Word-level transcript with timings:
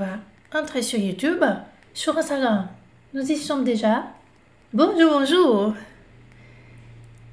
va 0.00 0.58
entrer 0.58 0.82
sur 0.82 0.98
YouTube, 0.98 1.44
sur 1.92 2.16
Instagram. 2.16 2.68
Nous 3.12 3.30
y 3.30 3.36
sommes 3.36 3.64
déjà. 3.64 4.04
Bonjour, 4.72 5.20
bonjour. 5.20 5.74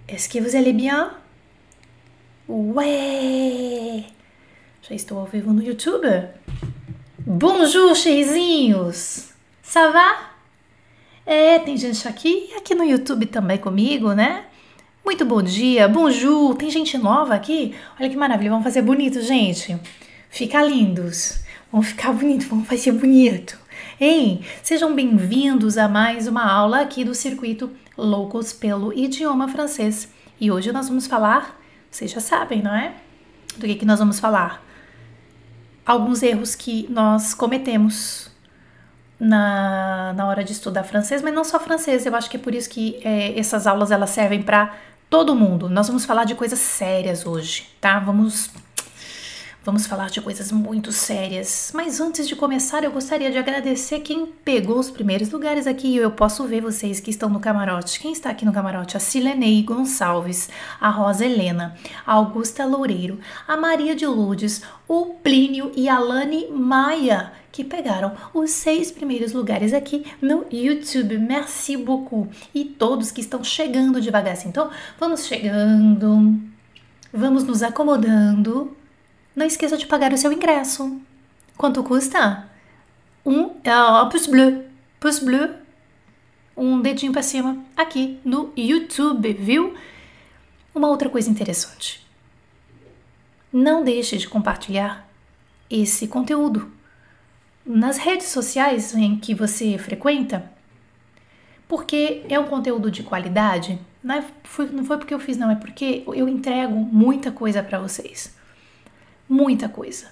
Est-ce 0.10 0.28
que 0.28 0.40
vous 0.40 0.56
allez 0.56 0.74
bien? 0.74 1.12
Ouais! 2.48 4.06
Já 4.82 4.96
estou 4.96 5.20
ao 5.20 5.26
vivo 5.26 5.54
no 5.54 5.62
YouTube. 5.62 6.06
Bonjour, 7.26 7.96
cheizinhos! 7.96 9.30
Ça 9.64 9.90
va? 9.90 10.32
É, 11.26 11.60
tem 11.60 11.78
gente 11.78 12.06
aqui 12.08 12.54
aqui 12.56 12.76
no 12.76 12.84
YouTube 12.84 13.28
também 13.28 13.58
comigo, 13.58 14.14
né? 14.14 14.46
Muito 15.06 15.26
bom 15.26 15.42
dia, 15.42 15.88
bonjour. 15.88 16.56
Tem 16.56 16.70
gente 16.70 16.98
nova 16.98 17.34
aqui? 17.34 17.74
Olha 18.00 18.10
que 18.10 18.18
maravilha, 18.18 18.50
vamos 18.50 18.66
fazer 18.66 18.82
bonito, 18.82 19.22
gente. 19.22 19.78
Fica 20.30 20.62
lindos. 20.64 21.47
Vamos 21.70 21.88
ficar 21.88 22.14
bonito, 22.14 22.48
vamos 22.48 22.66
fazer 22.66 22.94
bonito. 22.94 23.60
Ei, 24.00 24.42
sejam 24.64 24.96
bem-vindos 24.96 25.78
a 25.78 25.86
mais 25.86 26.26
uma 26.26 26.50
aula 26.50 26.80
aqui 26.80 27.04
do 27.04 27.14
circuito 27.14 27.70
Loucos 27.98 28.54
pelo 28.54 28.94
Idioma 28.94 29.50
Francês. 29.50 30.10
E 30.40 30.50
hoje 30.50 30.72
nós 30.72 30.88
vamos 30.88 31.08
falar, 31.08 31.60
vocês 31.92 32.10
já 32.10 32.22
sabem, 32.22 32.62
não 32.62 32.74
é? 32.74 32.94
Do 33.58 33.66
que, 33.66 33.76
que 33.76 33.86
nós 33.86 34.00
vamos 34.00 34.18
falar? 34.18 34.64
Alguns 35.86 36.24
erros 36.24 36.56
que 36.56 36.88
nós 36.90 37.34
cometemos 37.34 38.32
na, 39.20 40.14
na 40.14 40.26
hora 40.26 40.46
de 40.46 40.54
estudar 40.54 40.86
francês, 40.86 41.22
mas 41.22 41.34
não 41.34 41.44
só 41.44 41.60
francês. 41.60 42.06
Eu 42.06 42.16
acho 42.16 42.30
que 42.30 42.38
é 42.38 42.40
por 42.40 42.56
isso 42.56 42.70
que 42.70 42.98
é, 43.04 43.38
essas 43.38 43.68
aulas 43.68 43.92
elas 43.92 44.12
servem 44.12 44.42
para 44.42 44.74
todo 45.10 45.36
mundo. 45.36 45.68
Nós 45.68 45.88
vamos 45.88 46.06
falar 46.06 46.24
de 46.24 46.34
coisas 46.34 46.60
sérias 46.60 47.26
hoje, 47.26 47.68
tá? 47.82 48.00
Vamos 48.00 48.52
Vamos 49.68 49.86
falar 49.86 50.10
de 50.10 50.22
coisas 50.22 50.50
muito 50.50 50.94
sérias, 50.94 51.74
mas 51.76 52.00
antes 52.00 52.26
de 52.26 52.38
começar, 52.38 52.86
eu 52.86 52.92
gostaria 52.94 53.30
de 53.30 53.38
agradecer 53.38 54.00
quem 54.00 54.26
pegou 54.26 54.80
os 54.80 54.90
primeiros 54.90 55.30
lugares 55.30 55.68
aqui. 55.68 55.94
Eu 55.94 56.10
posso 56.10 56.46
ver 56.46 56.62
vocês 56.62 57.02
que 57.02 57.10
estão 57.10 57.28
no 57.28 57.42
camarote. 57.42 58.00
Quem 58.00 58.14
está 58.14 58.30
aqui 58.30 58.46
no 58.46 58.54
camarote? 58.54 58.96
A 58.96 59.00
Silenei 59.02 59.62
Gonçalves, 59.64 60.50
a 60.80 60.90
Rosa 60.90 61.26
Helena, 61.26 61.76
a 62.06 62.14
Augusta 62.14 62.64
Loureiro, 62.66 63.20
a 63.46 63.58
Maria 63.58 63.94
de 63.94 64.08
Lourdes, 64.08 64.62
o 64.88 65.16
Plínio 65.16 65.70
e 65.76 65.90
a 65.90 66.00
Lani 66.00 66.48
Maia, 66.50 67.34
que 67.52 67.62
pegaram 67.62 68.14
os 68.34 68.52
seis 68.52 68.90
primeiros 68.90 69.34
lugares 69.34 69.74
aqui 69.74 70.06
no 70.22 70.46
YouTube. 70.50 71.18
Merci 71.18 71.76
beaucoup. 71.76 72.30
E 72.56 72.64
todos 72.64 73.12
que 73.12 73.20
estão 73.20 73.44
chegando 73.44 74.00
devagar. 74.00 74.38
Então, 74.48 74.70
vamos 74.98 75.26
chegando, 75.26 76.40
vamos 77.12 77.44
nos 77.44 77.62
acomodando 77.62 78.74
não 79.38 79.46
esqueça 79.46 79.78
de 79.78 79.86
pagar 79.86 80.12
o 80.12 80.18
seu 80.18 80.34
ingresso. 80.34 81.00
Quanto 81.56 81.84
custa? 81.84 82.50
Um 83.24 83.44
uh, 83.44 84.10
pouce 84.10 84.32
bleu, 84.32 84.66
pouce 85.00 85.24
bleu, 85.24 85.54
um 86.56 86.82
dedinho 86.82 87.12
para 87.12 87.22
cima 87.22 87.64
aqui 87.76 88.20
no 88.26 88.52
YouTube, 88.58 89.32
viu? 89.34 89.76
Uma 90.74 90.88
outra 90.88 91.08
coisa 91.08 91.30
interessante. 91.30 92.04
Não 93.54 93.84
deixe 93.84 94.18
de 94.18 94.28
compartilhar 94.28 95.08
esse 95.70 96.08
conteúdo 96.08 96.72
nas 97.64 97.98
redes 97.98 98.28
sociais 98.30 98.96
em 98.96 99.18
que 99.20 99.36
você 99.36 99.78
frequenta, 99.78 100.52
porque 101.68 102.24
é 102.28 102.40
um 102.40 102.48
conteúdo 102.48 102.90
de 102.90 103.04
qualidade. 103.04 103.80
Não, 104.04 104.16
é, 104.16 104.26
foi, 104.44 104.66
não 104.70 104.84
foi 104.84 104.98
porque 104.98 105.14
eu 105.14 105.20
fiz, 105.20 105.38
não, 105.38 105.52
é 105.52 105.56
porque 105.56 106.04
eu 106.08 106.28
entrego 106.28 106.76
muita 106.76 107.32
coisa 107.32 107.62
para 107.62 107.78
vocês 107.78 108.36
muita 109.28 109.68
coisa. 109.68 110.08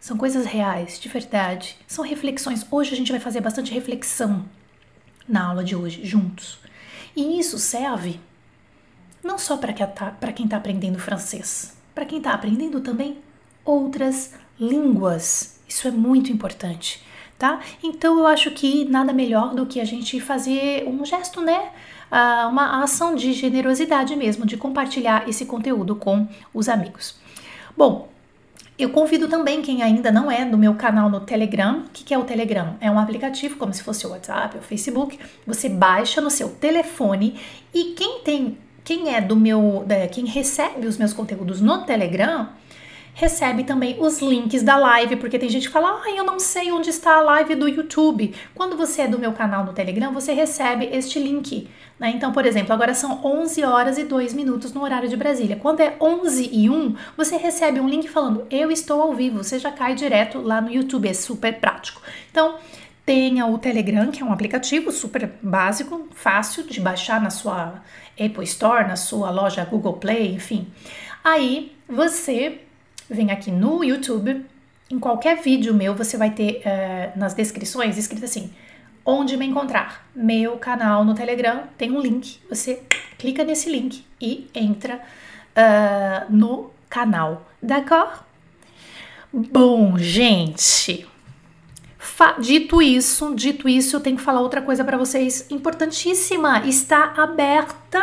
São 0.00 0.16
coisas 0.16 0.46
reais, 0.46 0.98
de 0.98 1.08
verdade. 1.08 1.76
São 1.86 2.04
reflexões. 2.04 2.64
Hoje 2.70 2.94
a 2.94 2.96
gente 2.96 3.10
vai 3.10 3.20
fazer 3.20 3.40
bastante 3.40 3.72
reflexão 3.72 4.44
na 5.28 5.46
aula 5.46 5.64
de 5.64 5.74
hoje, 5.74 6.04
juntos. 6.04 6.58
E 7.16 7.38
isso 7.38 7.58
serve 7.58 8.20
não 9.22 9.38
só 9.38 9.56
para 9.56 9.72
quem 10.32 10.44
está 10.44 10.56
aprendendo 10.56 10.98
francês, 10.98 11.76
para 11.94 12.04
quem 12.04 12.18
está 12.18 12.32
aprendendo 12.32 12.80
também 12.80 13.18
outras 13.64 14.34
línguas. 14.58 15.60
Isso 15.68 15.86
é 15.88 15.90
muito 15.90 16.32
importante, 16.32 17.04
tá? 17.38 17.60
Então 17.82 18.18
eu 18.18 18.26
acho 18.26 18.50
que 18.52 18.84
nada 18.84 19.12
melhor 19.12 19.54
do 19.54 19.66
que 19.66 19.80
a 19.80 19.84
gente 19.84 20.20
fazer 20.20 20.88
um 20.88 21.04
gesto, 21.04 21.40
né? 21.40 21.72
Uh, 22.10 22.48
uma 22.48 22.82
ação 22.82 23.14
de 23.14 23.32
generosidade 23.34 24.16
mesmo, 24.16 24.46
de 24.46 24.56
compartilhar 24.56 25.28
esse 25.28 25.44
conteúdo 25.44 25.94
com 25.94 26.26
os 26.54 26.68
amigos. 26.68 27.16
Bom, 27.76 28.08
eu 28.78 28.90
convido 28.90 29.26
também 29.26 29.60
quem 29.60 29.82
ainda 29.82 30.12
não 30.12 30.30
é 30.30 30.44
do 30.44 30.56
meu 30.56 30.74
canal 30.74 31.10
no 31.10 31.20
Telegram. 31.20 31.80
O 31.80 31.90
que, 31.92 32.04
que 32.04 32.14
é 32.14 32.18
o 32.18 32.22
Telegram? 32.22 32.76
É 32.80 32.88
um 32.88 32.98
aplicativo 32.98 33.56
como 33.56 33.74
se 33.74 33.82
fosse 33.82 34.06
o 34.06 34.10
WhatsApp 34.10 34.56
ou 34.56 34.62
Facebook. 34.62 35.18
Você 35.44 35.68
baixa 35.68 36.20
no 36.20 36.30
seu 36.30 36.48
telefone 36.48 37.40
e 37.74 37.94
quem 37.96 38.20
tem, 38.20 38.56
quem 38.84 39.12
é 39.12 39.20
do 39.20 39.34
meu, 39.34 39.84
quem 40.12 40.26
recebe 40.26 40.86
os 40.86 40.96
meus 40.96 41.12
conteúdos 41.12 41.60
no 41.60 41.78
Telegram, 41.84 42.50
recebe 43.18 43.64
também 43.64 43.96
os 43.98 44.20
links 44.20 44.62
da 44.62 44.76
live, 44.76 45.16
porque 45.16 45.40
tem 45.40 45.48
gente 45.48 45.66
que 45.66 45.72
fala, 45.72 46.00
ah, 46.04 46.10
eu 46.10 46.22
não 46.22 46.38
sei 46.38 46.70
onde 46.70 46.88
está 46.88 47.16
a 47.16 47.20
live 47.20 47.56
do 47.56 47.68
YouTube. 47.68 48.32
Quando 48.54 48.76
você 48.76 49.02
é 49.02 49.08
do 49.08 49.18
meu 49.18 49.32
canal 49.32 49.64
no 49.64 49.72
Telegram, 49.72 50.12
você 50.12 50.32
recebe 50.32 50.88
este 50.92 51.18
link. 51.18 51.68
Né? 51.98 52.10
Então, 52.10 52.30
por 52.30 52.46
exemplo, 52.46 52.72
agora 52.72 52.94
são 52.94 53.20
11 53.24 53.64
horas 53.64 53.98
e 53.98 54.04
2 54.04 54.34
minutos 54.34 54.72
no 54.72 54.84
horário 54.84 55.08
de 55.08 55.16
Brasília. 55.16 55.56
Quando 55.56 55.80
é 55.80 55.96
11 56.00 56.48
e 56.52 56.70
1, 56.70 56.94
você 57.16 57.36
recebe 57.36 57.80
um 57.80 57.88
link 57.88 58.08
falando, 58.08 58.46
eu 58.52 58.70
estou 58.70 59.02
ao 59.02 59.12
vivo. 59.12 59.42
Você 59.42 59.58
já 59.58 59.72
cai 59.72 59.96
direto 59.96 60.40
lá 60.40 60.60
no 60.60 60.70
YouTube, 60.70 61.08
é 61.08 61.12
super 61.12 61.58
prático. 61.58 62.00
Então, 62.30 62.54
tenha 63.04 63.44
o 63.46 63.58
Telegram, 63.58 64.12
que 64.12 64.22
é 64.22 64.24
um 64.24 64.32
aplicativo 64.32 64.92
super 64.92 65.28
básico, 65.42 66.06
fácil 66.14 66.62
de 66.62 66.80
baixar 66.80 67.20
na 67.20 67.30
sua 67.30 67.82
Apple 68.12 68.44
Store, 68.44 68.86
na 68.86 68.94
sua 68.94 69.28
loja 69.32 69.64
Google 69.64 69.94
Play, 69.94 70.36
enfim. 70.36 70.68
Aí 71.24 71.72
você 71.88 72.60
vem 73.08 73.30
aqui 73.30 73.50
no 73.50 73.82
YouTube, 73.82 74.44
em 74.90 74.98
qualquer 74.98 75.40
vídeo 75.42 75.74
meu, 75.74 75.94
você 75.94 76.16
vai 76.16 76.30
ter 76.30 76.62
uh, 76.64 77.18
nas 77.18 77.34
descrições 77.34 77.98
escrito 77.98 78.24
assim: 78.24 78.50
onde 79.04 79.36
me 79.36 79.46
encontrar. 79.46 80.06
Meu 80.14 80.56
canal 80.56 81.04
no 81.04 81.14
Telegram 81.14 81.64
tem 81.76 81.90
um 81.90 82.00
link. 82.00 82.38
Você 82.48 82.82
clica 83.18 83.44
nesse 83.44 83.70
link 83.70 84.04
e 84.20 84.48
entra 84.54 84.96
uh, 84.96 86.32
no 86.32 86.70
canal. 86.88 87.46
D'accord? 87.62 88.20
Bom, 89.32 89.98
gente. 89.98 91.06
Dito 92.40 92.82
isso, 92.82 93.34
dito 93.34 93.68
isso, 93.68 93.94
eu 93.94 94.00
tenho 94.00 94.16
que 94.16 94.22
falar 94.22 94.40
outra 94.40 94.60
coisa 94.60 94.84
para 94.84 94.96
vocês 94.96 95.46
importantíssima. 95.50 96.66
Está 96.66 97.14
aberta 97.16 98.02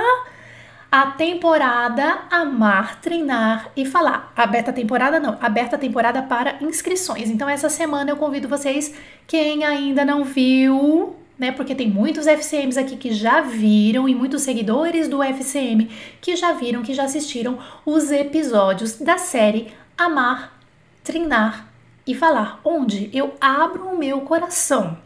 a 0.92 1.08
temporada 1.08 2.20
Amar, 2.30 3.02
Treinar 3.02 3.72
e 3.76 3.86
Falar. 3.86 4.32
Aberta 4.36 4.72
a 4.72 4.74
temporada 4.74 5.20
não, 5.20 5.38
aberta 5.42 5.76
a 5.76 5.80
temporada 5.80 6.22
para 6.24 6.58
inscrições. 6.62 7.30
Então 7.30 7.50
essa 7.50 7.70
semana 7.70 8.12
eu 8.12 8.18
convido 8.18 8.48
vocês, 8.48 8.94
quem 9.28 9.64
ainda 9.64 10.06
não 10.06 10.24
viu, 10.24 11.16
né? 11.38 11.52
Porque 11.52 11.76
tem 11.76 11.90
muitos 11.90 12.28
FCMs 12.28 12.78
aqui 12.78 12.96
que 12.96 13.12
já 13.14 13.42
viram 13.42 14.08
e 14.08 14.16
muitos 14.16 14.42
seguidores 14.42 15.08
do 15.08 15.22
FCM 15.22 15.90
que 16.22 16.36
já 16.36 16.54
viram, 16.54 16.82
que 16.82 16.94
já 16.94 17.04
assistiram 17.04 17.60
os 17.86 18.12
episódios 18.12 19.00
da 19.00 19.18
série 19.18 19.74
Amar, 19.98 20.54
Treinar 21.04 21.68
e 22.08 22.14
Falar, 22.14 22.60
onde 22.64 23.10
eu 23.14 23.34
abro 23.42 23.88
o 23.88 23.98
meu 23.98 24.22
coração 24.22 25.05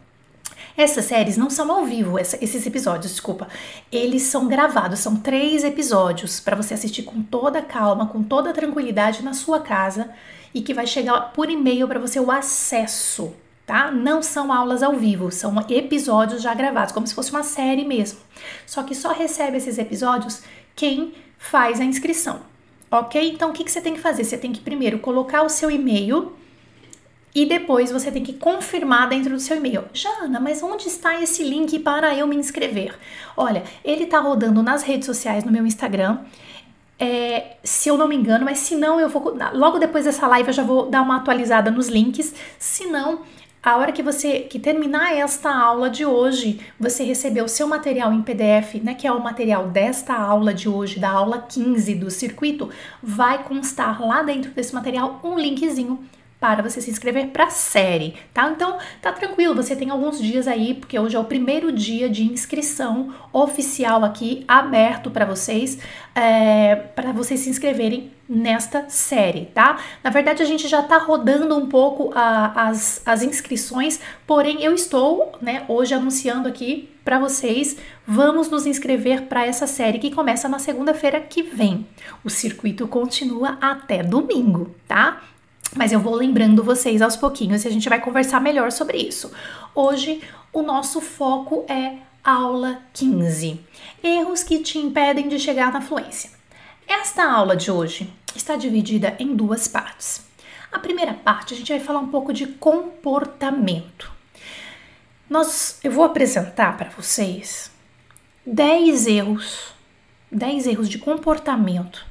essas 0.82 1.06
séries 1.06 1.36
não 1.36 1.50
são 1.50 1.70
ao 1.72 1.86
vivo, 1.86 2.18
essa, 2.18 2.38
esses 2.42 2.66
episódios, 2.66 3.12
desculpa. 3.12 3.48
Eles 3.92 4.24
são 4.24 4.48
gravados, 4.48 5.00
são 5.00 5.18
três 5.18 5.64
episódios 5.64 6.40
para 6.40 6.56
você 6.56 6.74
assistir 6.74 7.04
com 7.04 7.22
toda 7.22 7.62
calma, 7.62 8.08
com 8.08 8.24
toda 8.24 8.54
tranquilidade 8.54 9.24
na 9.24 9.34
sua 9.34 9.60
casa 9.60 10.10
e 10.54 10.62
que 10.62 10.74
vai 10.74 10.88
chegar 10.88 11.34
por 11.34 11.50
e-mail 11.50 11.88
para 11.88 12.00
você 12.00 12.20
o 12.20 12.32
acesso, 12.32 13.34
tá? 13.66 13.92
Não 13.92 14.24
são 14.24 14.54
aulas 14.54 14.82
ao 14.82 14.94
vivo, 14.94 15.32
são 15.32 15.54
episódios 15.70 16.42
já 16.42 16.54
gravados, 16.54 16.94
como 16.94 17.06
se 17.06 17.14
fosse 17.14 17.32
uma 17.32 17.44
série 17.44 17.84
mesmo. 17.84 18.20
Só 18.66 18.82
que 18.82 18.96
só 18.96 19.12
recebe 19.12 19.58
esses 19.58 19.78
episódios 19.78 20.42
quem 20.76 21.14
faz 21.38 21.82
a 21.82 21.84
inscrição, 21.84 22.40
ok? 22.90 23.30
Então 23.30 23.50
o 23.50 23.54
que, 23.54 23.66
que 23.66 23.72
você 23.72 23.82
tem 23.82 23.94
que 23.94 24.00
fazer? 24.00 24.24
Você 24.24 24.38
tem 24.38 24.54
que 24.54 24.62
primeiro 24.62 25.00
colocar 25.00 25.44
o 25.44 25.50
seu 25.50 25.70
e-mail 25.70 26.34
e 27.34 27.46
depois 27.46 27.92
você 27.92 28.12
tem 28.12 28.24
que 28.24 28.34
confirmar 28.34 29.08
dentro 29.08 29.34
do 29.34 29.40
seu 29.40 29.58
e-mail. 29.58 29.86
Jana, 29.94 30.40
mas 30.40 30.64
onde 30.64 30.88
está 30.88 31.22
esse 31.22 31.44
link 31.44 31.78
para 31.80 32.16
eu 32.16 32.28
me 32.28 32.36
inscrever? 32.36 32.98
Olha, 33.38 33.64
ele 33.84 34.04
está 34.04 34.20
rodando 34.20 34.64
nas 34.64 34.84
redes 34.84 35.06
sociais, 35.06 35.44
no 35.44 35.52
meu 35.52 35.66
Instagram. 35.66 36.20
É, 36.98 37.56
se 37.64 37.88
eu 37.88 37.98
não 37.98 38.08
me 38.08 38.16
engano, 38.16 38.44
mas 38.44 38.60
se 38.60 38.76
não, 38.76 39.00
eu 39.00 39.08
vou. 39.08 39.38
Logo 39.54 39.80
depois 39.80 40.06
dessa 40.06 40.28
live 40.28 40.50
eu 40.50 40.54
já 40.54 40.64
vou 40.64 40.88
dar 40.90 41.02
uma 41.02 41.18
atualizada 41.18 41.72
nos 41.72 41.88
links. 41.88 42.34
Se 42.58 42.88
não, 42.88 43.22
a 43.62 43.78
hora 43.78 43.92
que 43.92 44.02
você 44.02 44.40
que 44.42 44.58
terminar 44.58 45.16
esta 45.16 45.54
aula 45.54 45.90
de 45.90 46.06
hoje, 46.06 46.60
você 46.80 47.04
receber 47.04 47.42
o 47.42 47.48
seu 47.48 47.68
material 47.68 48.12
em 48.12 48.22
PDF, 48.22 48.76
né, 48.84 48.94
que 48.94 49.06
é 49.06 49.12
o 49.12 49.22
material 49.22 49.68
desta 49.68 50.14
aula 50.14 50.54
de 50.54 50.68
hoje, 50.68 51.00
da 51.00 51.12
aula 51.12 51.46
15 51.48 51.96
do 51.96 52.10
circuito, 52.10 52.70
vai 53.04 53.44
constar 53.44 54.02
lá 54.02 54.24
dentro 54.24 54.52
desse 54.52 54.74
material 54.74 55.22
um 55.24 55.38
linkzinho 55.38 56.00
para 56.40 56.64
você 56.64 56.80
se 56.80 56.90
inscrever 56.90 57.28
para 57.28 57.46
a 57.46 57.50
série, 57.50 58.16
tá? 58.34 58.50
Então, 58.50 58.78
tá 59.02 59.12
tranquilo, 59.12 59.56
você 59.56 59.76
tem 59.76 59.90
alguns 59.90 60.22
dias 60.22 60.48
aí, 60.48 60.74
porque 60.74 60.98
hoje 60.98 61.16
é 61.16 61.20
o 61.20 61.26
primeiro 61.26 61.72
dia 61.72 62.10
de 62.10 62.24
inscrição 62.24 63.14
oficial 63.34 64.06
aqui, 64.06 64.46
aberto 64.48 65.12
para 65.12 65.26
vocês, 65.26 65.80
é, 66.16 66.76
para 66.76 67.12
vocês 67.12 67.42
se 67.42 67.50
inscreverem 67.50 68.12
nesta 68.28 68.88
série, 68.90 69.48
tá? 69.48 69.80
Na 70.04 70.10
verdade, 70.12 70.42
a 70.42 70.46
gente 70.46 70.68
já 70.68 70.82
tá 70.82 70.98
rodando 70.98 71.58
um 71.58 71.68
pouco 71.68 72.12
a, 72.16 72.70
as, 72.70 73.02
as 73.06 73.22
inscrições, 73.22 74.00
porém, 74.26 74.64
eu 74.64 74.74
estou, 74.74 75.34
né, 75.42 75.66
hoje 75.68 75.94
anunciando 75.94 76.48
aqui 76.48 76.90
para 77.04 77.20
vocês, 77.20 77.76
vamos 78.06 78.50
nos 78.50 78.66
inscrever 78.68 79.24
para 79.24 79.46
essa 79.46 79.66
série 79.66 79.98
que 79.98 80.12
começa 80.12 80.48
na 80.48 80.60
segunda-feira 80.60 81.20
que 81.20 81.42
vem. 81.42 81.88
O 82.24 82.30
circuito 82.30 82.88
continua 82.88 83.58
até 83.60 84.04
domingo, 84.04 84.76
tá? 84.88 85.20
Mas 85.76 85.92
eu 85.92 86.00
vou 86.00 86.16
lembrando 86.16 86.64
vocês 86.64 87.02
aos 87.02 87.16
pouquinhos 87.16 87.64
e 87.64 87.68
a 87.68 87.72
gente 87.72 87.90
vai 87.90 88.00
conversar 88.00 88.40
melhor 88.40 88.72
sobre 88.72 88.98
isso. 88.98 89.32
Hoje 89.76 90.22
o 90.52 90.62
nosso 90.62 91.00
foco 91.00 91.66
é 91.68 91.98
aula 92.24 92.82
15: 92.94 93.60
erros 94.04 94.44
que 94.44 94.60
te 94.60 94.80
impedem 94.80 95.28
de 95.28 95.38
chegar 95.38 95.72
na 95.72 95.82
fluência. 95.82 96.32
Esta 96.88 97.24
aula 97.24 97.56
de 97.56 97.70
hoje 97.70 98.12
está 98.36 98.56
dividida 98.56 99.16
em 99.20 99.36
duas 99.36 99.68
partes. 99.68 100.28
A 100.72 100.80
primeira 100.80 101.14
parte 101.14 101.54
a 101.54 101.58
gente 101.58 101.72
vai 101.72 101.80
falar 101.80 102.00
um 102.00 102.10
pouco 102.10 102.34
de 102.34 102.48
comportamento. 102.48 104.12
Nós, 105.30 105.80
eu 105.84 105.92
vou 105.92 106.04
apresentar 106.04 106.76
para 106.78 106.90
vocês 106.90 107.72
10 108.46 109.06
erros, 109.06 109.74
10 110.32 110.66
erros 110.66 110.90
de 110.90 110.98
comportamento 110.98 112.04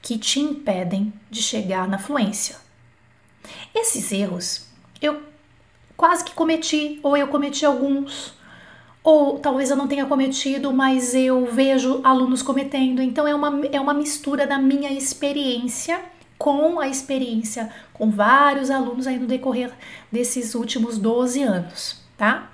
que 0.00 0.16
te 0.16 0.38
impedem 0.38 1.12
de 1.28 1.42
chegar 1.42 1.88
na 1.88 1.98
fluência. 1.98 2.61
Esses 3.74 4.12
erros 4.12 4.66
eu 5.00 5.22
quase 5.96 6.24
que 6.24 6.34
cometi, 6.34 7.00
ou 7.02 7.16
eu 7.16 7.28
cometi 7.28 7.64
alguns, 7.64 8.34
ou 9.04 9.38
talvez 9.38 9.70
eu 9.70 9.76
não 9.76 9.88
tenha 9.88 10.06
cometido, 10.06 10.72
mas 10.72 11.14
eu 11.14 11.46
vejo 11.46 12.00
alunos 12.04 12.42
cometendo. 12.42 13.02
Então 13.02 13.26
é 13.26 13.34
uma, 13.34 13.66
é 13.66 13.80
uma 13.80 13.94
mistura 13.94 14.46
da 14.46 14.58
minha 14.58 14.92
experiência 14.92 16.00
com 16.38 16.80
a 16.80 16.88
experiência 16.88 17.70
com 17.92 18.10
vários 18.10 18.68
alunos 18.68 19.06
aí 19.06 19.16
no 19.16 19.28
decorrer 19.28 19.72
desses 20.10 20.56
últimos 20.56 20.98
12 20.98 21.40
anos, 21.40 22.00
tá? 22.16 22.50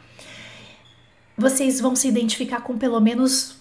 Vocês 1.37 1.81
vão 1.81 1.97
se 1.97 2.07
identificar 2.07 2.61
com 2.61 2.77
pelo 2.77 3.01
menos 3.01 3.57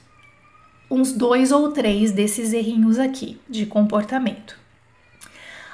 uns 0.91 1.13
dois 1.13 1.51
ou 1.51 1.71
três 1.71 2.11
desses 2.11 2.51
errinhos 2.51 2.99
aqui 2.99 3.39
de 3.49 3.65
comportamento. 3.65 4.66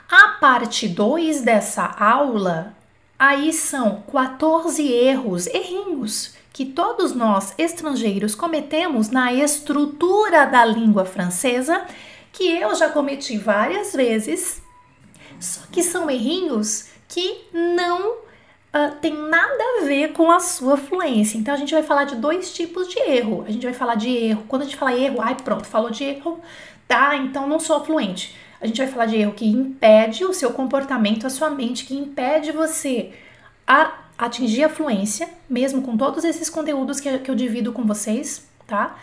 A 0.10 0.30
parte 0.40 0.88
2 0.88 1.42
dessa 1.42 1.86
aula, 1.86 2.76
aí 3.18 3.54
são 3.54 4.04
14 4.12 4.86
erros, 4.92 5.48
errinhos 5.48 6.36
que 6.54 6.66
todos 6.66 7.16
nós 7.16 7.54
estrangeiros 7.58 8.36
cometemos 8.36 9.10
na 9.10 9.34
estrutura 9.34 10.46
da 10.46 10.64
língua 10.64 11.04
francesa, 11.04 11.84
que 12.32 12.48
eu 12.48 12.76
já 12.76 12.90
cometi 12.90 13.38
várias 13.38 13.94
vezes, 13.94 14.62
só 15.40 15.62
que 15.72 15.82
são 15.82 16.10
errinhos 16.10 16.90
que 17.08 17.48
não 17.52 18.12
uh, 18.12 18.96
tem 19.02 19.14
nada 19.14 19.64
a 19.82 19.86
ver 19.86 20.14
com 20.14 20.32
a 20.32 20.40
sua 20.40 20.78
fluência. 20.78 21.38
Então 21.38 21.54
a 21.54 21.58
gente 21.58 21.74
vai 21.74 21.84
falar 21.84 22.04
de 22.04 22.16
dois 22.16 22.54
tipos 22.54 22.88
de 22.88 23.00
erro. 23.00 23.44
A 23.48 23.52
gente 23.52 23.66
vai 23.66 23.74
falar 23.74 23.96
de 23.96 24.10
erro. 24.10 24.46
Quando 24.48 24.62
a 24.62 24.66
gente 24.66 24.78
fala 24.78 24.96
erro, 24.96 25.22
ai 25.22 25.36
pronto, 25.36 25.66
falou 25.66 25.90
de 25.90 26.04
erro, 26.04 26.40
tá? 26.88 27.16
Então 27.16 27.48
não 27.48 27.60
sou 27.60 27.84
fluente 27.84 28.36
a 28.64 28.68
gente 28.68 28.78
vai 28.78 28.88
falar 28.88 29.06
de 29.08 29.18
erro 29.18 29.34
que 29.34 29.46
impede 29.46 30.24
o 30.24 30.34
seu 30.34 30.52
comportamento, 30.54 31.28
a 31.28 31.30
sua 31.30 31.50
mente, 31.50 31.84
que 31.84 31.94
impede 31.94 32.54
você 32.54 33.12
a 33.68 33.92
atingir 34.18 34.64
a 34.64 34.70
fluência, 34.70 35.28
mesmo 35.50 35.82
com 35.82 35.98
todos 35.98 36.24
esses 36.24 36.50
conteúdos 36.50 37.02
que, 37.02 37.20
que 37.20 37.30
eu 37.30 37.36
divido 37.36 37.74
com 37.74 37.84
vocês, 37.84 38.48
tá? 38.66 38.96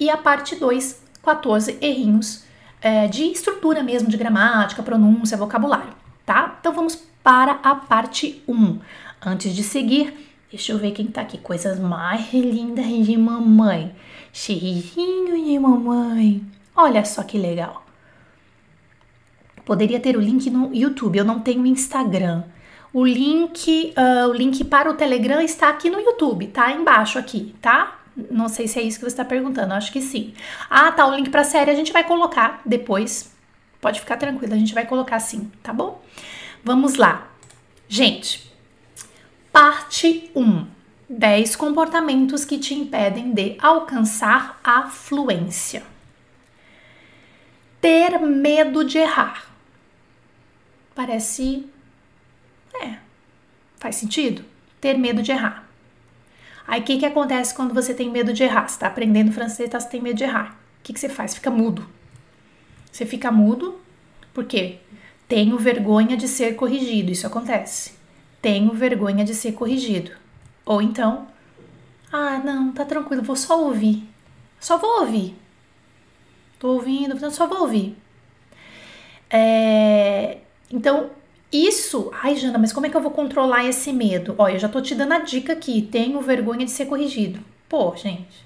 E 0.00 0.10
a 0.10 0.16
parte 0.16 0.56
2, 0.56 1.00
14 1.22 1.78
errinhos 1.80 2.42
é, 2.82 3.06
de 3.06 3.22
estrutura 3.26 3.84
mesmo, 3.84 4.08
de 4.08 4.16
gramática, 4.16 4.82
pronúncia, 4.82 5.36
vocabulário, 5.36 5.94
tá? 6.26 6.56
Então 6.58 6.72
vamos 6.72 6.96
para 7.22 7.52
a 7.62 7.76
parte 7.76 8.42
1. 8.48 8.52
Um. 8.52 8.80
Antes 9.24 9.54
de 9.54 9.62
seguir, 9.62 10.12
deixa 10.50 10.72
eu 10.72 10.78
ver 10.78 10.90
quem 10.90 11.06
tá 11.06 11.20
aqui. 11.20 11.38
Coisas 11.38 11.78
mais 11.78 12.32
lindas 12.32 12.88
de 12.88 13.16
mamãe. 13.16 13.94
Cheirinho 14.32 15.44
de 15.44 15.56
mamãe. 15.56 16.44
Olha 16.74 17.04
só 17.04 17.22
que 17.22 17.38
legal. 17.38 17.83
Poderia 19.64 19.98
ter 19.98 20.16
o 20.16 20.20
link 20.20 20.50
no 20.50 20.74
YouTube, 20.74 21.18
eu 21.18 21.24
não 21.24 21.40
tenho 21.40 21.66
Instagram. 21.66 22.44
O 22.92 23.04
link, 23.04 23.94
uh, 23.96 24.28
o 24.28 24.32
link 24.32 24.62
para 24.64 24.90
o 24.90 24.94
Telegram 24.94 25.40
está 25.40 25.68
aqui 25.68 25.90
no 25.90 26.00
YouTube, 26.00 26.46
tá? 26.48 26.70
Embaixo 26.70 27.18
aqui, 27.18 27.54
tá? 27.60 28.00
Não 28.30 28.48
sei 28.48 28.68
se 28.68 28.78
é 28.78 28.82
isso 28.82 28.98
que 28.98 29.04
você 29.04 29.08
está 29.08 29.24
perguntando, 29.24 29.74
acho 29.74 29.92
que 29.92 30.00
sim. 30.00 30.34
Ah, 30.70 30.92
tá, 30.92 31.06
o 31.06 31.14
link 31.14 31.30
para 31.30 31.40
a 31.40 31.44
série 31.44 31.70
a 31.70 31.74
gente 31.74 31.92
vai 31.92 32.04
colocar 32.04 32.60
depois. 32.64 33.34
Pode 33.80 34.00
ficar 34.00 34.16
tranquilo, 34.16 34.54
a 34.54 34.58
gente 34.58 34.74
vai 34.74 34.86
colocar 34.86 35.18
sim, 35.18 35.50
tá 35.62 35.72
bom? 35.72 36.00
Vamos 36.62 36.94
lá. 36.94 37.28
Gente, 37.88 38.52
parte 39.52 40.30
1. 40.34 40.74
10 41.08 41.56
comportamentos 41.56 42.44
que 42.44 42.58
te 42.58 42.74
impedem 42.74 43.32
de 43.32 43.56
alcançar 43.60 44.58
a 44.64 44.88
fluência. 44.88 45.82
Ter 47.80 48.18
medo 48.18 48.84
de 48.84 48.98
errar. 48.98 49.53
Parece. 50.94 51.66
É. 52.74 52.98
Faz 53.76 53.96
sentido? 53.96 54.44
Ter 54.80 54.96
medo 54.96 55.22
de 55.22 55.32
errar. 55.32 55.68
Aí 56.66 56.80
o 56.80 56.84
que, 56.84 56.98
que 56.98 57.06
acontece 57.06 57.54
quando 57.54 57.74
você 57.74 57.92
tem 57.92 58.10
medo 58.10 58.32
de 58.32 58.42
errar? 58.42 58.68
Você 58.68 58.76
está 58.76 58.86
aprendendo 58.86 59.32
francês, 59.32 59.68
tá, 59.68 59.78
você 59.78 59.88
tem 59.88 60.00
medo 60.00 60.16
de 60.16 60.24
errar. 60.24 60.58
O 60.80 60.82
que, 60.82 60.92
que 60.92 61.00
você 61.00 61.08
faz? 61.08 61.34
Fica 61.34 61.50
mudo. 61.50 61.86
Você 62.90 63.04
fica 63.04 63.30
mudo 63.30 63.80
porque 64.32 64.78
tenho 65.28 65.58
vergonha 65.58 66.16
de 66.16 66.28
ser 66.28 66.54
corrigido. 66.54 67.10
Isso 67.10 67.26
acontece. 67.26 67.92
Tenho 68.40 68.72
vergonha 68.72 69.24
de 69.24 69.34
ser 69.34 69.52
corrigido. 69.52 70.12
Ou 70.64 70.80
então, 70.80 71.26
ah, 72.12 72.38
não, 72.38 72.72
tá 72.72 72.84
tranquilo, 72.84 73.22
vou 73.22 73.36
só 73.36 73.60
ouvir. 73.62 74.08
Só 74.60 74.78
vou 74.78 75.00
ouvir. 75.00 75.36
Tô 76.58 76.68
ouvindo, 76.68 77.30
só 77.30 77.46
vou 77.46 77.62
ouvir. 77.62 77.96
É, 79.28 80.38
então, 80.70 81.10
isso. 81.52 82.10
Ai, 82.22 82.34
Jana, 82.36 82.58
mas 82.58 82.72
como 82.72 82.86
é 82.86 82.88
que 82.88 82.96
eu 82.96 83.00
vou 83.00 83.10
controlar 83.10 83.64
esse 83.64 83.92
medo? 83.92 84.34
Olha, 84.38 84.54
eu 84.54 84.58
já 84.58 84.68
tô 84.68 84.80
te 84.80 84.94
dando 84.94 85.12
a 85.12 85.18
dica 85.20 85.52
aqui. 85.52 85.82
Tenho 85.82 86.20
vergonha 86.20 86.64
de 86.64 86.70
ser 86.70 86.86
corrigido. 86.86 87.40
Pô, 87.68 87.94
gente. 87.96 88.44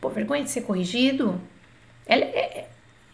Pô, 0.00 0.08
vergonha 0.08 0.44
de 0.44 0.50
ser 0.50 0.62
corrigido? 0.62 1.40
É, 2.06 2.18
é, 2.18 2.68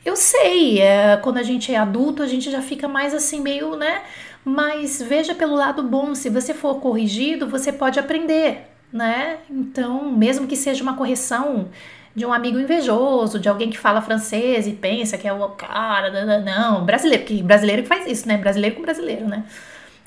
eu 0.04 0.16
sei, 0.16 0.80
é, 0.80 1.16
quando 1.18 1.38
a 1.38 1.42
gente 1.42 1.72
é 1.72 1.76
adulto, 1.76 2.22
a 2.22 2.26
gente 2.26 2.50
já 2.50 2.62
fica 2.62 2.88
mais 2.88 3.14
assim, 3.14 3.40
meio, 3.40 3.76
né? 3.76 4.02
Mas 4.44 5.00
veja 5.00 5.34
pelo 5.34 5.54
lado 5.54 5.82
bom, 5.82 6.14
se 6.14 6.30
você 6.30 6.54
for 6.54 6.80
corrigido, 6.80 7.46
você 7.48 7.72
pode 7.72 7.98
aprender, 7.98 8.66
né? 8.92 9.38
Então, 9.50 10.10
mesmo 10.10 10.46
que 10.46 10.56
seja 10.56 10.82
uma 10.82 10.96
correção 10.96 11.68
de 12.14 12.26
um 12.26 12.32
amigo 12.32 12.58
invejoso, 12.58 13.38
de 13.38 13.48
alguém 13.48 13.70
que 13.70 13.78
fala 13.78 14.02
francês 14.02 14.66
e 14.66 14.72
pensa 14.72 15.16
que 15.16 15.28
é 15.28 15.32
o 15.32 15.48
cara, 15.50 16.40
não, 16.40 16.84
brasileiro, 16.84 17.24
que 17.24 17.42
brasileiro 17.42 17.82
que 17.82 17.88
faz 17.88 18.06
isso, 18.06 18.26
né? 18.26 18.36
Brasileiro 18.36 18.76
com 18.76 18.82
brasileiro, 18.82 19.28
né? 19.28 19.44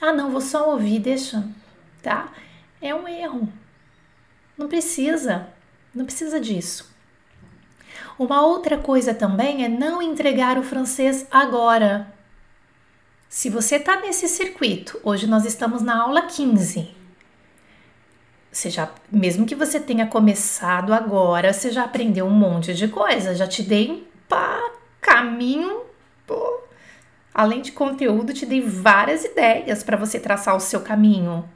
Ah, 0.01 0.11
não, 0.11 0.29
vou 0.29 0.41
só 0.41 0.71
ouvir, 0.71 0.99
deixa, 0.99 1.43
tá? 2.01 2.27
É 2.81 2.93
um 2.93 3.07
erro. 3.07 3.47
Não 4.57 4.67
precisa, 4.67 5.47
não 5.95 6.05
precisa 6.05 6.39
disso. 6.39 6.93
Uma 8.19 8.45
outra 8.45 8.77
coisa 8.77 9.13
também 9.13 9.63
é 9.63 9.69
não 9.69 10.01
entregar 10.01 10.57
o 10.57 10.63
francês 10.63 11.25
agora. 11.31 12.07
Se 13.29 13.49
você 13.49 13.77
está 13.77 13.99
nesse 13.99 14.27
circuito, 14.27 14.99
hoje 15.03 15.25
nós 15.25 15.45
estamos 15.45 15.81
na 15.81 16.03
aula 16.03 16.23
15 16.23 17.02
você 18.53 18.69
já, 18.69 18.87
mesmo 19.11 19.47
que 19.47 19.55
você 19.55 19.79
tenha 19.79 20.05
começado 20.05 20.93
agora, 20.93 21.51
você 21.51 21.71
já 21.71 21.85
aprendeu 21.85 22.27
um 22.27 22.29
monte 22.29 22.71
de 22.75 22.87
coisa. 22.87 23.33
Já 23.33 23.47
te 23.47 23.63
dei 23.63 23.89
um 23.91 24.03
pá, 24.29 24.61
caminho, 25.01 25.81
pô. 26.27 26.61
Além 27.33 27.61
de 27.61 27.71
conteúdo, 27.71 28.31
te 28.31 28.45
dei 28.45 28.61
várias 28.61 29.25
ideias 29.25 29.83
para 29.83 29.97
você 29.97 30.19
traçar 30.19 30.55
o 30.55 30.59
seu 30.59 30.81
caminho. 30.81 31.49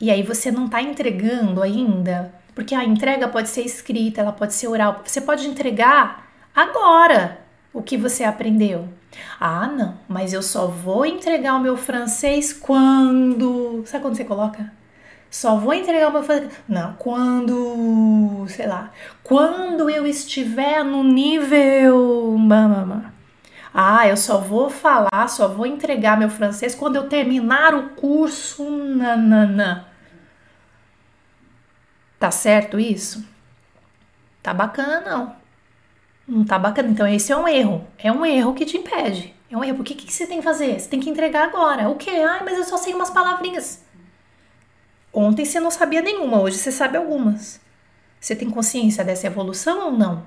E 0.00 0.12
aí 0.12 0.22
você 0.22 0.52
não 0.52 0.66
está 0.66 0.80
entregando 0.80 1.60
ainda, 1.60 2.32
porque 2.54 2.74
a 2.74 2.84
entrega 2.84 3.26
pode 3.26 3.48
ser 3.48 3.62
escrita, 3.62 4.20
ela 4.20 4.32
pode 4.32 4.54
ser 4.54 4.68
oral. 4.68 5.02
Você 5.04 5.20
pode 5.20 5.48
entregar 5.48 6.30
agora 6.54 7.40
o 7.72 7.82
que 7.82 7.96
você 7.96 8.22
aprendeu. 8.22 8.88
Ah, 9.40 9.66
não, 9.66 9.98
mas 10.08 10.32
eu 10.32 10.40
só 10.40 10.68
vou 10.68 11.04
entregar 11.04 11.56
o 11.56 11.60
meu 11.60 11.76
francês 11.76 12.52
quando. 12.52 13.82
Sabe 13.86 14.02
quando 14.02 14.16
você 14.16 14.24
coloca? 14.24 14.79
Só 15.30 15.56
vou 15.56 15.72
entregar 15.72 16.08
o 16.08 16.12
meu 16.12 16.24
Não, 16.68 16.94
quando, 16.94 18.44
sei 18.48 18.66
lá, 18.66 18.90
quando 19.22 19.88
eu 19.88 20.04
estiver 20.06 20.84
no 20.84 21.04
nível. 21.04 22.36
Ah, 23.72 24.08
eu 24.08 24.16
só 24.16 24.38
vou 24.38 24.68
falar, 24.68 25.28
só 25.28 25.46
vou 25.46 25.64
entregar 25.64 26.18
meu 26.18 26.28
francês 26.28 26.74
quando 26.74 26.96
eu 26.96 27.08
terminar 27.08 27.74
o 27.74 27.90
curso. 27.90 28.68
Nananã. 28.68 29.84
Tá 32.18 32.30
certo 32.32 32.78
isso? 32.78 33.24
Tá 34.42 34.52
bacana, 34.52 35.00
não. 35.00 35.36
Não 36.26 36.44
tá 36.44 36.58
bacana. 36.58 36.88
Então, 36.88 37.06
esse 37.06 37.32
é 37.32 37.36
um 37.36 37.46
erro. 37.46 37.86
É 37.98 38.10
um 38.10 38.26
erro 38.26 38.54
que 38.54 38.66
te 38.66 38.76
impede. 38.76 39.34
É 39.50 39.56
um 39.56 39.62
erro. 39.64 39.80
O 39.80 39.84
que, 39.84 39.94
que 39.94 40.12
você 40.12 40.26
tem 40.26 40.38
que 40.38 40.44
fazer? 40.44 40.78
Você 40.78 40.88
tem 40.88 41.00
que 41.00 41.08
entregar 41.08 41.44
agora. 41.44 41.88
O 41.88 41.96
quê? 41.96 42.10
Ai, 42.10 42.42
mas 42.44 42.58
eu 42.58 42.64
só 42.64 42.76
sei 42.76 42.94
umas 42.94 43.10
palavrinhas. 43.10 43.84
Ontem 45.12 45.44
você 45.44 45.58
não 45.58 45.70
sabia 45.70 46.00
nenhuma, 46.00 46.40
hoje 46.40 46.56
você 46.56 46.70
sabe 46.70 46.96
algumas. 46.96 47.60
Você 48.20 48.36
tem 48.36 48.48
consciência 48.48 49.04
dessa 49.04 49.26
evolução 49.26 49.86
ou 49.86 49.92
não? 49.92 50.24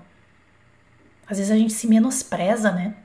Às 1.27 1.37
vezes 1.37 1.51
a 1.51 1.57
gente 1.57 1.73
se 1.73 1.87
menospreza, 1.87 2.71
né? 2.71 2.95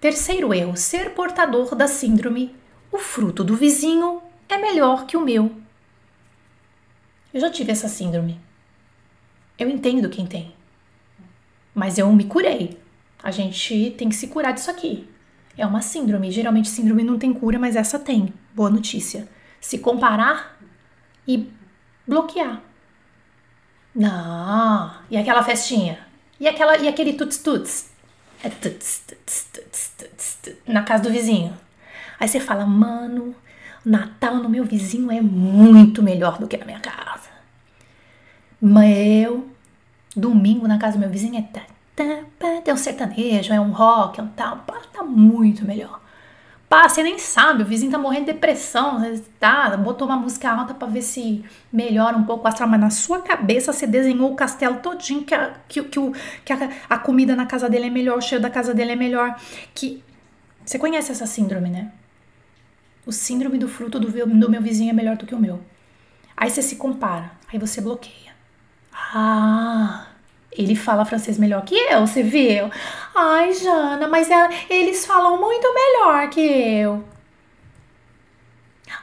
Terceiro 0.00 0.54
erro: 0.54 0.76
ser 0.76 1.10
portador 1.10 1.74
da 1.74 1.86
síndrome. 1.86 2.54
O 2.92 2.98
fruto 2.98 3.42
do 3.42 3.56
vizinho 3.56 4.22
é 4.48 4.56
melhor 4.56 5.06
que 5.06 5.16
o 5.16 5.20
meu. 5.20 5.50
Eu 7.34 7.40
já 7.40 7.50
tive 7.50 7.72
essa 7.72 7.88
síndrome. 7.88 8.40
Eu 9.58 9.68
entendo 9.68 10.08
quem 10.08 10.26
tem. 10.26 10.54
Mas 11.74 11.98
eu 11.98 12.10
me 12.12 12.24
curei. 12.24 12.80
A 13.22 13.30
gente 13.30 13.94
tem 13.98 14.08
que 14.08 14.14
se 14.14 14.28
curar 14.28 14.52
disso 14.52 14.70
aqui. 14.70 15.08
É 15.58 15.66
uma 15.66 15.82
síndrome. 15.82 16.30
Geralmente 16.30 16.68
síndrome 16.68 17.02
não 17.02 17.18
tem 17.18 17.34
cura, 17.34 17.58
mas 17.58 17.76
essa 17.76 17.98
tem. 17.98 18.32
Boa 18.54 18.70
notícia. 18.70 19.28
Se 19.60 19.78
comparar 19.78 20.58
e 21.26 21.50
bloquear. 22.06 22.62
Não. 23.94 24.92
E 25.10 25.16
aquela 25.16 25.42
festinha? 25.42 25.98
E, 26.38 26.46
aquela, 26.46 26.76
e 26.78 26.86
aquele 26.86 27.14
tuts-tuts? 27.14 27.90
É 28.44 28.50
tuts, 28.50 29.02
tuts, 29.06 29.48
tuts, 29.52 29.92
tuts, 29.96 30.38
tuts, 30.42 30.56
na 30.66 30.82
casa 30.82 31.02
do 31.02 31.10
vizinho. 31.10 31.56
Aí 32.20 32.28
você 32.28 32.38
fala, 32.38 32.66
mano, 32.66 33.34
Natal 33.84 34.36
no 34.36 34.48
meu 34.48 34.64
vizinho 34.64 35.10
é 35.10 35.20
muito 35.20 36.02
melhor 36.02 36.38
do 36.38 36.46
que 36.46 36.56
na 36.56 36.64
minha 36.64 36.80
casa. 36.80 37.28
Meu, 38.60 39.48
domingo 40.14 40.66
na 40.66 40.78
casa 40.78 40.96
do 40.96 41.00
meu 41.00 41.10
vizinho 41.10 41.38
é 41.38 41.42
tá, 41.42 41.62
tem 42.64 42.74
um 42.74 42.76
sertanejo, 42.76 43.52
é 43.52 43.60
um 43.60 43.70
rock, 43.70 44.20
é 44.20 44.22
um 44.22 44.28
tal, 44.28 44.64
tá 44.92 45.02
muito 45.02 45.64
melhor. 45.64 46.00
Você 46.82 47.02
nem 47.02 47.18
sabe, 47.18 47.62
o 47.62 47.66
vizinho 47.66 47.90
tá 47.90 47.98
morrendo 47.98 48.26
de 48.26 48.32
depressão, 48.32 49.00
tá? 49.38 49.76
Botou 49.76 50.06
uma 50.06 50.16
música 50.16 50.50
alta 50.50 50.74
para 50.74 50.88
ver 50.88 51.02
se 51.02 51.44
melhora 51.72 52.16
um 52.16 52.24
pouco 52.24 52.44
o 52.44 52.48
astral, 52.48 52.68
mas 52.68 52.80
na 52.80 52.90
sua 52.90 53.22
cabeça 53.22 53.72
você 53.72 53.86
desenhou 53.86 54.32
o 54.32 54.36
castelo 54.36 54.76
todinho 54.76 55.24
que, 55.24 55.34
a, 55.34 55.54
que, 55.68 55.82
que, 55.84 55.98
o, 55.98 56.12
que 56.44 56.52
a, 56.52 56.70
a 56.88 56.98
comida 56.98 57.34
na 57.36 57.46
casa 57.46 57.68
dele 57.68 57.86
é 57.86 57.90
melhor, 57.90 58.18
o 58.18 58.20
cheiro 58.22 58.42
da 58.42 58.50
casa 58.50 58.74
dele 58.74 58.92
é 58.92 58.96
melhor. 58.96 59.36
Que 59.74 60.02
Você 60.64 60.78
conhece 60.78 61.12
essa 61.12 61.26
síndrome, 61.26 61.68
né? 61.70 61.92
O 63.06 63.12
síndrome 63.12 63.58
do 63.58 63.68
fruto 63.68 64.00
do, 64.00 64.10
do 64.10 64.50
meu 64.50 64.60
vizinho 64.60 64.90
é 64.90 64.92
melhor 64.92 65.16
do 65.16 65.26
que 65.26 65.34
o 65.34 65.38
meu. 65.38 65.60
Aí 66.36 66.50
você 66.50 66.60
se 66.62 66.76
compara, 66.76 67.32
aí 67.50 67.58
você 67.58 67.80
bloqueia. 67.80 68.34
Ah, 68.92 70.06
ele 70.56 70.74
fala 70.74 71.04
francês 71.04 71.38
melhor 71.38 71.64
que 71.64 71.74
eu, 71.74 72.06
você 72.06 72.22
viu? 72.22 72.70
Ai, 73.14 73.52
Jana, 73.52 74.08
mas 74.08 74.30
ela, 74.30 74.48
eles 74.70 75.04
falam 75.04 75.40
muito 75.40 75.66
melhor 75.74 76.30
que 76.30 76.40
eu. 76.40 77.04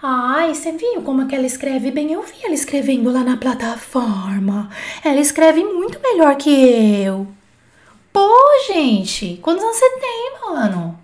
Ai, 0.02 0.54
você 0.54 0.72
viu 0.72 1.02
como 1.02 1.22
é 1.22 1.28
que 1.28 1.36
ela 1.36 1.46
escreve 1.46 1.92
bem? 1.92 2.12
Eu 2.12 2.22
vi 2.24 2.44
ela 2.44 2.54
escrevendo 2.54 3.12
lá 3.12 3.24
na 3.24 3.38
plataforma. 3.38 4.70
Ela 5.04 5.20
escreve 5.20 5.64
muito 5.64 6.00
melhor 6.02 6.36
que 6.36 6.50
eu. 6.50 7.28
Pô, 8.12 8.30
gente, 8.68 9.40
quantos 9.42 9.64
anos 9.64 9.78
você 9.78 9.90
tem, 10.00 10.34
mano? 10.42 11.00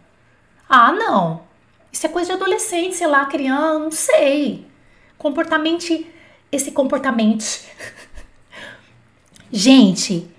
Ah, 0.67 0.91
não. 0.91 1.41
Isso 1.91 2.05
é 2.05 2.09
coisa 2.09 2.29
de 2.29 2.35
adolescente, 2.35 2.95
sei 2.95 3.07
lá, 3.07 3.25
criança, 3.25 3.79
não 3.79 3.91
sei. 3.91 4.65
Comportamento. 5.17 6.05
Esse 6.51 6.71
comportamento. 6.71 7.43
Gente, 9.51 10.29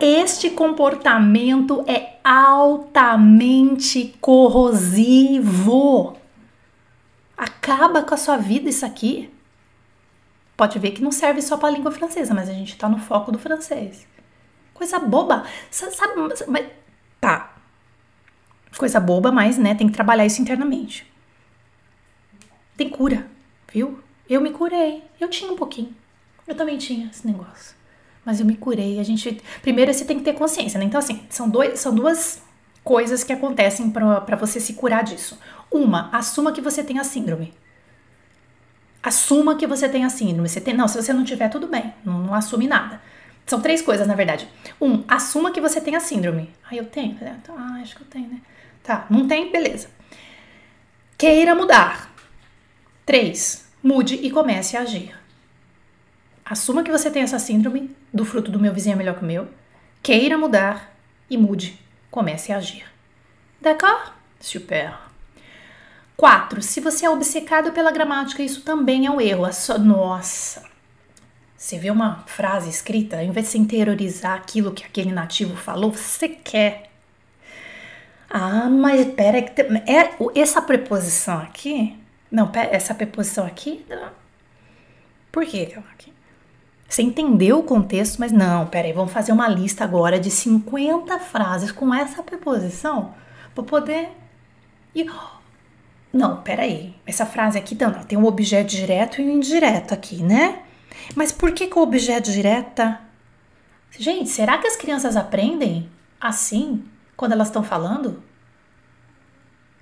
este 0.00 0.50
comportamento 0.50 1.84
é 1.86 2.18
altamente 2.22 4.16
corrosivo. 4.20 6.16
Acaba 7.36 8.02
com 8.02 8.14
a 8.14 8.18
sua 8.18 8.36
vida 8.36 8.68
isso 8.68 8.84
aqui. 8.86 9.32
Pode 10.56 10.78
ver 10.78 10.92
que 10.92 11.02
não 11.02 11.10
serve 11.12 11.42
só 11.42 11.56
para 11.56 11.68
a 11.68 11.72
língua 11.72 11.90
francesa, 11.90 12.34
mas 12.34 12.48
a 12.48 12.52
gente 12.52 12.72
está 12.72 12.88
no 12.88 12.98
foco 12.98 13.32
do 13.32 13.38
francês. 13.38 14.06
Coisa 14.74 14.98
boba. 14.98 15.44
Sabe, 15.70 16.14
mas, 16.48 16.66
tá. 17.20 17.54
Coisa 18.76 19.00
boba, 19.00 19.32
mas 19.32 19.56
né, 19.56 19.74
tem 19.74 19.86
que 19.88 19.94
trabalhar 19.94 20.26
isso 20.26 20.42
internamente. 20.42 21.06
Tem 22.76 22.88
cura, 22.88 23.26
viu? 23.72 24.00
Eu 24.28 24.40
me 24.40 24.50
curei. 24.50 25.02
Eu 25.20 25.28
tinha 25.28 25.50
um 25.50 25.56
pouquinho. 25.56 25.94
Eu 26.46 26.54
também 26.54 26.78
tinha 26.78 27.08
esse 27.08 27.26
negócio 27.26 27.77
mas 28.24 28.40
eu 28.40 28.46
me 28.46 28.56
curei. 28.56 28.98
A 28.98 29.02
gente, 29.02 29.40
primeiro 29.62 29.92
você 29.92 30.04
tem 30.04 30.18
que 30.18 30.24
ter 30.24 30.34
consciência, 30.34 30.78
né? 30.78 30.84
Então 30.84 30.98
assim, 30.98 31.22
são 31.28 31.48
dois, 31.48 31.78
são 31.78 31.94
duas 31.94 32.42
coisas 32.84 33.22
que 33.22 33.32
acontecem 33.32 33.90
para 33.90 34.36
você 34.36 34.58
se 34.58 34.72
curar 34.72 35.04
disso. 35.04 35.38
Uma, 35.70 36.08
assuma 36.12 36.52
que 36.52 36.60
você 36.60 36.82
tem 36.82 36.98
a 36.98 37.04
síndrome. 37.04 37.52
Assuma 39.02 39.56
que 39.56 39.66
você 39.66 39.88
tem 39.88 40.04
a 40.04 40.10
síndrome. 40.10 40.48
Você 40.48 40.60
tem, 40.60 40.74
não, 40.74 40.88
se 40.88 41.00
você 41.00 41.12
não 41.12 41.24
tiver 41.24 41.48
tudo 41.48 41.66
bem, 41.66 41.92
não, 42.04 42.18
não 42.18 42.34
assume 42.34 42.66
nada. 42.66 43.00
São 43.46 43.60
três 43.60 43.80
coisas, 43.80 44.06
na 44.06 44.14
verdade. 44.14 44.46
Um, 44.80 45.04
assuma 45.08 45.50
que 45.50 45.60
você 45.60 45.80
tem 45.80 45.96
a 45.96 46.00
síndrome. 46.00 46.50
Ah, 46.70 46.74
eu 46.74 46.84
tenho? 46.84 47.16
Ah, 47.48 47.78
acho 47.80 47.96
que 47.96 48.02
eu 48.02 48.06
tenho, 48.06 48.28
né? 48.28 48.40
Tá, 48.82 49.06
não 49.08 49.26
tem? 49.26 49.50
Beleza. 49.50 49.88
Queira 51.16 51.54
mudar. 51.54 52.12
Três, 53.06 53.66
mude 53.82 54.16
e 54.16 54.30
comece 54.30 54.76
a 54.76 54.80
agir. 54.80 55.14
Assuma 56.48 56.82
que 56.82 56.90
você 56.90 57.10
tem 57.10 57.22
essa 57.22 57.38
síndrome 57.38 57.94
do 58.12 58.24
fruto 58.24 58.50
do 58.50 58.58
meu 58.58 58.72
vizinho 58.72 58.94
é 58.94 58.96
melhor 58.96 59.16
que 59.16 59.22
o 59.22 59.26
meu. 59.26 59.48
Queira 60.02 60.38
mudar 60.38 60.94
e 61.28 61.36
mude. 61.36 61.78
Comece 62.10 62.52
a 62.52 62.56
agir. 62.56 62.86
D'accord? 63.60 64.12
Super. 64.40 64.94
4. 66.16 66.62
Se 66.62 66.80
você 66.80 67.04
é 67.04 67.10
obcecado 67.10 67.72
pela 67.72 67.92
gramática, 67.92 68.42
isso 68.42 68.62
também 68.62 69.04
é 69.04 69.10
um 69.10 69.20
erro. 69.20 69.46
Nossa! 69.78 70.64
Você 71.54 71.78
vê 71.78 71.90
uma 71.90 72.24
frase 72.26 72.70
escrita, 72.70 73.18
ao 73.18 73.24
invés 73.24 73.46
de 73.46 73.52
você 73.52 73.58
interiorizar 73.58 74.36
aquilo 74.36 74.72
que 74.72 74.84
aquele 74.84 75.12
nativo 75.12 75.54
falou, 75.54 75.92
você 75.92 76.28
quer. 76.28 76.88
Ah, 78.30 78.70
mas 78.70 79.04
pera, 79.12 79.38
é, 79.38 80.40
essa 80.40 80.62
preposição 80.62 81.38
aqui? 81.38 81.98
Não, 82.30 82.48
pera, 82.48 82.74
essa 82.74 82.94
preposição 82.94 83.44
aqui? 83.44 83.84
Por 85.30 85.44
que 85.44 85.72
ela 85.72 85.84
aqui? 85.92 86.17
Você 86.88 87.02
entendeu 87.02 87.58
o 87.58 87.62
contexto, 87.62 88.18
mas 88.18 88.32
não, 88.32 88.66
peraí, 88.66 88.94
vamos 88.94 89.12
fazer 89.12 89.30
uma 89.30 89.46
lista 89.46 89.84
agora 89.84 90.18
de 90.18 90.30
50 90.30 91.18
frases 91.18 91.70
com 91.70 91.94
essa 91.94 92.22
preposição 92.22 93.14
para 93.54 93.62
poder. 93.62 94.08
E... 94.94 95.06
Não, 96.10 96.38
peraí, 96.40 96.94
essa 97.06 97.26
frase 97.26 97.58
aqui 97.58 97.76
não, 97.78 97.92
tem 97.92 98.16
um 98.16 98.24
objeto 98.24 98.70
direto 98.70 99.20
e 99.20 99.24
um 99.26 99.30
indireto 99.30 99.92
aqui, 99.92 100.22
né? 100.22 100.62
Mas 101.14 101.30
por 101.30 101.52
que, 101.52 101.66
que 101.66 101.78
o 101.78 101.82
objeto 101.82 102.32
direta? 102.32 102.98
Gente, 103.98 104.30
será 104.30 104.56
que 104.56 104.66
as 104.66 104.76
crianças 104.76 105.14
aprendem 105.14 105.90
assim 106.18 106.82
quando 107.14 107.32
elas 107.32 107.48
estão 107.48 107.62
falando? 107.62 108.22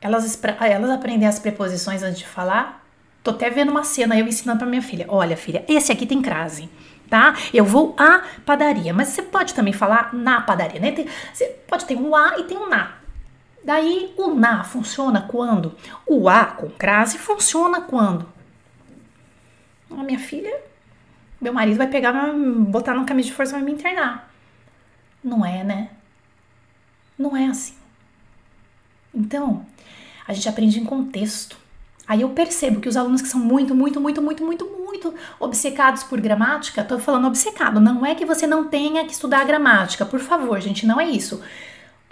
Elas, 0.01 0.41
elas 0.61 0.91
aprendem 0.91 1.29
as 1.29 1.39
preposições 1.39 2.03
antes 2.03 2.19
de 2.19 2.27
falar? 2.27 2.85
Tô 3.23 3.31
até 3.31 3.49
vendo 3.49 3.71
uma 3.71 3.85
cena 3.85 4.19
eu 4.19 4.27
ensinando 4.27 4.59
para 4.59 4.69
minha 4.69 4.83
filha. 4.83 5.07
Olha, 5.09 5.37
filha, 5.37 5.65
esse 5.69 5.93
aqui 5.93 6.05
tem 6.05 6.21
crase 6.21 6.69
tá? 7.09 7.35
Eu 7.53 7.65
vou 7.65 7.95
à 7.99 8.23
padaria, 8.45 8.93
mas 8.93 9.09
você 9.09 9.23
pode 9.23 9.55
também 9.55 9.73
falar 9.73 10.13
na 10.13 10.41
padaria, 10.41 10.81
né? 10.81 10.93
Tem, 10.93 11.07
você 11.33 11.47
pode 11.67 11.85
ter 11.85 11.97
um 11.97 12.15
a 12.15 12.39
e 12.39 12.45
tem 12.45 12.57
um 12.57 12.69
na. 12.69 12.97
Daí 13.65 14.15
o 14.17 14.35
na 14.35 14.63
funciona 14.63 15.23
quando? 15.23 15.75
O 16.07 16.29
a 16.29 16.45
com 16.45 16.71
crase 16.71 17.19
funciona 17.19 17.81
quando? 17.81 18.27
A 19.91 20.03
minha 20.03 20.19
filha, 20.19 20.55
meu 21.41 21.53
marido 21.53 21.77
vai 21.77 21.87
pegar, 21.87 22.13
botar 22.33 22.95
no 22.95 23.07
camisa 23.07 23.29
de 23.29 23.35
força 23.35 23.53
e 23.53 23.55
vai 23.57 23.63
me 23.63 23.73
internar. 23.73 24.31
Não 25.23 25.45
é, 25.45 25.65
né? 25.65 25.91
Não 27.19 27.37
é 27.37 27.47
assim. 27.47 27.75
Então, 29.13 29.67
a 30.27 30.33
gente 30.33 30.49
aprende 30.49 30.79
em 30.79 30.85
contexto. 30.85 31.57
Aí 32.07 32.21
eu 32.21 32.29
percebo 32.31 32.81
que 32.81 32.89
os 32.89 32.97
alunos 32.97 33.23
que 33.23 33.29
são 33.29 33.41
muito, 33.41 33.75
muito, 33.75 34.01
muito, 34.01 34.23
muito, 34.23 34.45
muito, 34.45 34.65
muito 34.97 35.15
obcecados 35.39 36.03
por 36.03 36.21
gramática, 36.21 36.83
tô 36.83 36.99
falando 36.99 37.27
obcecado, 37.27 37.81
não 37.81 38.05
é 38.05 38.15
que 38.15 38.25
você 38.25 38.47
não 38.47 38.65
tenha 38.65 39.05
que 39.05 39.13
estudar 39.13 39.45
gramática, 39.45 40.07
por 40.07 40.21
favor, 40.21 40.61
gente, 40.61 40.87
não 40.87 41.01
é 41.01 41.09
isso. 41.09 41.43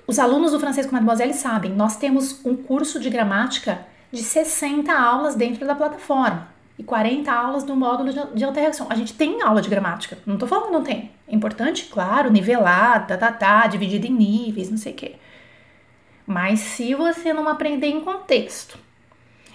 Os 0.07 0.19
alunos 0.19 0.53
do 0.53 0.61
francês 0.61 0.87
com 0.87 0.93
Mademoiselle 0.93 1.33
sabem, 1.33 1.73
nós 1.73 1.97
temos 1.97 2.45
um 2.45 2.55
curso 2.55 3.01
de 3.01 3.09
gramática 3.09 3.87
de 4.13 4.23
60 4.23 4.93
aulas 4.93 5.35
dentro 5.35 5.67
da 5.67 5.75
plataforma 5.75 6.49
e 6.79 6.85
40 6.85 7.33
aulas 7.33 7.65
no 7.65 7.75
módulo 7.75 8.13
de 8.35 8.45
interação. 8.45 8.87
A 8.91 8.95
gente 8.95 9.15
tem 9.15 9.41
aula 9.41 9.63
de 9.63 9.71
gramática, 9.71 10.19
não 10.27 10.37
tô 10.37 10.47
falando 10.47 10.73
não 10.73 10.83
tem. 10.83 11.11
É 11.27 11.35
importante, 11.35 11.87
claro, 11.87 12.31
nivelada, 12.31 13.17
tá, 13.17 13.33
tá, 13.33 13.63
tá, 13.63 13.67
dividido 13.67 14.07
em 14.07 14.13
níveis, 14.13 14.71
não 14.71 14.77
sei 14.77 14.93
o 14.93 14.97
quê. 14.97 15.15
Mas 16.27 16.61
se 16.61 16.95
você 16.95 17.33
não 17.33 17.49
aprender 17.49 17.87
em 17.87 18.01
contexto 18.01 18.79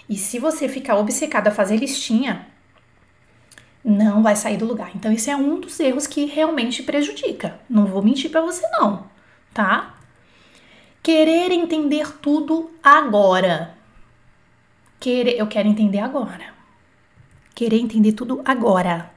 e 0.10 0.16
se 0.18 0.40
você 0.40 0.68
ficar 0.68 0.98
obcecado 0.98 1.48
a 1.48 1.52
fazer 1.52 1.78
listinha, 1.78 2.49
não 3.84 4.22
vai 4.22 4.36
sair 4.36 4.58
do 4.58 4.66
lugar. 4.66 4.92
Então, 4.96 5.12
esse 5.12 5.30
é 5.30 5.36
um 5.36 5.60
dos 5.60 5.80
erros 5.80 6.06
que 6.06 6.26
realmente 6.26 6.84
prejudica. 6.84 7.60
Não 7.70 7.86
vou 7.86 8.04
mentir 8.04 8.30
para 8.30 8.42
você, 8.42 8.68
não, 8.70 9.06
tá? 9.54 9.96
Querer 11.02 11.52
entender 11.52 12.18
tudo 12.18 12.72
agora. 12.84 13.76
Querer, 15.00 15.38
eu 15.38 15.48
quero 15.48 15.68
entender 15.68 16.00
agora. 16.00 16.54
Querer 17.56 17.80
entender 17.80 18.12
tudo 18.12 18.42
agora. 18.44 19.12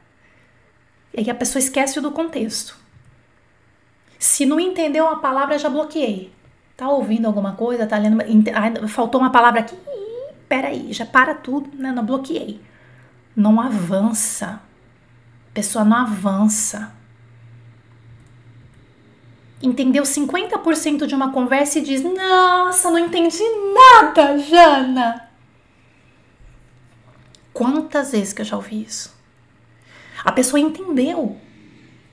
E 1.12 1.20
aí 1.20 1.30
a 1.30 1.34
pessoa 1.34 1.58
esquece 1.60 2.00
do 2.00 2.12
contexto. 2.12 2.76
Se 4.18 4.46
não 4.46 4.60
entendeu 4.60 5.04
uma 5.04 5.18
palavra, 5.20 5.58
já 5.58 5.68
bloqueei. 5.68 6.32
Tá 6.76 6.88
ouvindo 6.88 7.26
alguma 7.26 7.54
coisa? 7.54 7.86
Tá 7.86 7.98
lendo. 7.98 8.88
faltou 8.88 9.20
uma 9.20 9.30
palavra 9.30 9.60
aqui. 9.60 9.76
Peraí, 10.48 10.92
já 10.92 11.04
para 11.04 11.34
tudo. 11.34 11.76
Né? 11.76 11.90
Não 11.90 12.06
bloqueei. 12.06 12.60
Não 13.34 13.60
avança. 13.60 14.60
A 15.50 15.54
pessoa 15.54 15.84
não 15.84 15.96
avança. 15.96 16.92
Entendeu 19.62 20.02
50% 20.02 21.06
de 21.06 21.14
uma 21.14 21.32
conversa 21.32 21.78
e 21.78 21.82
diz: 21.82 22.02
Nossa, 22.02 22.90
não 22.90 22.98
entendi 22.98 23.42
nada, 23.74 24.38
Jana. 24.38 25.28
Quantas 27.52 28.12
vezes 28.12 28.32
que 28.32 28.40
eu 28.40 28.46
já 28.46 28.56
ouvi 28.56 28.82
isso? 28.82 29.14
A 30.24 30.32
pessoa 30.32 30.58
entendeu. 30.58 31.38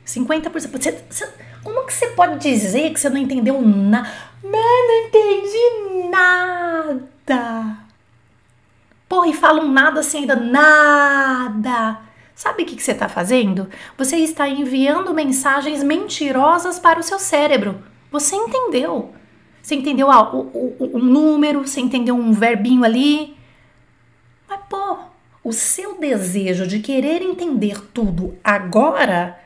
50%. 0.05 0.51
Você, 0.51 1.03
você, 1.09 1.33
como 1.63 1.85
que 1.85 1.93
você 1.93 2.07
pode 2.09 2.39
dizer 2.39 2.91
que 2.91 2.99
você 2.99 3.09
não 3.09 3.17
entendeu 3.17 3.61
nada? 3.61 4.09
Não 4.43 5.05
entendi 5.05 6.09
nada. 6.09 7.88
Porra, 9.09 9.27
e 9.27 9.33
falam 9.33 9.67
nada 9.67 10.01
assim 10.01 10.19
ainda, 10.19 10.35
nada. 10.35 11.99
Sabe 12.35 12.61
o 12.61 12.65
que, 12.65 12.75
que 12.75 12.83
você 12.83 12.91
está 12.91 13.09
fazendo? 13.09 13.67
Você 13.97 14.17
está 14.17 14.47
enviando 14.47 15.13
mensagens 15.13 15.83
mentirosas 15.83 16.79
para 16.79 16.99
o 16.99 17.03
seu 17.03 17.17
cérebro. 17.17 17.83
Você 18.11 18.35
entendeu. 18.35 19.13
Você 19.61 19.75
entendeu 19.75 20.09
ah, 20.09 20.33
o, 20.33 20.39
o, 20.79 20.97
o 20.97 20.99
número, 20.99 21.67
você 21.67 21.81
entendeu 21.81 22.15
um 22.15 22.31
verbinho 22.31 22.83
ali. 22.83 23.35
Mas, 24.47 24.61
pô, 24.69 24.99
o 25.43 25.51
seu 25.51 25.99
desejo 25.99 26.67
de 26.67 26.79
querer 26.79 27.21
entender 27.21 27.81
tudo 27.91 28.37
agora 28.43 29.39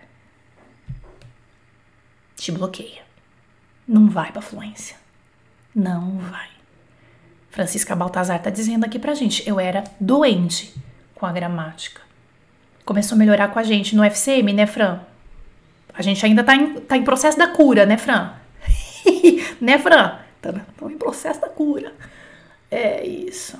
te 2.35 2.51
bloqueia. 2.51 3.03
Não 3.87 4.09
vai 4.09 4.31
para 4.31 4.41
fluência. 4.41 4.97
Não 5.73 6.17
vai. 6.19 6.52
Francisca 7.53 7.95
Baltazar 7.95 8.41
tá 8.41 8.49
dizendo 8.49 8.83
aqui 8.83 8.97
pra 8.97 9.13
gente, 9.13 9.47
eu 9.47 9.59
era 9.59 9.83
doente 9.99 10.73
com 11.13 11.23
a 11.23 11.31
gramática. 11.31 12.01
Começou 12.83 13.15
a 13.15 13.19
melhorar 13.19 13.49
com 13.49 13.59
a 13.59 13.63
gente 13.63 13.95
no 13.95 14.03
FCM, 14.03 14.51
né, 14.53 14.65
Fran? 14.65 14.99
A 15.93 16.01
gente 16.01 16.25
ainda 16.25 16.43
tá 16.43 16.55
em, 16.55 16.73
tá 16.81 16.97
em 16.97 17.03
processo 17.03 17.37
da 17.37 17.47
cura, 17.47 17.85
né, 17.85 17.95
Fran? 17.95 18.31
né, 19.61 19.77
Fran? 19.77 20.17
Estamos 20.35 20.61
tá, 20.75 20.91
em 20.91 20.97
processo 20.97 21.39
da 21.41 21.47
cura. 21.47 21.93
É 22.71 23.05
isso. 23.05 23.55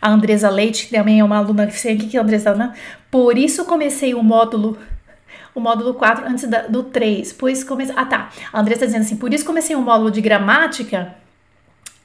A 0.00 0.08
Andresa 0.08 0.48
Leite, 0.48 0.88
também 0.88 1.20
é 1.20 1.24
uma 1.24 1.36
aluna 1.36 1.66
que 1.66 1.78
sei 1.78 1.94
o 1.94 1.98
que 1.98 2.16
é 2.16 2.20
Andresa, 2.20 2.54
né? 2.54 2.72
Por 3.10 3.36
isso 3.36 3.66
comecei 3.66 4.14
o 4.14 4.22
módulo 4.22 4.78
o 5.54 5.60
módulo 5.60 5.92
4 5.92 6.26
antes 6.26 6.48
da, 6.48 6.62
do 6.62 6.84
3, 6.84 7.34
pois 7.34 7.62
comecei... 7.62 7.94
Ah, 7.98 8.06
tá. 8.06 8.30
A 8.50 8.60
Andressa 8.60 8.80
tá 8.80 8.86
dizendo 8.86 9.02
assim, 9.02 9.16
por 9.16 9.34
isso 9.34 9.44
comecei 9.44 9.76
o 9.76 9.82
módulo 9.82 10.10
de 10.10 10.22
gramática 10.22 11.14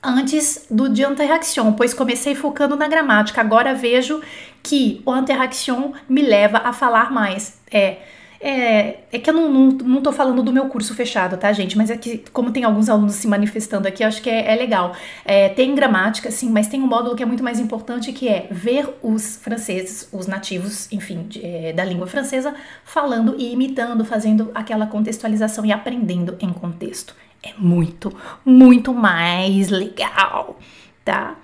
antes 0.04 0.66
do 0.70 0.90
de 0.90 1.04
interaction, 1.04 1.72
pois 1.74 1.94
comecei 1.94 2.36
focando 2.36 2.76
na 2.76 2.88
gramática. 2.88 3.40
Agora 3.40 3.74
vejo 3.74 4.22
que 4.62 5.02
o 5.06 5.16
interaction 5.16 5.94
me 6.10 6.22
leva 6.22 6.60
a 6.60 6.74
falar 6.74 7.12
mais. 7.12 7.58
É, 7.72 7.98
é, 8.44 9.00
é 9.10 9.20
que 9.20 9.30
eu 9.30 9.34
não, 9.34 9.50
não, 9.50 9.70
não 9.70 10.02
tô 10.02 10.12
falando 10.12 10.44
do 10.44 10.52
meu 10.52 10.66
curso 10.66 10.94
fechado, 10.94 11.38
tá, 11.38 11.54
gente? 11.54 11.78
Mas 11.78 11.90
é 11.90 11.96
que, 11.96 12.18
como 12.34 12.52
tem 12.52 12.66
alguns 12.66 12.90
alunos 12.90 13.16
se 13.16 13.26
manifestando 13.26 13.88
aqui, 13.88 14.04
eu 14.04 14.08
acho 14.10 14.22
que 14.22 14.30
é, 14.30 14.52
é 14.52 14.56
legal. 14.56 14.94
É, 15.24 15.48
tem 15.48 15.74
gramática, 15.74 16.30
sim, 16.30 16.50
mas 16.50 16.68
tem 16.68 16.82
um 16.82 16.88
módulo 16.88 17.16
que 17.16 17.24
é 17.24 17.26
muito 17.26 17.42
mais 17.42 17.58
importante, 17.58 18.12
que 18.12 18.28
é 18.28 18.48
ver 18.52 18.98
os 19.02 19.38
franceses, 19.38 20.10
os 20.12 20.28
nativos, 20.28 20.92
enfim, 20.92 21.24
de, 21.24 21.44
é, 21.44 21.72
da 21.72 21.86
língua 21.86 22.06
francesa, 22.06 22.54
falando 22.84 23.34
e 23.38 23.54
imitando, 23.54 24.04
fazendo 24.04 24.52
aquela 24.54 24.88
contextualização 24.88 25.66
e 25.66 25.72
aprendendo 25.72 26.36
em 26.42 26.52
contexto. 26.52 27.16
É 27.44 27.54
muito, 27.58 28.16
muito 28.46 28.94
mais 28.94 29.70
legal, 29.70 30.58
tá? 31.04 31.36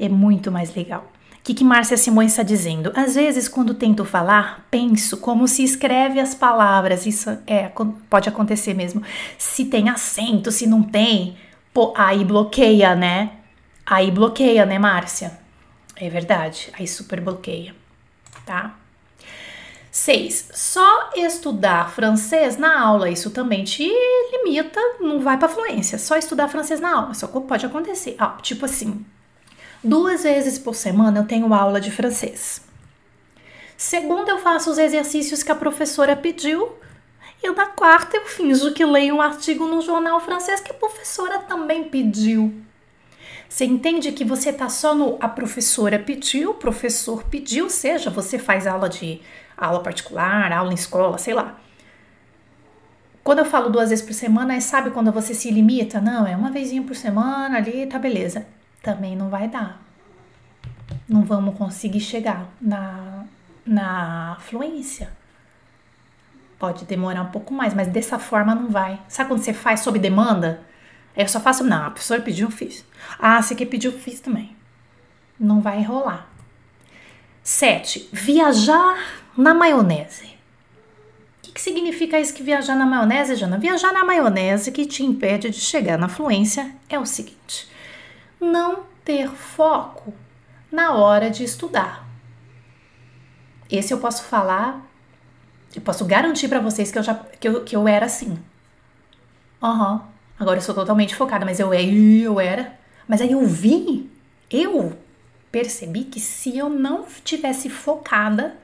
É 0.00 0.08
muito 0.08 0.50
mais 0.50 0.74
legal. 0.74 1.12
O 1.32 1.44
que, 1.44 1.54
que 1.54 1.64
Márcia 1.64 1.96
Simões 1.96 2.30
está 2.30 2.42
dizendo? 2.42 2.92
Às 2.94 3.16
vezes, 3.16 3.48
quando 3.48 3.74
tento 3.74 4.04
falar, 4.04 4.66
penso 4.70 5.16
como 5.18 5.46
se 5.46 5.62
escreve 5.62 6.20
as 6.20 6.34
palavras. 6.34 7.04
Isso 7.04 7.36
é, 7.46 7.70
pode 8.08 8.28
acontecer 8.28 8.74
mesmo. 8.74 9.02
Se 9.36 9.64
tem 9.64 9.88
acento, 9.88 10.50
se 10.52 10.66
não 10.66 10.82
tem, 10.82 11.36
pô, 11.74 11.92
aí 11.96 12.24
bloqueia, 12.24 12.94
né? 12.94 13.32
Aí 13.84 14.10
bloqueia, 14.10 14.64
né, 14.64 14.78
Márcia? 14.78 15.38
É 15.96 16.08
verdade, 16.08 16.70
aí 16.78 16.86
super 16.86 17.20
bloqueia, 17.20 17.74
tá? 18.46 18.76
6. 19.92 20.48
Só 20.52 21.10
estudar 21.14 21.92
francês 21.92 22.56
na 22.56 22.80
aula, 22.80 23.08
isso 23.08 23.30
também 23.30 23.62
te 23.62 23.88
limita, 24.32 24.80
não 24.98 25.20
vai 25.20 25.38
para 25.38 25.48
fluência. 25.48 25.98
Só 25.98 26.16
estudar 26.16 26.48
francês 26.48 26.80
na 26.80 26.96
aula, 26.96 27.14
só 27.14 27.28
pode 27.28 27.64
acontecer. 27.64 28.16
Ah, 28.18 28.36
tipo 28.42 28.64
assim, 28.64 29.04
Duas 29.84 30.22
vezes 30.22 30.60
por 30.60 30.76
semana 30.76 31.18
eu 31.18 31.26
tenho 31.26 31.52
aula 31.52 31.80
de 31.80 31.90
francês. 31.90 32.60
Segunda, 33.76 34.30
eu 34.30 34.38
faço 34.38 34.70
os 34.70 34.78
exercícios 34.78 35.42
que 35.42 35.50
a 35.50 35.56
professora 35.56 36.14
pediu. 36.14 36.70
E 37.42 37.50
na 37.50 37.66
quarta, 37.66 38.16
eu 38.16 38.24
finjo 38.24 38.72
que 38.72 38.84
leio 38.84 39.16
um 39.16 39.20
artigo 39.20 39.66
no 39.66 39.82
jornal 39.82 40.20
francês 40.20 40.60
que 40.60 40.70
a 40.70 40.74
professora 40.74 41.40
também 41.40 41.82
pediu. 41.82 42.54
Você 43.48 43.64
entende 43.64 44.12
que 44.12 44.24
você 44.24 44.52
tá 44.52 44.68
só 44.68 44.94
no 44.94 45.18
a 45.20 45.28
professora 45.28 45.98
pediu, 45.98 46.50
o 46.50 46.54
professor 46.54 47.24
pediu, 47.24 47.68
seja 47.68 48.08
você 48.08 48.38
faz 48.38 48.68
aula 48.68 48.88
de 48.88 49.20
aula 49.66 49.82
particular, 49.82 50.52
aula 50.52 50.72
em 50.72 50.74
escola, 50.74 51.18
sei 51.18 51.34
lá. 51.34 51.58
Quando 53.22 53.38
eu 53.38 53.44
falo 53.44 53.70
duas 53.70 53.90
vezes 53.90 54.04
por 54.04 54.14
semana, 54.14 54.54
é 54.54 54.60
sabe 54.60 54.90
quando 54.90 55.12
você 55.12 55.32
se 55.34 55.50
limita? 55.50 56.00
Não, 56.00 56.26
é 56.26 56.36
uma 56.36 56.50
vezinha 56.50 56.82
por 56.82 56.96
semana 56.96 57.58
ali, 57.58 57.86
tá 57.86 57.98
beleza 57.98 58.46
também 58.82 59.16
não 59.16 59.30
vai 59.30 59.48
dar. 59.48 59.80
Não 61.08 61.22
vamos 61.22 61.56
conseguir 61.56 62.00
chegar 62.00 62.48
na, 62.60 63.24
na 63.64 64.36
fluência. 64.40 65.10
Pode 66.58 66.84
demorar 66.84 67.22
um 67.22 67.30
pouco 67.30 67.54
mais, 67.54 67.72
mas 67.72 67.88
dessa 67.88 68.18
forma 68.18 68.54
não 68.54 68.68
vai. 68.68 69.00
Sabe 69.08 69.30
quando 69.30 69.42
você 69.42 69.52
faz 69.52 69.80
sob 69.80 69.98
demanda? 69.98 70.62
Eu 71.16 71.28
só 71.28 71.40
faço, 71.40 71.64
não, 71.64 71.86
a 71.86 71.90
pessoa 71.90 72.20
pediu, 72.20 72.50
fiz. 72.50 72.84
Ah, 73.18 73.40
você 73.40 73.54
que 73.54 73.66
pediu, 73.66 73.92
fiz 73.92 74.20
também. 74.20 74.56
Não 75.38 75.60
vai 75.60 75.82
rolar. 75.82 76.28
7. 77.42 78.08
Viajar 78.12 79.21
na 79.36 79.54
maionese. 79.54 80.26
O 81.38 81.42
que, 81.42 81.52
que 81.52 81.60
significa 81.60 82.18
isso 82.18 82.34
que 82.34 82.42
viajar 82.42 82.76
na 82.76 82.86
maionese, 82.86 83.36
Jana? 83.36 83.58
Viajar 83.58 83.92
na 83.92 84.04
maionese 84.04 84.72
que 84.72 84.86
te 84.86 85.04
impede 85.04 85.50
de 85.50 85.60
chegar 85.60 85.98
na 85.98 86.08
fluência 86.08 86.74
é 86.88 86.98
o 86.98 87.06
seguinte: 87.06 87.68
não 88.40 88.84
ter 89.04 89.28
foco 89.28 90.14
na 90.70 90.92
hora 90.94 91.30
de 91.30 91.44
estudar. 91.44 92.08
Esse 93.70 93.92
eu 93.92 93.98
posso 93.98 94.24
falar, 94.24 94.86
eu 95.74 95.82
posso 95.82 96.04
garantir 96.04 96.48
para 96.48 96.60
vocês 96.60 96.90
que 96.90 96.98
eu 96.98 97.02
já 97.02 97.14
que 97.14 97.48
eu, 97.48 97.64
que 97.64 97.74
eu 97.74 97.88
era 97.88 98.06
assim. 98.06 98.38
Uhum. 99.62 100.00
Agora 100.38 100.58
eu 100.58 100.62
sou 100.62 100.74
totalmente 100.74 101.14
focada, 101.14 101.44
mas 101.44 101.60
eu, 101.60 101.72
eu 101.72 102.40
era. 102.40 102.78
Mas 103.06 103.20
aí 103.20 103.32
eu 103.32 103.46
vi, 103.46 104.10
eu 104.50 104.96
percebi 105.50 106.04
que 106.04 106.18
se 106.18 106.56
eu 106.56 106.68
não 106.68 107.06
tivesse 107.24 107.68
focada, 107.68 108.56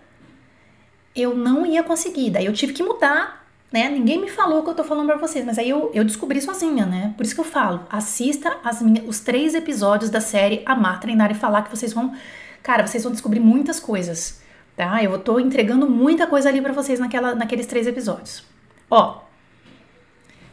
eu 1.23 1.35
não 1.35 1.67
ia 1.67 1.83
conseguir. 1.83 2.31
Daí 2.31 2.47
eu 2.47 2.53
tive 2.53 2.73
que 2.73 2.83
mudar 2.83 3.39
né? 3.73 3.89
Ninguém 3.89 4.21
me 4.21 4.31
falou 4.31 4.61
o 4.61 4.65
que 4.65 4.71
eu 4.71 4.75
tô 4.75 4.85
falando 4.85 5.07
pra 5.07 5.17
vocês, 5.17 5.45
mas 5.45 5.59
aí 5.59 5.69
eu, 5.69 5.91
eu 5.95 6.05
descobri 6.05 6.41
sozinha, 6.41 6.87
né? 6.87 7.13
Por 7.17 7.25
isso 7.25 7.35
que 7.35 7.41
eu 7.41 7.45
falo, 7.45 7.87
assista 7.91 8.57
as 8.65 8.81
os 9.07 9.21
três 9.21 9.55
episódios 9.55 10.11
da 10.11 10.21
série 10.21 10.63
Amar, 10.65 11.01
Treinar 11.01 11.31
e 11.31 11.35
Falar, 11.35 11.63
que 11.63 11.71
vocês 11.71 11.93
vão, 11.93 12.15
cara, 12.63 12.87
vocês 12.87 13.03
vão 13.03 13.13
descobrir 13.13 13.41
muitas 13.41 13.79
coisas, 13.79 14.41
tá? 14.75 15.03
Eu 15.03 15.19
tô 15.19 15.39
entregando 15.39 15.89
muita 15.89 16.27
coisa 16.27 16.49
ali 16.49 16.63
para 16.63 16.73
vocês 16.73 16.99
naquela, 16.99 17.35
naqueles 17.35 17.67
três 17.67 17.87
episódios. 17.87 18.43
Ó, 18.91 19.21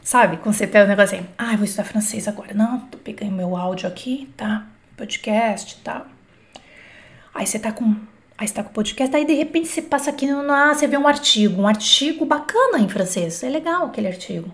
sabe, 0.01 0.38
quando 0.38 0.56
você 0.56 0.67
tem 0.67 0.84
um 0.84 0.88
negócio 0.88 1.17
assim, 1.17 1.28
ah, 1.38 1.56
vou 1.56 1.63
estudar 1.63 1.86
francês 1.86 2.28
agora. 2.28 2.54
Não, 2.54 2.82
tô 2.82 2.97
pegando 2.97 3.32
meu 3.32 3.56
áudio 3.56 3.88
aqui, 3.88 4.30
tá? 4.36 4.67
Podcast, 4.97 5.78
tá? 5.82 6.06
Aí 7.34 7.47
você 7.47 7.60
tá 7.60 7.71
com 7.71 7.95
Aí 8.38 8.48
você 8.48 8.54
tá 8.54 8.63
com 8.63 8.69
o 8.69 8.74
podcast, 8.74 9.15
aí 9.15 9.26
de 9.26 9.34
repente 9.34 9.67
você 9.67 9.82
passa 9.82 10.10
aqui 10.10 10.28
no. 10.28 10.52
Ah, 10.52 10.74
você 10.74 10.88
vê 10.88 10.98
um 10.98 11.08
artigo, 11.08 11.62
um 11.62 11.67
artigo 11.67 12.26
bacana 12.26 12.80
em 12.80 12.89
francês. 12.89 13.41
É 13.43 13.50
legal 13.50 13.86
aquele 13.86 14.08
artigo. 14.08 14.52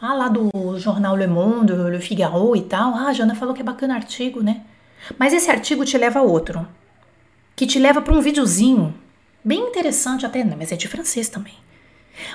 Ah, 0.00 0.14
lá 0.14 0.28
do 0.28 0.50
jornal 0.78 1.16
Le 1.16 1.26
Monde, 1.26 1.72
Le 1.72 1.98
Figaro 1.98 2.54
e 2.54 2.62
tal. 2.62 2.94
Ah, 2.94 3.08
a 3.08 3.12
Jana 3.12 3.34
falou 3.34 3.54
que 3.54 3.60
é 3.60 3.64
bacana 3.64 3.94
artigo, 3.96 4.40
né? 4.40 4.62
Mas 5.18 5.32
esse 5.32 5.50
artigo 5.50 5.84
te 5.84 5.98
leva 5.98 6.20
a 6.20 6.22
outro. 6.22 6.66
Que 7.56 7.66
te 7.66 7.80
leva 7.80 8.00
para 8.00 8.14
um 8.14 8.20
videozinho. 8.20 8.94
Bem 9.44 9.60
interessante 9.68 10.24
até, 10.24 10.44
né? 10.44 10.54
Mas 10.56 10.70
é 10.70 10.76
de 10.76 10.86
francês 10.86 11.28
também. 11.28 11.54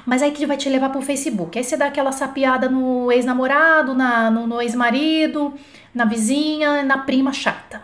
Mas 0.05 0.21
aí 0.21 0.31
que 0.31 0.45
vai 0.45 0.57
te 0.57 0.67
levar 0.67 0.89
pro 0.89 1.01
Facebook. 1.01 1.57
Aí 1.57 1.63
você 1.63 1.77
dá 1.77 1.87
aquela 1.87 2.11
sapiada 2.11 2.67
no 2.67 3.09
ex-namorado, 3.09 3.93
no, 3.93 4.47
no 4.47 4.61
ex-marido, 4.61 5.53
na 5.93 6.03
vizinha, 6.03 6.83
na 6.83 6.97
prima 6.99 7.31
chata. 7.31 7.82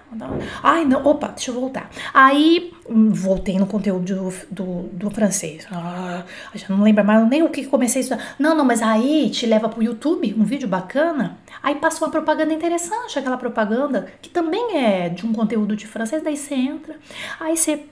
Ai, 0.63 0.85
não, 0.85 1.05
opa, 1.05 1.27
deixa 1.27 1.51
eu 1.51 1.55
voltar. 1.55 1.89
Aí, 2.13 2.73
hum, 2.89 3.11
voltei 3.11 3.59
no 3.59 3.67
conteúdo 3.67 4.15
do, 4.15 4.33
do, 4.49 4.89
do 4.91 5.11
francês. 5.11 5.67
Ah, 5.71 6.23
já 6.55 6.67
não 6.69 6.81
lembro 6.81 7.05
mais 7.05 7.27
nem 7.29 7.43
o 7.43 7.49
que 7.49 7.65
comecei 7.65 7.99
a 7.99 8.03
estudar. 8.03 8.35
Não, 8.39 8.55
não, 8.55 8.65
mas 8.65 8.81
aí 8.81 9.29
te 9.29 9.45
leva 9.45 9.69
pro 9.69 9.83
YouTube, 9.83 10.33
um 10.37 10.43
vídeo 10.43 10.67
bacana. 10.67 11.37
Aí 11.61 11.75
passa 11.75 12.03
uma 12.03 12.09
propaganda 12.09 12.53
interessante, 12.53 13.19
aquela 13.19 13.37
propaganda, 13.37 14.11
que 14.21 14.29
também 14.29 14.77
é 14.77 15.09
de 15.09 15.25
um 15.25 15.33
conteúdo 15.33 15.75
de 15.75 15.85
francês. 15.85 16.23
Daí 16.23 16.37
você 16.37 16.55
entra, 16.55 16.95
aí 17.39 17.55
você, 17.55 17.85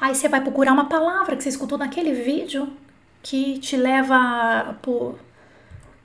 aí 0.00 0.14
você 0.14 0.28
vai 0.28 0.40
procurar 0.40 0.72
uma 0.72 0.84
palavra 0.84 1.36
que 1.36 1.42
você 1.42 1.48
escutou 1.48 1.76
naquele 1.76 2.12
vídeo 2.12 2.72
que 3.22 3.58
te 3.58 3.76
leva 3.76 4.76
por. 4.82 5.18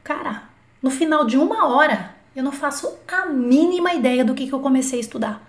Cara, 0.04 0.44
no 0.82 0.90
final 0.90 1.26
de 1.26 1.38
uma 1.38 1.68
hora, 1.68 2.15
eu 2.36 2.44
não 2.44 2.52
faço 2.52 2.98
a 3.08 3.28
mínima 3.28 3.94
ideia 3.94 4.26
do 4.26 4.34
que, 4.34 4.46
que 4.48 4.54
eu 4.54 4.60
comecei 4.60 5.00
a 5.00 5.02
estudar. 5.02 5.42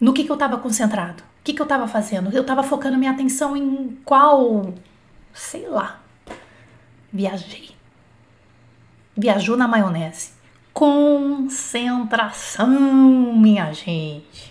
No 0.00 0.14
que, 0.14 0.24
que 0.24 0.30
eu 0.30 0.34
estava 0.34 0.56
concentrado. 0.56 1.22
O 1.22 1.42
que, 1.44 1.52
que 1.52 1.60
eu 1.60 1.64
estava 1.64 1.86
fazendo? 1.86 2.30
Eu 2.32 2.40
estava 2.40 2.62
focando 2.62 2.96
minha 2.96 3.10
atenção 3.10 3.54
em 3.56 3.98
qual. 4.04 4.72
Sei 5.34 5.68
lá. 5.68 6.00
Viajei. 7.12 7.70
Viajou 9.14 9.56
na 9.56 9.68
maionese. 9.68 10.30
Concentração, 10.72 12.68
minha 13.36 13.72
gente. 13.72 14.50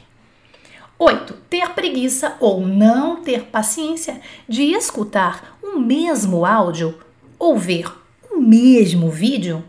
8. 0.99 1.33
Ter 1.49 1.69
preguiça 1.69 2.35
ou 2.39 2.61
não 2.67 3.23
ter 3.23 3.45
paciência 3.45 4.21
de 4.47 4.63
escutar 4.73 5.57
o 5.63 5.79
mesmo 5.79 6.45
áudio 6.45 6.99
ou 7.39 7.57
ver 7.57 7.91
o 8.29 8.39
mesmo 8.39 9.09
vídeo 9.09 9.63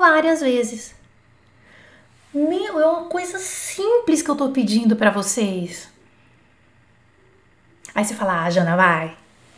várias 0.00 0.40
vezes. 0.40 0.94
Meu, 2.32 2.80
é 2.80 2.86
uma 2.86 3.04
coisa 3.04 3.38
simples 3.38 4.22
que 4.22 4.30
eu 4.30 4.34
tô 4.34 4.48
pedindo 4.48 4.96
para 4.96 5.10
vocês. 5.10 5.88
Aí 7.94 8.04
você 8.04 8.14
fala, 8.14 8.44
ah, 8.44 8.50
Jana, 8.50 8.76
vai. 8.76 9.16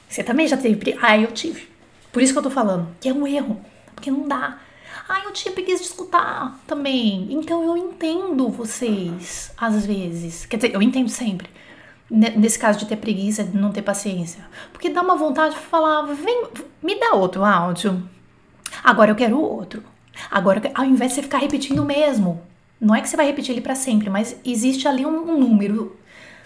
Você 0.08 0.24
também 0.24 0.48
já 0.48 0.56
teve. 0.56 0.98
Ah, 1.00 1.16
eu 1.16 1.30
tive. 1.30 1.70
Por 2.10 2.20
isso 2.20 2.32
que 2.32 2.38
eu 2.38 2.42
tô 2.42 2.50
falando, 2.50 2.88
que 3.00 3.08
é 3.08 3.12
um 3.12 3.26
erro. 3.26 3.64
Porque 3.94 4.10
não 4.10 4.26
dá. 4.26 4.58
Ah, 5.08 5.22
eu 5.24 5.32
tinha 5.32 5.54
preguiça 5.54 5.82
de 5.82 5.90
escutar 5.90 6.58
também. 6.66 7.28
Então 7.30 7.62
eu 7.62 7.76
entendo 7.76 8.48
vocês, 8.48 9.52
às 9.56 9.86
vezes. 9.86 10.44
Quer 10.44 10.56
dizer, 10.56 10.74
eu 10.74 10.82
entendo 10.82 11.08
sempre. 11.08 11.48
Nesse 12.10 12.58
caso 12.58 12.80
de 12.80 12.86
ter 12.86 12.96
preguiça, 12.96 13.44
de 13.44 13.56
não 13.56 13.70
ter 13.70 13.82
paciência. 13.82 14.44
Porque 14.72 14.90
dá 14.90 15.02
uma 15.02 15.16
vontade 15.16 15.54
de 15.54 15.60
falar, 15.60 16.02
vem, 16.02 16.46
me 16.82 16.98
dá 16.98 17.14
outro 17.14 17.44
áudio. 17.44 18.02
Agora 18.82 19.10
eu 19.10 19.14
quero 19.14 19.40
outro. 19.40 19.91
Agora, 20.30 20.60
ao 20.74 20.84
invés 20.84 21.12
de 21.12 21.16
você 21.16 21.22
ficar 21.22 21.38
repetindo 21.38 21.80
o 21.80 21.84
mesmo, 21.84 22.42
não 22.80 22.94
é 22.94 23.00
que 23.00 23.08
você 23.08 23.16
vai 23.16 23.26
repetir 23.26 23.52
ele 23.52 23.60
para 23.60 23.74
sempre, 23.74 24.10
mas 24.10 24.36
existe 24.44 24.88
ali 24.88 25.06
um, 25.06 25.30
um 25.30 25.38
número 25.38 25.96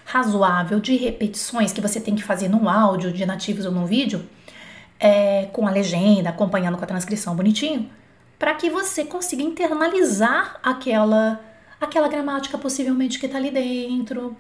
razoável 0.05 0.79
de 0.79 0.97
repetições 0.97 1.73
que 1.73 1.81
você 1.81 2.01
tem 2.01 2.15
que 2.15 2.23
fazer 2.23 2.49
num 2.49 2.69
áudio 2.69 3.13
de 3.13 3.27
nativos 3.27 3.67
ou 3.67 3.73
num 3.73 3.87
vídeo, 3.87 4.25
é, 5.01 5.49
com 5.53 5.67
a 5.67 5.71
legenda, 5.71 6.31
acompanhando 6.31 6.79
com 6.79 6.85
a 6.85 6.87
transcrição 6.87 7.35
bonitinho, 7.35 7.91
para 8.39 8.55
que 8.55 8.71
você 8.71 9.05
consiga 9.05 9.43
internalizar 9.43 10.59
aquela 10.63 11.41
aquela 11.79 12.09
gramática 12.09 12.57
possivelmente 12.57 13.19
que 13.19 13.27
está 13.27 13.37
ali 13.37 13.51
dentro, 13.51 14.35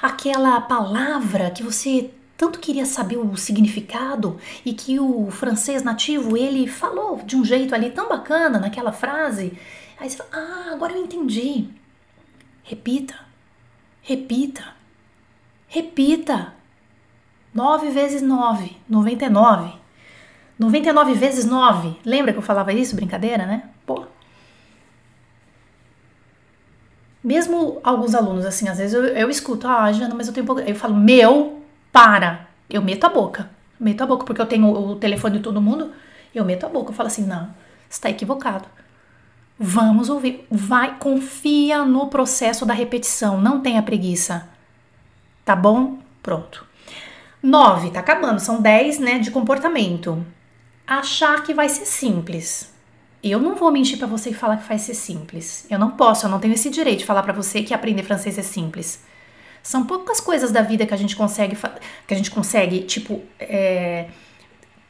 aquela 0.00 0.60
palavra 0.60 1.50
que 1.50 1.62
você 1.62 2.10
tanto 2.42 2.58
queria 2.58 2.84
saber 2.84 3.18
o 3.18 3.36
significado 3.36 4.36
e 4.64 4.72
que 4.72 4.98
o 4.98 5.30
francês 5.30 5.84
nativo 5.84 6.36
ele 6.36 6.66
falou 6.66 7.18
de 7.18 7.36
um 7.36 7.44
jeito 7.44 7.72
ali 7.72 7.88
tão 7.88 8.08
bacana 8.08 8.58
naquela 8.58 8.90
frase. 8.90 9.56
Aí 9.96 10.10
você 10.10 10.16
fala, 10.16 10.30
ah, 10.32 10.72
agora 10.72 10.92
eu 10.92 11.04
entendi. 11.04 11.68
Repita, 12.64 13.14
repita, 14.02 14.64
repita. 15.68 16.52
9 17.54 17.90
vezes 17.90 18.20
9, 18.20 18.76
99. 18.88 19.74
99 20.58 21.14
vezes 21.14 21.44
9. 21.44 21.96
Lembra 22.04 22.32
que 22.32 22.40
eu 22.40 22.42
falava 22.42 22.72
isso? 22.72 22.96
Brincadeira, 22.96 23.46
né? 23.46 23.70
Pô. 23.86 24.04
Mesmo 27.22 27.78
alguns 27.84 28.16
alunos, 28.16 28.44
assim, 28.44 28.68
às 28.68 28.78
vezes 28.78 28.94
eu, 28.94 29.04
eu 29.04 29.30
escuto, 29.30 29.68
ah, 29.68 29.92
Jana, 29.92 30.12
mas 30.12 30.26
eu 30.26 30.34
tenho 30.34 30.44
pouco. 30.44 30.60
Eu 30.60 30.74
falo, 30.74 30.96
meu, 30.96 31.61
para. 31.92 32.48
Eu 32.68 32.82
meto 32.82 33.04
a 33.04 33.08
boca. 33.08 33.50
Meto 33.78 34.02
a 34.02 34.06
boca, 34.06 34.24
porque 34.24 34.40
eu 34.40 34.46
tenho 34.46 34.66
o 34.68 34.96
telefone 34.96 35.36
de 35.36 35.42
todo 35.42 35.60
mundo. 35.60 35.92
Eu 36.34 36.44
meto 36.44 36.66
a 36.66 36.68
boca. 36.68 36.90
Eu 36.90 36.94
falo 36.94 37.08
assim, 37.08 37.24
não, 37.24 37.54
está 37.88 38.08
equivocado. 38.10 38.64
Vamos 39.58 40.08
ouvir. 40.08 40.46
Vai, 40.50 40.96
confia 40.98 41.84
no 41.84 42.08
processo 42.08 42.64
da 42.64 42.74
repetição. 42.74 43.40
Não 43.40 43.60
tenha 43.60 43.82
preguiça. 43.82 44.48
Tá 45.44 45.54
bom? 45.54 45.98
Pronto. 46.22 46.66
9, 47.42 47.90
tá 47.90 48.00
acabando, 48.00 48.38
são 48.38 48.62
10, 48.62 49.00
né, 49.00 49.18
de 49.18 49.32
comportamento 49.32 50.24
achar 50.86 51.42
que 51.42 51.54
vai 51.54 51.68
ser 51.68 51.86
simples. 51.86 52.72
Eu 53.22 53.38
não 53.38 53.54
vou 53.54 53.70
mentir 53.70 53.98
para 53.98 54.06
você 54.06 54.30
e 54.30 54.34
falar 54.34 54.56
que 54.56 54.68
vai 54.68 54.78
ser 54.78 54.94
simples. 54.94 55.66
Eu 55.70 55.78
não 55.78 55.92
posso, 55.92 56.26
eu 56.26 56.30
não 56.30 56.40
tenho 56.40 56.54
esse 56.54 56.70
direito 56.70 57.00
de 57.00 57.06
falar 57.06 57.22
para 57.22 57.32
você 57.32 57.62
que 57.62 57.72
aprender 57.72 58.02
francês 58.02 58.36
é 58.36 58.42
simples. 58.42 59.02
São 59.62 59.84
poucas 59.84 60.20
coisas 60.20 60.50
da 60.50 60.62
vida 60.62 60.84
que 60.84 60.94
a 60.94 60.96
gente 60.96 61.14
consegue, 61.14 61.56
que 62.06 62.14
a 62.14 62.16
gente 62.16 62.30
consegue, 62.30 62.80
tipo, 62.82 63.22
é, 63.38 64.08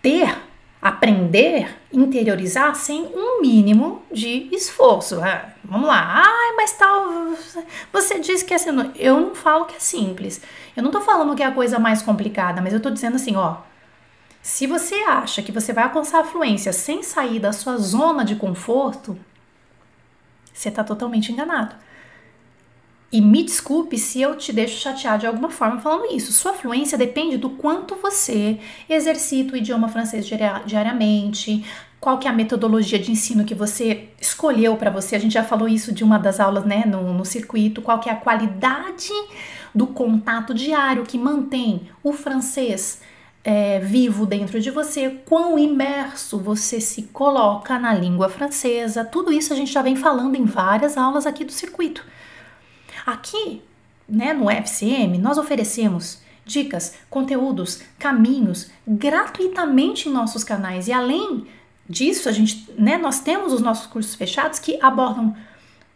ter, 0.00 0.34
aprender, 0.80 1.76
interiorizar 1.92 2.74
sem 2.74 3.02
um 3.14 3.40
mínimo 3.42 4.02
de 4.10 4.48
esforço. 4.54 5.20
Ah, 5.22 5.52
vamos 5.62 5.86
lá. 5.86 6.22
Ai, 6.24 6.56
mas 6.56 6.72
tal. 6.72 7.04
Você 7.92 8.18
disse 8.18 8.44
que 8.44 8.54
é 8.54 8.56
assim. 8.56 8.70
Eu 8.96 9.20
não 9.20 9.34
falo 9.34 9.66
que 9.66 9.76
é 9.76 9.80
simples. 9.80 10.40
Eu 10.76 10.82
não 10.82 10.90
tô 10.90 11.00
falando 11.00 11.36
que 11.36 11.42
é 11.42 11.46
a 11.46 11.52
coisa 11.52 11.78
mais 11.78 12.00
complicada, 12.00 12.62
mas 12.62 12.72
eu 12.72 12.80
tô 12.80 12.90
dizendo 12.90 13.16
assim, 13.16 13.36
ó 13.36 13.58
se 14.42 14.66
você 14.66 14.96
acha 15.04 15.40
que 15.40 15.52
você 15.52 15.72
vai 15.72 15.84
alcançar 15.84 16.20
a 16.20 16.24
fluência 16.24 16.72
sem 16.72 17.02
sair 17.02 17.38
da 17.38 17.52
sua 17.52 17.76
zona 17.76 18.24
de 18.24 18.34
conforto, 18.34 19.16
você 20.52 20.68
está 20.68 20.82
totalmente 20.82 21.30
enganado. 21.30 21.76
E 23.12 23.20
me 23.20 23.42
desculpe 23.44 23.98
se 23.98 24.22
eu 24.22 24.36
te 24.36 24.52
deixo 24.52 24.80
chateado 24.80 25.20
de 25.20 25.26
alguma 25.26 25.50
forma 25.50 25.78
falando 25.80 26.14
isso. 26.14 26.32
Sua 26.32 26.54
fluência 26.54 26.96
depende 26.96 27.36
do 27.36 27.50
quanto 27.50 27.94
você 27.96 28.58
exercita 28.88 29.52
o 29.52 29.56
idioma 29.56 29.88
francês 29.88 30.26
diariamente, 30.64 31.62
qual 32.00 32.18
que 32.18 32.26
é 32.26 32.30
a 32.30 32.34
metodologia 32.34 32.98
de 32.98 33.12
ensino 33.12 33.44
que 33.44 33.54
você 33.54 34.08
escolheu 34.18 34.76
para 34.76 34.90
você. 34.90 35.14
A 35.14 35.18
gente 35.18 35.34
já 35.34 35.44
falou 35.44 35.68
isso 35.68 35.92
de 35.92 36.02
uma 36.02 36.18
das 36.18 36.40
aulas, 36.40 36.64
né, 36.64 36.84
no, 36.86 37.12
no 37.12 37.24
circuito. 37.24 37.82
Qual 37.82 38.00
que 38.00 38.08
é 38.08 38.12
a 38.12 38.16
qualidade 38.16 39.12
do 39.74 39.86
contato 39.86 40.54
diário 40.54 41.04
que 41.04 41.18
mantém 41.18 41.88
o 42.02 42.12
francês 42.12 43.00
é, 43.44 43.80
vivo 43.80 44.24
dentro 44.24 44.60
de 44.60 44.70
você, 44.70 45.10
quão 45.26 45.58
imerso 45.58 46.38
você 46.38 46.80
se 46.80 47.02
coloca 47.02 47.78
na 47.78 47.92
língua 47.92 48.28
francesa. 48.28 49.04
Tudo 49.04 49.32
isso 49.32 49.52
a 49.52 49.56
gente 49.56 49.72
já 49.72 49.82
vem 49.82 49.96
falando 49.96 50.36
em 50.36 50.44
várias 50.44 50.96
aulas 50.96 51.26
aqui 51.26 51.44
do 51.44 51.52
circuito. 51.52 52.04
Aqui, 53.04 53.62
né, 54.08 54.32
no 54.32 54.50
FCM, 54.50 55.18
nós 55.18 55.38
oferecemos 55.38 56.20
dicas, 56.44 56.94
conteúdos, 57.08 57.80
caminhos 57.98 58.70
gratuitamente 58.86 60.08
em 60.08 60.12
nossos 60.12 60.42
canais 60.42 60.88
e 60.88 60.92
além 60.92 61.46
disso, 61.88 62.28
a 62.28 62.32
gente, 62.32 62.68
né, 62.76 62.96
nós 62.96 63.20
temos 63.20 63.52
os 63.52 63.60
nossos 63.60 63.86
cursos 63.86 64.14
fechados 64.14 64.58
que 64.58 64.78
abordam 64.82 65.34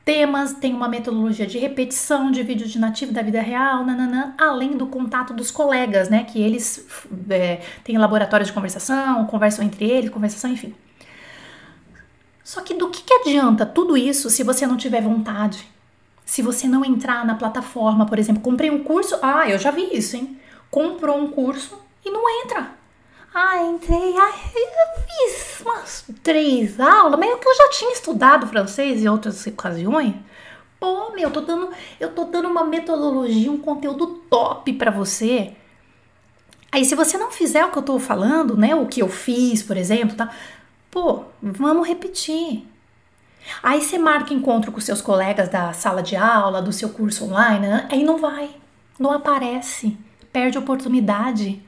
temas, 0.07 0.53
tem 0.53 0.73
uma 0.73 0.88
metodologia 0.88 1.49
de 1.49 1.59
repetição 1.59 2.31
de 2.31 2.40
vídeos 2.45 2.71
de 2.71 2.79
nativo 2.79 3.12
da 3.12 3.23
vida 3.23 3.40
real, 3.40 3.85
nananã, 3.85 4.35
além 4.38 4.77
do 4.77 4.87
contato 4.87 5.35
dos 5.35 5.51
colegas, 5.51 6.09
né? 6.09 6.23
Que 6.23 6.40
eles 6.40 6.87
é, 7.29 7.61
têm 7.83 7.99
laboratórios 7.99 8.49
de 8.49 8.55
conversação, 8.55 9.27
conversam 9.27 9.64
entre 9.64 9.85
eles, 9.85 10.11
conversação, 10.11 10.53
enfim. 10.53 10.73
Só 12.45 12.61
que 12.61 12.75
do 12.75 12.88
que, 12.88 13.03
que 13.03 13.12
adianta 13.14 13.66
tudo 13.66 13.97
isso 13.97 14.31
se 14.31 14.45
você 14.45 14.64
não 14.64 14.77
tiver 14.77 15.03
vontade? 15.03 15.66
Se 16.27 16.43
você 16.43 16.67
não 16.67 16.85
entrar 16.85 17.25
na 17.25 17.37
plataforma, 17.37 18.05
por 18.05 18.19
exemplo, 18.19 18.43
comprei 18.43 18.69
um 18.69 18.83
curso, 18.83 19.17
ah, 19.23 19.49
eu 19.49 19.59
já 19.61 19.71
vi 19.71 19.89
isso, 19.93 20.17
hein? 20.17 20.39
Comprou 20.69 21.17
um 21.17 21.31
curso 21.31 21.79
e 22.05 22.11
não 22.11 22.29
entra. 22.43 22.73
Ah, 23.33 23.62
entrei, 23.62 24.17
ah, 24.19 24.35
eu 24.57 25.03
fiz 25.07 25.61
umas 25.61 26.05
três 26.25 26.81
aulas, 26.81 27.19
meio 27.21 27.39
que 27.39 27.49
eu 27.49 27.55
já 27.55 27.71
tinha 27.71 27.93
estudado 27.93 28.47
francês 28.49 29.05
em 29.05 29.09
outras 29.09 29.47
ocasiões. 29.47 30.15
Pô, 30.81 31.12
meu, 31.12 31.29
eu 31.29 31.31
tô 31.31 31.43
dando, 31.43 31.71
eu 32.01 32.12
tô 32.12 32.25
dando 32.25 32.49
uma 32.49 32.65
metodologia, 32.65 33.51
um 33.51 33.59
conteúdo 33.59 34.07
top 34.29 34.73
para 34.73 34.91
você. 34.91 35.55
Aí, 36.73 36.85
se 36.85 36.97
você 36.97 37.17
não 37.17 37.31
fizer 37.31 37.65
o 37.65 37.71
que 37.71 37.79
eu 37.79 37.83
tô 37.83 37.99
falando, 38.01 38.57
né, 38.57 38.75
o 38.75 38.87
que 38.87 39.01
eu 39.01 39.09
fiz, 39.09 39.62
por 39.62 39.77
exemplo, 39.77 40.17
tá? 40.17 40.31
Pô, 40.91 41.25
vamos 41.41 41.87
repetir. 41.87 42.67
Aí 43.63 43.81
você 43.81 43.99
marca 43.99 44.35
encontro 44.35 44.73
com 44.73 44.81
seus 44.81 45.01
colegas 45.01 45.49
da 45.49 45.73
sala 45.73 46.03
de 46.03 46.17
aula, 46.17 46.63
do 46.63 46.73
seu 46.73 46.91
curso 46.91 47.25
online, 47.25 47.67
né? 47.67 47.89
aí 47.91 48.05
não 48.05 48.19
vai, 48.19 48.51
não 48.99 49.13
aparece, 49.13 49.97
perde 50.33 50.59
oportunidade. 50.59 51.63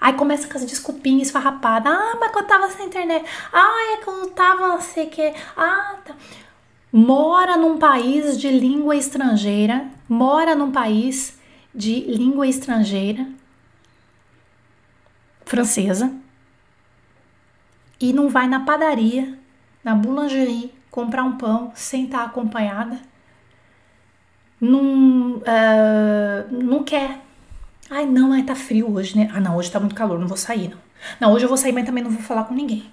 Aí 0.00 0.12
começa 0.12 0.46
com 0.46 0.56
as 0.56 0.64
desculpinhas 0.64 1.28
esfarrapadas. 1.28 1.92
Ah, 1.92 2.16
mas 2.20 2.30
que 2.30 2.38
eu 2.38 2.46
tava 2.46 2.70
sem 2.70 2.86
internet. 2.86 3.24
Ah, 3.52 3.94
é 3.94 3.96
que 3.96 4.08
eu 4.08 4.30
tava 4.30 4.68
não 4.68 4.80
sei 4.80 5.06
o 5.06 5.10
que. 5.10 5.34
Ah, 5.56 5.96
tá. 6.04 6.14
Mora 6.92 7.56
num 7.56 7.78
país 7.78 8.40
de 8.40 8.48
língua 8.48 8.96
estrangeira, 8.96 9.86
mora 10.08 10.54
num 10.54 10.70
país 10.70 11.38
de 11.74 12.00
língua 12.00 12.46
estrangeira, 12.46 13.26
francesa, 15.44 16.10
e 18.00 18.12
não 18.12 18.30
vai 18.30 18.48
na 18.48 18.60
padaria, 18.60 19.38
na 19.84 19.94
boulangerie, 19.94 20.72
comprar 20.90 21.24
um 21.24 21.36
pão 21.36 21.72
sem 21.74 22.04
estar 22.04 22.24
acompanhada, 22.24 22.98
não, 24.60 25.36
uh, 25.36 25.42
não 26.50 26.82
quer. 26.82 27.20
Ai, 27.90 28.04
não, 28.04 28.32
ai, 28.32 28.42
tá 28.42 28.54
frio 28.54 28.92
hoje, 28.92 29.16
né? 29.16 29.30
Ah, 29.32 29.40
não, 29.40 29.56
hoje 29.56 29.70
tá 29.70 29.80
muito 29.80 29.94
calor, 29.94 30.18
não 30.18 30.26
vou 30.26 30.36
sair, 30.36 30.68
não. 30.68 30.78
Não, 31.20 31.32
hoje 31.32 31.44
eu 31.44 31.48
vou 31.48 31.56
sair, 31.56 31.72
mas 31.72 31.86
também 31.86 32.02
não 32.02 32.10
vou 32.10 32.22
falar 32.22 32.44
com 32.44 32.54
ninguém. 32.54 32.84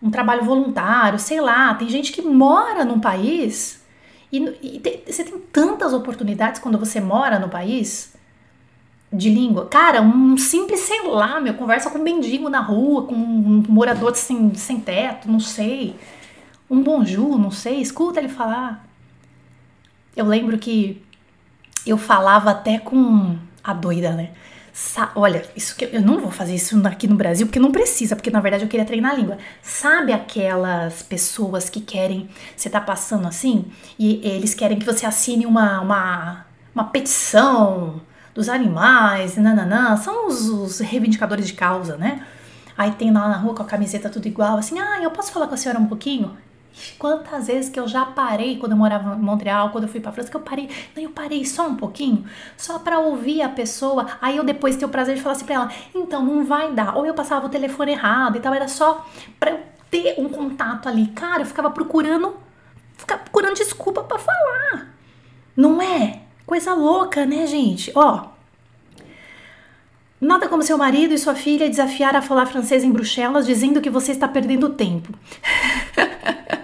Um 0.00 0.10
trabalho 0.10 0.44
voluntário, 0.44 1.18
sei 1.18 1.40
lá. 1.40 1.74
Tem 1.74 1.88
gente 1.88 2.12
que 2.12 2.22
mora 2.22 2.84
num 2.84 3.00
país 3.00 3.82
e, 4.32 4.38
e 4.62 4.78
te, 4.78 5.02
você 5.06 5.24
tem 5.24 5.38
tantas 5.52 5.92
oportunidades 5.92 6.60
quando 6.60 6.78
você 6.78 7.00
mora 7.00 7.38
no 7.38 7.48
país 7.48 8.14
de 9.12 9.28
língua. 9.28 9.66
Cara, 9.66 10.00
um 10.00 10.36
simples, 10.36 10.80
sei 10.80 11.02
lá, 11.08 11.40
meu, 11.40 11.54
conversa 11.54 11.90
com 11.90 11.98
um 11.98 12.02
mendigo 12.02 12.48
na 12.48 12.60
rua, 12.60 13.04
com 13.04 13.14
um 13.14 13.64
morador 13.68 14.14
sem, 14.14 14.54
sem 14.54 14.78
teto, 14.78 15.28
não 15.28 15.40
sei 15.40 15.96
um 16.70 16.82
bonjour, 16.82 17.38
não 17.38 17.50
sei, 17.50 17.80
escuta 17.80 18.20
ele 18.20 18.28
falar. 18.28 18.86
Eu 20.16 20.26
lembro 20.26 20.58
que 20.58 21.02
eu 21.86 21.96
falava 21.96 22.50
até 22.50 22.78
com 22.78 23.38
a 23.62 23.72
doida, 23.72 24.12
né? 24.12 24.30
Sa 24.72 25.10
Olha, 25.14 25.44
isso 25.56 25.74
que 25.74 25.88
eu 25.92 26.02
não 26.02 26.20
vou 26.20 26.30
fazer 26.30 26.54
isso 26.54 26.80
aqui 26.86 27.08
no 27.08 27.16
Brasil 27.16 27.46
porque 27.46 27.58
não 27.58 27.72
precisa, 27.72 28.14
porque 28.14 28.30
na 28.30 28.40
verdade 28.40 28.64
eu 28.64 28.68
queria 28.68 28.86
treinar 28.86 29.12
a 29.12 29.14
língua. 29.14 29.38
Sabe 29.62 30.12
aquelas 30.12 31.02
pessoas 31.02 31.68
que 31.68 31.80
querem, 31.80 32.28
você 32.56 32.70
tá 32.70 32.80
passando 32.80 33.26
assim 33.26 33.64
e 33.98 34.20
eles 34.22 34.54
querem 34.54 34.78
que 34.78 34.86
você 34.86 35.06
assine 35.06 35.46
uma 35.46 35.80
uma, 35.80 36.46
uma 36.74 36.84
petição 36.84 38.00
dos 38.34 38.48
animais, 38.48 39.36
nananã, 39.36 39.96
são 39.96 40.28
os, 40.28 40.48
os 40.48 40.78
reivindicadores 40.78 41.46
de 41.48 41.54
causa, 41.54 41.96
né? 41.96 42.24
Aí 42.76 42.92
tem 42.92 43.12
lá 43.12 43.28
na 43.28 43.36
rua 43.36 43.54
com 43.54 43.62
a 43.62 43.66
camiseta 43.66 44.08
tudo 44.08 44.28
igual, 44.28 44.58
assim, 44.58 44.78
ah, 44.78 45.02
eu 45.02 45.10
posso 45.10 45.32
falar 45.32 45.48
com 45.48 45.54
a 45.54 45.56
senhora 45.56 45.80
um 45.80 45.86
pouquinho? 45.86 46.36
Quantas 46.98 47.46
vezes 47.46 47.70
que 47.70 47.78
eu 47.78 47.88
já 47.88 48.04
parei 48.04 48.56
quando 48.58 48.72
eu 48.72 48.78
morava 48.78 49.14
em 49.14 49.18
Montreal, 49.18 49.70
quando 49.70 49.84
eu 49.84 49.90
fui 49.90 50.00
para 50.00 50.12
França, 50.12 50.30
que 50.30 50.36
eu 50.36 50.40
parei, 50.40 50.68
não, 50.94 51.02
eu 51.02 51.10
parei 51.10 51.44
só 51.44 51.66
um 51.66 51.76
pouquinho, 51.76 52.24
só 52.56 52.78
para 52.78 52.98
ouvir 52.98 53.42
a 53.42 53.48
pessoa. 53.48 54.06
Aí 54.20 54.36
eu 54.36 54.44
depois 54.44 54.76
ter 54.76 54.84
o 54.84 54.88
prazer 54.88 55.16
de 55.16 55.22
falar 55.22 55.34
assim 55.34 55.44
para 55.44 55.54
ela, 55.54 55.72
então 55.94 56.24
não 56.24 56.44
vai 56.44 56.72
dar. 56.72 56.96
Ou 56.96 57.06
eu 57.06 57.14
passava 57.14 57.46
o 57.46 57.48
telefone 57.48 57.92
errado 57.92 58.36
e 58.36 58.40
tal, 58.40 58.54
era 58.54 58.68
só 58.68 59.06
para 59.38 59.52
eu 59.52 59.60
ter 59.90 60.14
um 60.18 60.28
contato 60.28 60.88
ali. 60.88 61.08
Cara, 61.08 61.42
eu 61.42 61.46
ficava 61.46 61.70
procurando, 61.70 62.36
ficava 62.96 63.22
procurando 63.22 63.54
desculpa 63.54 64.02
para 64.02 64.18
falar. 64.18 64.94
Não 65.56 65.82
é? 65.82 66.20
Coisa 66.46 66.72
louca, 66.74 67.26
né, 67.26 67.46
gente? 67.46 67.92
Ó, 67.94 68.28
Nada 70.20 70.48
como 70.48 70.64
seu 70.64 70.76
marido 70.76 71.14
e 71.14 71.18
sua 71.18 71.36
filha 71.36 71.70
desafiar 71.70 72.16
a 72.16 72.22
falar 72.22 72.46
francês 72.46 72.82
em 72.82 72.90
Bruxelas 72.90 73.46
dizendo 73.46 73.80
que 73.80 73.88
você 73.88 74.10
está 74.10 74.26
perdendo 74.26 74.70
tempo. 74.70 75.12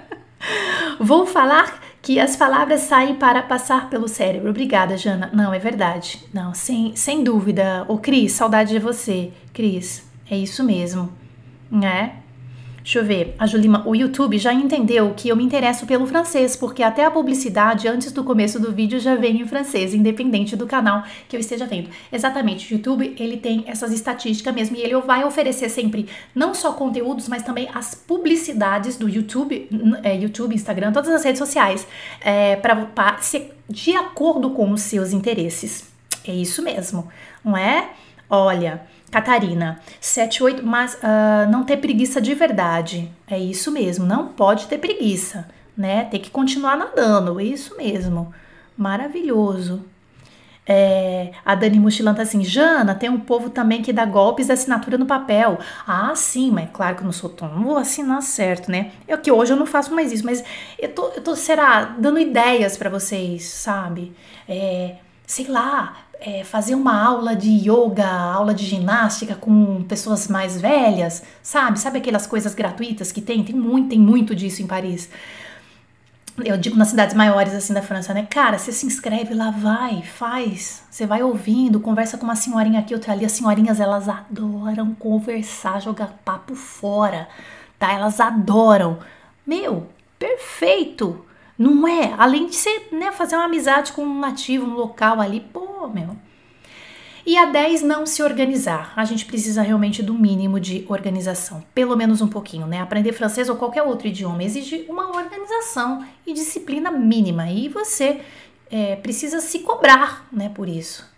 Vou 1.01 1.27
falar 1.27 1.81
que 2.03 2.21
as 2.21 2.37
palavras 2.37 2.83
saem 2.83 3.15
para 3.15 3.43
passar 3.43 3.89
pelo 3.89 4.09
cérebro. 4.09 4.51
Obrigada, 4.51 4.97
Jana. 4.97 5.31
Não, 5.33 5.55
é 5.55 5.59
verdade. 5.59 6.23
Não, 6.33 6.53
sem, 6.53 6.95
sem 6.95 7.25
dúvida. 7.25 7.85
Ô, 7.89 7.99
Cris, 7.99 8.33
saudade 8.33 8.71
de 8.71 8.79
você. 8.79 9.33
Cris, 9.53 10.07
é 10.31 10.37
isso 10.37 10.63
mesmo. 10.63 11.11
Né? 11.71 12.17
Deixa 12.85 12.99
eu 12.99 13.05
ver. 13.05 13.35
A 13.39 13.47
Julima, 13.47 13.83
o 13.89 13.95
YouTube 13.95 14.37
já 14.37 14.53
entendeu 14.53 15.15
que 15.17 15.31
eu 15.31 15.35
me 15.35 15.43
interesso 15.43 15.87
pelo 15.87 16.07
francês, 16.07 16.55
porque 16.55 16.83
até 16.83 17.03
a 17.07 17.11
publicidade 17.11 17.89
antes 17.89 18.13
do 18.13 18.23
começo 18.23 18.61
do 18.61 18.71
vídeo 18.73 19.01
já 19.01 19.15
vem 19.17 19.41
em 19.41 19.49
francês, 19.49 19.95
independente 19.95 20.55
do 20.55 20.67
canal 20.67 21.03
que 21.27 21.35
eu 21.35 21.41
esteja 21.41 21.65
vendo. 21.65 21.89
Exatamente, 22.13 22.71
o 22.71 22.77
YouTube 22.77 23.17
ele 23.19 23.39
tem 23.39 23.65
essas 23.67 23.91
estatísticas 23.91 24.55
mesmo 24.55 24.77
e 24.77 24.83
ele 24.83 25.01
vai 25.01 25.25
oferecer 25.25 25.71
sempre 25.71 26.07
não 26.35 26.53
só 26.53 26.75
conteúdos, 26.75 27.27
mas 27.27 27.43
também 27.43 27.71
as 27.73 27.95
publicidades 27.95 28.99
do 28.99 29.09
YouTube, 29.09 29.67
é, 30.03 30.15
YouTube, 30.15 30.55
Instagram, 30.55 30.93
todas 30.93 31.09
as 31.09 31.25
redes 31.25 31.39
sociais, 31.39 31.87
é, 32.21 32.57
para 32.57 33.17
ser 33.23 33.57
de 33.67 33.97
acordo 33.97 34.51
com 34.51 34.71
os 34.71 34.83
seus 34.83 35.15
interesses. 35.15 35.89
É 36.29 36.35
isso 36.35 36.63
mesmo, 36.63 37.09
não 37.43 37.57
é? 37.57 37.93
Olha. 38.29 38.83
Catarina, 39.15 39.79
7, 40.01 40.43
8, 40.43 40.67
mas 40.67 40.95
uh, 40.95 41.49
não 41.49 41.63
ter 41.63 41.77
preguiça 41.77 42.21
de 42.21 42.35
verdade. 42.35 43.09
É 43.29 43.39
isso 43.39 43.71
mesmo, 43.71 44.05
não 44.05 44.27
pode 44.27 44.67
ter 44.67 44.77
preguiça, 44.77 45.47
né? 45.77 46.03
Tem 46.07 46.19
que 46.19 46.31
continuar 46.31 46.77
nadando, 46.77 47.39
é 47.39 47.45
isso 47.45 47.77
mesmo. 47.77 48.35
Maravilhoso. 48.77 49.85
É, 50.67 51.31
a 51.45 51.55
Dani 51.55 51.79
Mochilanta 51.79 52.17
tá 52.17 52.23
assim, 52.25 52.43
Jana, 52.43 52.93
tem 52.93 53.09
um 53.09 53.21
povo 53.21 53.51
também 53.51 53.83
que 53.83 53.93
dá 53.93 54.05
golpes 54.05 54.47
de 54.47 54.53
assinatura 54.53 54.99
no 54.99 55.07
papel. 55.07 55.61
Ah, 55.87 56.13
sim, 56.17 56.51
mas 56.51 56.69
claro 56.73 56.97
que 56.97 57.03
eu 57.03 57.07
não 57.07 57.13
sou 57.13 57.31
tão, 57.31 57.55
não 57.55 57.63
vou 57.63 57.77
assinar 57.77 58.21
certo, 58.21 58.69
né? 58.69 58.91
Eu 59.07 59.19
que 59.19 59.31
hoje 59.31 59.53
eu 59.53 59.57
não 59.57 59.67
faço 59.67 59.95
mais 59.95 60.11
isso, 60.11 60.25
mas 60.25 60.43
eu 60.77 60.89
tô, 60.89 61.07
eu 61.11 61.23
tô 61.23 61.37
será, 61.37 61.85
dando 61.85 62.19
ideias 62.19 62.77
para 62.77 62.91
vocês, 62.91 63.45
sabe? 63.45 64.13
É, 64.49 64.97
sei 65.27 65.47
lá, 65.47 65.97
é, 66.21 66.45
fazer 66.45 66.75
uma 66.75 66.99
aula 67.03 67.35
de 67.35 67.51
yoga, 67.51 68.09
aula 68.09 68.55
de 68.55 68.65
ginástica 68.65 69.35
com 69.35 69.83
pessoas 69.85 70.29
mais 70.29 70.61
velhas, 70.61 71.23
sabe? 71.43 71.79
Sabe 71.79 71.99
aquelas 71.99 72.27
coisas 72.27 72.55
gratuitas 72.55 73.13
que 73.13 73.21
tem? 73.21 73.45
Tem 73.45 73.55
muito, 73.55 73.91
tem 73.91 73.99
muito 73.99 74.35
disso 74.35 74.63
em 74.63 74.67
Paris. 74.67 75.09
Eu 76.45 76.57
digo 76.57 76.77
nas 76.77 76.89
cidades 76.89 77.15
maiores 77.15 77.55
assim 77.55 77.73
da 77.73 77.83
França, 77.83 78.13
né? 78.13 78.27
Cara, 78.29 78.59
você 78.59 78.73
se 78.73 78.87
inscreve 78.87 79.35
lá, 79.35 79.51
vai, 79.51 80.03
faz. 80.03 80.83
Você 80.91 81.07
vai 81.07 81.23
ouvindo, 81.23 81.79
conversa 81.79 82.19
com 82.19 82.25
uma 82.25 82.35
senhorinha 82.35 82.81
aqui, 82.81 82.93
outra 82.93 83.13
ali. 83.13 83.25
As 83.25 83.33
senhorinhas, 83.33 83.79
elas 83.79 84.09
adoram 84.09 84.95
conversar, 84.95 85.81
jogar 85.81 86.19
papo 86.25 86.57
fora, 86.57 87.29
tá? 87.79 87.93
Elas 87.93 88.19
adoram. 88.19 88.99
Meu, 89.47 89.87
perfeito! 90.19 91.24
Não 91.59 91.87
é? 91.87 92.15
Além 92.19 92.47
de 92.47 92.57
você 92.57 92.89
né, 92.91 93.13
fazer 93.13 93.37
uma 93.37 93.45
amizade 93.45 93.93
com 93.93 94.03
um 94.03 94.19
nativo, 94.19 94.67
um 94.67 94.75
local 94.75 95.21
ali, 95.21 95.41
pô, 95.41 95.89
meu. 95.89 96.17
E 97.27 97.39
a 97.39 97.47
10, 97.47 97.83
não 97.83 98.05
se 98.05 98.23
organizar. 98.23 98.93
A 98.95 99.05
gente 99.05 99.25
precisa 99.25 99.63
realmente 99.63 100.03
do 100.03 100.13
mínimo 100.13 100.61
de 100.61 100.85
organização, 100.89 101.65
pelo 101.75 101.97
menos 101.97 102.21
um 102.21 102.29
pouquinho, 102.29 102.67
né? 102.67 102.81
Aprender 102.81 103.13
francês 103.13 103.49
ou 103.49 103.57
qualquer 103.57 103.83
outro 103.83 104.09
idioma 104.09 104.45
exige 104.45 104.85
uma 104.91 105.09
organização 105.17 106.05
e 106.27 106.35
disciplina 106.35 106.91
mínima. 106.91 107.49
E 107.51 107.69
você 107.69 108.21
é, 108.71 108.97
precisa 108.97 109.41
se 109.41 109.61
cobrar, 109.61 110.27
né, 110.31 110.51
por 110.51 110.69
isso. 110.69 111.09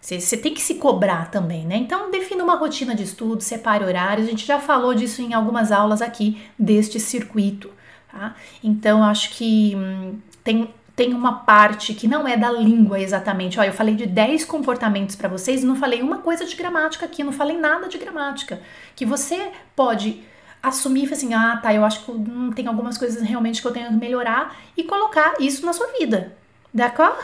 Você, 0.00 0.20
você 0.20 0.36
tem 0.36 0.52
que 0.52 0.60
se 0.60 0.74
cobrar 0.74 1.30
também, 1.30 1.64
né? 1.64 1.76
Então, 1.76 2.10
defina 2.10 2.42
uma 2.42 2.56
rotina 2.56 2.94
de 2.94 3.04
estudo, 3.04 3.40
separe 3.40 3.84
horários. 3.84 4.26
A 4.26 4.30
gente 4.30 4.44
já 4.44 4.58
falou 4.58 4.92
disso 4.92 5.22
em 5.22 5.34
algumas 5.34 5.70
aulas 5.70 6.02
aqui 6.02 6.42
deste 6.58 6.98
circuito. 6.98 7.70
Tá? 8.14 8.36
Então, 8.62 9.02
acho 9.02 9.30
que 9.30 9.74
hum, 9.74 10.18
tem, 10.44 10.72
tem 10.94 11.12
uma 11.12 11.40
parte 11.40 11.92
que 11.94 12.06
não 12.06 12.28
é 12.28 12.36
da 12.36 12.50
língua 12.52 13.00
exatamente. 13.00 13.58
Olha, 13.58 13.68
eu 13.68 13.72
falei 13.72 13.96
de 13.96 14.06
10 14.06 14.44
comportamentos 14.44 15.16
para 15.16 15.28
vocês 15.28 15.64
e 15.64 15.66
não 15.66 15.74
falei 15.74 16.00
uma 16.00 16.18
coisa 16.18 16.46
de 16.46 16.54
gramática 16.54 17.04
aqui, 17.04 17.24
não 17.24 17.32
falei 17.32 17.58
nada 17.58 17.88
de 17.88 17.98
gramática. 17.98 18.60
Que 18.94 19.04
você 19.04 19.50
pode 19.74 20.22
assumir 20.62 21.12
assim, 21.12 21.34
ah, 21.34 21.58
tá, 21.60 21.74
eu 21.74 21.84
acho 21.84 22.04
que 22.04 22.12
hum, 22.12 22.52
tem 22.54 22.68
algumas 22.68 22.96
coisas 22.96 23.20
realmente 23.20 23.60
que 23.60 23.66
eu 23.66 23.72
tenho 23.72 23.88
que 23.88 23.94
melhorar 23.94 24.56
e 24.76 24.84
colocar 24.84 25.34
isso 25.40 25.66
na 25.66 25.72
sua 25.72 25.88
vida. 25.98 26.36
D'accord? 26.72 27.18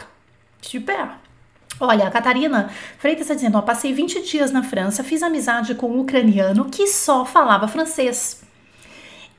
Super. 0.61 1.09
Olha, 1.79 2.09
a 2.09 2.11
Catarina 2.11 2.69
Freitas 2.99 3.23
está 3.23 3.35
dizendo: 3.35 3.57
ó, 3.57 3.63
passei 3.63 3.93
20 3.93 4.23
dias 4.23 4.51
na 4.51 4.65
França, 4.65 5.05
fiz 5.05 5.23
amizade 5.23 5.75
com 5.77 5.89
um 5.89 6.01
ucraniano 6.01 6.65
que 6.65 6.89
só 6.89 7.25
falava 7.25 7.69
francês. 7.69 8.43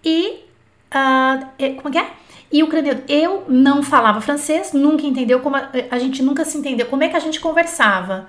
E 0.04 0.51
Uh, 0.94 1.82
como 1.82 1.98
é 1.98 2.02
é? 2.02 2.12
E 2.52 2.62
o 2.62 2.66
ucraniano, 2.66 3.02
eu 3.08 3.46
não 3.48 3.82
falava 3.82 4.20
francês, 4.20 4.74
nunca 4.74 5.06
entendeu 5.06 5.40
como 5.40 5.56
a, 5.56 5.70
a, 5.90 5.98
gente 5.98 6.22
nunca 6.22 6.44
se 6.44 6.58
entendeu. 6.58 6.86
Como 6.88 7.02
é 7.02 7.08
que 7.08 7.16
a 7.16 7.20
gente 7.20 7.40
conversava? 7.40 8.28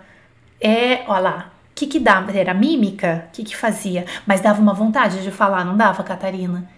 É, 0.61 1.03
olha 1.09 1.21
lá, 1.21 1.53
o 1.71 1.75
que 1.75 1.87
que 1.87 1.99
dava? 1.99 2.31
Era 2.31 2.55
mímica? 2.55 3.27
O 3.29 3.33
que 3.33 3.43
que 3.43 3.57
fazia? 3.57 4.07
Mas 4.25 4.41
dava 4.41 4.63
uma 4.63 4.73
vontade 4.73 5.23
de 5.23 5.31
falar, 5.33 5.65
não 5.65 5.77
dava, 5.77 6.05
Catarina? 6.05 6.71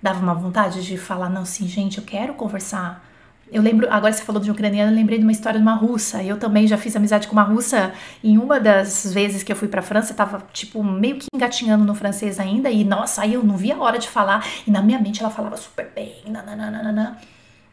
Dava 0.00 0.20
uma 0.20 0.34
vontade 0.34 0.86
de 0.86 0.96
falar, 0.96 1.28
não, 1.28 1.44
sim, 1.44 1.66
gente, 1.66 1.98
eu 1.98 2.04
quero 2.04 2.34
conversar. 2.34 3.04
Eu 3.52 3.62
lembro, 3.62 3.86
agora 3.90 4.12
você 4.12 4.22
falou 4.22 4.40
de 4.40 4.50
ucraniano, 4.50 4.90
eu 4.90 4.94
lembrei 4.96 5.18
de 5.18 5.24
uma 5.24 5.32
história 5.32 5.58
de 5.58 5.62
uma 5.62 5.74
russa. 5.74 6.22
Eu 6.22 6.38
também 6.38 6.66
já 6.66 6.76
fiz 6.76 6.96
amizade 6.96 7.28
com 7.28 7.34
uma 7.34 7.42
russa 7.42 7.92
em 8.22 8.38
uma 8.38 8.58
das 8.58 9.12
vezes 9.12 9.42
que 9.42 9.52
eu 9.52 9.56
fui 9.56 9.68
pra 9.68 9.82
França, 9.82 10.12
eu 10.12 10.16
tava, 10.16 10.44
tipo, 10.52 10.82
meio 10.82 11.16
que 11.16 11.26
engatinhando 11.34 11.84
no 11.84 11.94
francês 11.94 12.40
ainda, 12.40 12.70
e 12.70 12.84
nossa, 12.84 13.22
aí 13.22 13.34
eu 13.34 13.42
não 13.42 13.56
via 13.56 13.76
a 13.76 13.78
hora 13.78 13.98
de 13.98 14.08
falar, 14.08 14.44
e 14.66 14.70
na 14.70 14.82
minha 14.82 14.98
mente 14.98 15.20
ela 15.20 15.30
falava 15.30 15.56
super 15.56 15.90
bem, 15.94 16.14
nananana. 16.26 17.18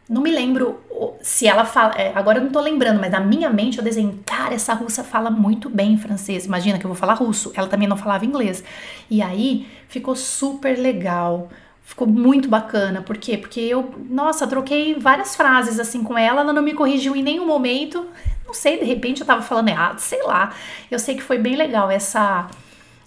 Não 0.08 0.20
me 0.20 0.30
lembro 0.30 0.80
se 1.22 1.46
ela 1.46 1.64
fala. 1.64 1.94
É, 1.94 2.12
agora 2.14 2.38
eu 2.38 2.44
não 2.44 2.50
tô 2.50 2.60
lembrando, 2.60 3.00
mas 3.00 3.10
na 3.10 3.20
minha 3.20 3.48
mente 3.48 3.78
eu 3.78 3.84
desenho, 3.84 4.20
cara, 4.26 4.54
essa 4.54 4.74
russa 4.74 5.02
fala 5.02 5.30
muito 5.30 5.70
bem 5.70 5.96
francês. 5.96 6.44
Imagina 6.44 6.78
que 6.78 6.84
eu 6.84 6.88
vou 6.88 6.96
falar 6.96 7.14
russo. 7.14 7.52
Ela 7.54 7.68
também 7.68 7.88
não 7.88 7.96
falava 7.96 8.26
inglês. 8.26 8.62
E 9.08 9.22
aí 9.22 9.66
ficou 9.88 10.14
super 10.14 10.76
legal. 10.76 11.48
Ficou 11.92 12.08
muito 12.08 12.48
bacana. 12.48 13.02
Por 13.02 13.18
quê? 13.18 13.36
Porque 13.36 13.60
eu, 13.60 13.94
nossa, 14.08 14.46
troquei 14.46 14.94
várias 14.94 15.36
frases 15.36 15.78
assim 15.78 16.02
com 16.02 16.16
ela, 16.16 16.40
ela 16.40 16.50
não 16.50 16.62
me 16.62 16.72
corrigiu 16.72 17.14
em 17.14 17.22
nenhum 17.22 17.46
momento. 17.46 18.06
Não 18.46 18.54
sei, 18.54 18.78
de 18.78 18.86
repente 18.86 19.20
eu 19.20 19.26
tava 19.26 19.42
falando 19.42 19.68
errado, 19.68 19.98
sei 19.98 20.22
lá. 20.22 20.54
Eu 20.90 20.98
sei 20.98 21.16
que 21.16 21.22
foi 21.22 21.36
bem 21.36 21.54
legal 21.54 21.90
essa 21.90 22.48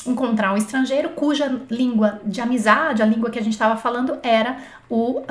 encontrar 0.05 0.53
um 0.53 0.55
estrangeiro 0.57 1.09
cuja 1.09 1.63
língua 1.67 2.21
de 2.23 2.39
amizade, 2.39 3.01
a 3.01 3.07
língua 3.07 3.31
que 3.31 3.39
a 3.39 3.41
gente 3.41 3.53
estava 3.53 3.75
falando 3.75 4.19
era 4.21 4.57
o, 4.87 5.21
uh, 5.21 5.25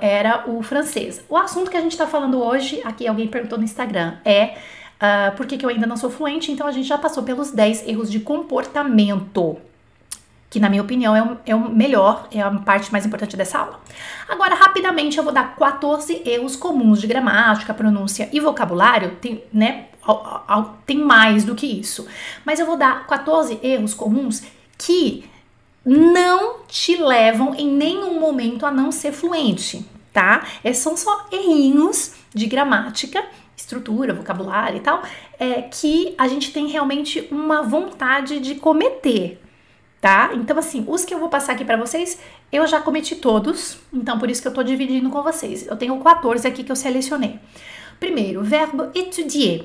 era 0.00 0.44
o 0.48 0.62
francês. 0.62 1.24
O 1.28 1.36
assunto 1.36 1.72
que 1.72 1.76
a 1.76 1.80
gente 1.80 1.90
está 1.90 2.06
falando 2.06 2.40
hoje, 2.40 2.80
aqui 2.84 3.08
alguém 3.08 3.26
perguntou 3.26 3.58
no 3.58 3.64
Instagram, 3.64 4.14
é 4.24 4.54
uh, 5.00 5.36
por 5.36 5.44
que, 5.44 5.58
que 5.58 5.66
eu 5.66 5.70
ainda 5.70 5.88
não 5.88 5.96
sou 5.96 6.08
fluente, 6.08 6.52
então 6.52 6.68
a 6.68 6.70
gente 6.72 6.86
já 6.86 6.98
passou 6.98 7.24
pelos 7.24 7.50
10 7.50 7.88
erros 7.88 8.08
de 8.08 8.20
comportamento 8.20 9.58
que 10.52 10.60
na 10.60 10.68
minha 10.68 10.82
opinião 10.82 11.16
é 11.16 11.22
o, 11.22 11.38
é 11.46 11.54
o 11.54 11.70
melhor, 11.70 12.28
é 12.30 12.42
a 12.42 12.50
parte 12.50 12.92
mais 12.92 13.06
importante 13.06 13.38
dessa 13.38 13.58
aula. 13.58 13.80
Agora, 14.28 14.54
rapidamente, 14.54 15.16
eu 15.16 15.24
vou 15.24 15.32
dar 15.32 15.56
14 15.56 16.20
erros 16.26 16.56
comuns 16.56 17.00
de 17.00 17.06
gramática, 17.06 17.72
pronúncia 17.72 18.28
e 18.30 18.38
vocabulário, 18.38 19.16
tem, 19.18 19.42
né, 19.50 19.86
tem 20.84 20.98
mais 20.98 21.42
do 21.42 21.54
que 21.54 21.66
isso, 21.66 22.06
mas 22.44 22.60
eu 22.60 22.66
vou 22.66 22.76
dar 22.76 23.06
14 23.06 23.60
erros 23.62 23.94
comuns 23.94 24.42
que 24.76 25.24
não 25.86 26.58
te 26.68 26.96
levam 26.96 27.54
em 27.54 27.68
nenhum 27.68 28.20
momento 28.20 28.66
a 28.66 28.70
não 28.70 28.92
ser 28.92 29.10
fluente, 29.10 29.88
tá? 30.12 30.46
É, 30.62 30.74
são 30.74 30.98
só 30.98 31.28
errinhos 31.32 32.12
de 32.34 32.46
gramática 32.46 33.24
estrutura, 33.56 34.12
vocabulário 34.12 34.76
e 34.76 34.80
tal, 34.80 35.02
é, 35.38 35.62
que 35.62 36.14
a 36.18 36.28
gente 36.28 36.52
tem 36.52 36.66
realmente 36.66 37.26
uma 37.30 37.62
vontade 37.62 38.38
de 38.40 38.56
cometer, 38.56 39.40
tá? 40.02 40.32
Então, 40.34 40.58
assim, 40.58 40.84
os 40.88 41.04
que 41.04 41.14
eu 41.14 41.20
vou 41.20 41.28
passar 41.28 41.52
aqui 41.52 41.64
para 41.64 41.76
vocês, 41.76 42.18
eu 42.50 42.66
já 42.66 42.80
cometi 42.80 43.14
todos, 43.14 43.78
então 43.94 44.18
por 44.18 44.28
isso 44.28 44.42
que 44.42 44.48
eu 44.48 44.52
tô 44.52 44.60
dividindo 44.60 45.08
com 45.08 45.22
vocês. 45.22 45.64
Eu 45.64 45.76
tenho 45.76 45.96
14 45.96 46.46
aqui 46.46 46.64
que 46.64 46.72
eu 46.72 46.76
selecionei. 46.76 47.38
Primeiro, 48.00 48.42
verbo 48.42 48.90
étudier. 48.96 49.64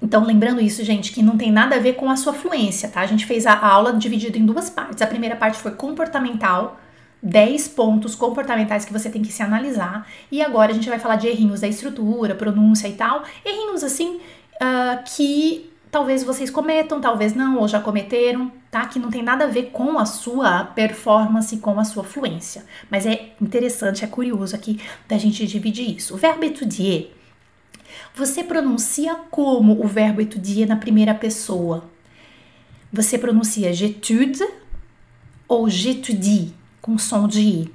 Então, 0.00 0.24
lembrando 0.24 0.60
isso, 0.60 0.84
gente, 0.84 1.12
que 1.12 1.20
não 1.20 1.36
tem 1.36 1.50
nada 1.50 1.74
a 1.74 1.78
ver 1.80 1.94
com 1.94 2.08
a 2.08 2.14
sua 2.14 2.32
fluência, 2.32 2.88
tá? 2.88 3.00
A 3.00 3.06
gente 3.06 3.26
fez 3.26 3.44
a 3.44 3.58
aula 3.58 3.92
dividida 3.92 4.38
em 4.38 4.46
duas 4.46 4.70
partes. 4.70 5.02
A 5.02 5.06
primeira 5.06 5.34
parte 5.34 5.58
foi 5.58 5.72
comportamental, 5.72 6.78
10 7.20 7.66
pontos 7.68 8.14
comportamentais 8.14 8.84
que 8.84 8.92
você 8.92 9.10
tem 9.10 9.20
que 9.20 9.32
se 9.32 9.42
analisar. 9.42 10.06
E 10.30 10.40
agora 10.42 10.70
a 10.70 10.74
gente 10.74 10.88
vai 10.88 11.00
falar 11.00 11.16
de 11.16 11.26
errinhos 11.26 11.62
da 11.62 11.66
estrutura, 11.66 12.36
pronúncia 12.36 12.86
e 12.86 12.92
tal. 12.92 13.24
Errinhos 13.44 13.82
assim 13.82 14.20
uh, 14.62 15.02
que 15.04 15.72
talvez 15.96 16.22
vocês 16.22 16.50
cometam, 16.50 17.00
talvez 17.00 17.34
não, 17.34 17.56
ou 17.56 17.66
já 17.66 17.80
cometeram, 17.80 18.52
tá? 18.70 18.84
Que 18.84 18.98
não 18.98 19.10
tem 19.10 19.22
nada 19.22 19.44
a 19.44 19.46
ver 19.46 19.70
com 19.70 19.98
a 19.98 20.04
sua 20.04 20.62
performance, 20.62 21.56
com 21.56 21.80
a 21.80 21.84
sua 21.84 22.04
fluência. 22.04 22.66
Mas 22.90 23.06
é 23.06 23.32
interessante, 23.40 24.04
é 24.04 24.06
curioso 24.06 24.54
aqui 24.54 24.78
da 25.08 25.16
gente 25.16 25.46
dividir 25.46 25.96
isso. 25.96 26.12
O 26.12 26.18
verbo 26.18 26.44
étudier, 26.44 27.16
você 28.14 28.44
pronuncia 28.44 29.14
como 29.30 29.82
o 29.82 29.88
verbo 29.88 30.20
étudier 30.20 30.68
na 30.68 30.76
primeira 30.76 31.14
pessoa? 31.14 31.84
Você 32.92 33.16
pronuncia 33.16 33.72
j'étude 33.72 34.46
ou 35.48 35.66
j'étudie, 35.66 36.52
com 36.82 36.98
som 36.98 37.26
de 37.26 37.40
i. 37.40 37.74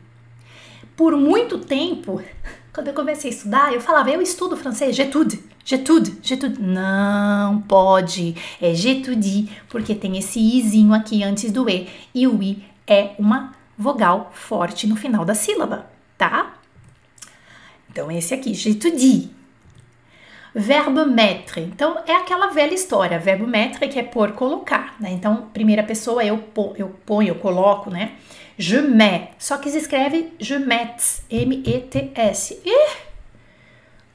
Por 0.95 1.17
muito 1.17 1.57
tempo, 1.57 2.21
quando 2.71 2.89
eu 2.89 2.93
comecei 2.93 3.31
a 3.31 3.33
estudar, 3.33 3.73
eu 3.73 3.81
falava, 3.81 4.11
eu 4.11 4.21
estudo 4.21 4.55
francês, 4.55 4.95
j'étude 4.95 5.50
J'étude, 5.63 6.13
j'étude. 6.23 6.59
Não 6.59 7.61
pode. 7.61 8.35
É 8.61 8.73
j'étudie, 8.73 9.49
porque 9.69 9.95
tem 9.95 10.17
esse 10.17 10.39
izinho 10.39 10.93
aqui 10.93 11.23
antes 11.23 11.51
do 11.51 11.69
e. 11.69 11.87
E 12.13 12.27
o 12.27 12.41
i 12.41 12.63
é 12.87 13.11
uma 13.17 13.53
vogal 13.77 14.31
forte 14.33 14.87
no 14.87 14.95
final 14.95 15.23
da 15.23 15.35
sílaba, 15.35 15.89
tá? 16.17 16.53
Então, 17.89 18.11
esse 18.11 18.33
aqui, 18.33 18.53
j'étudie. 18.53 19.29
Verbo 20.53 21.05
mettre. 21.05 21.61
Então, 21.61 21.97
é 22.05 22.13
aquela 22.13 22.47
velha 22.47 22.73
história. 22.73 23.17
Verbo 23.17 23.47
mettre 23.47 23.87
que 23.87 23.99
é 23.99 24.03
por 24.03 24.33
colocar, 24.33 24.95
né? 24.99 25.11
Então, 25.11 25.49
primeira 25.53 25.83
pessoa 25.83 26.23
eu, 26.25 26.43
eu 26.75 26.89
ponho, 27.05 27.29
eu 27.29 27.35
coloco, 27.35 27.89
né? 27.89 28.13
Je 28.57 28.81
mets. 28.81 29.29
Só 29.39 29.57
que 29.57 29.69
se 29.69 29.77
escreve 29.77 30.33
je 30.39 30.59
mets. 30.59 31.23
M-E-T-S. 31.29 32.61
Ih! 32.65 33.10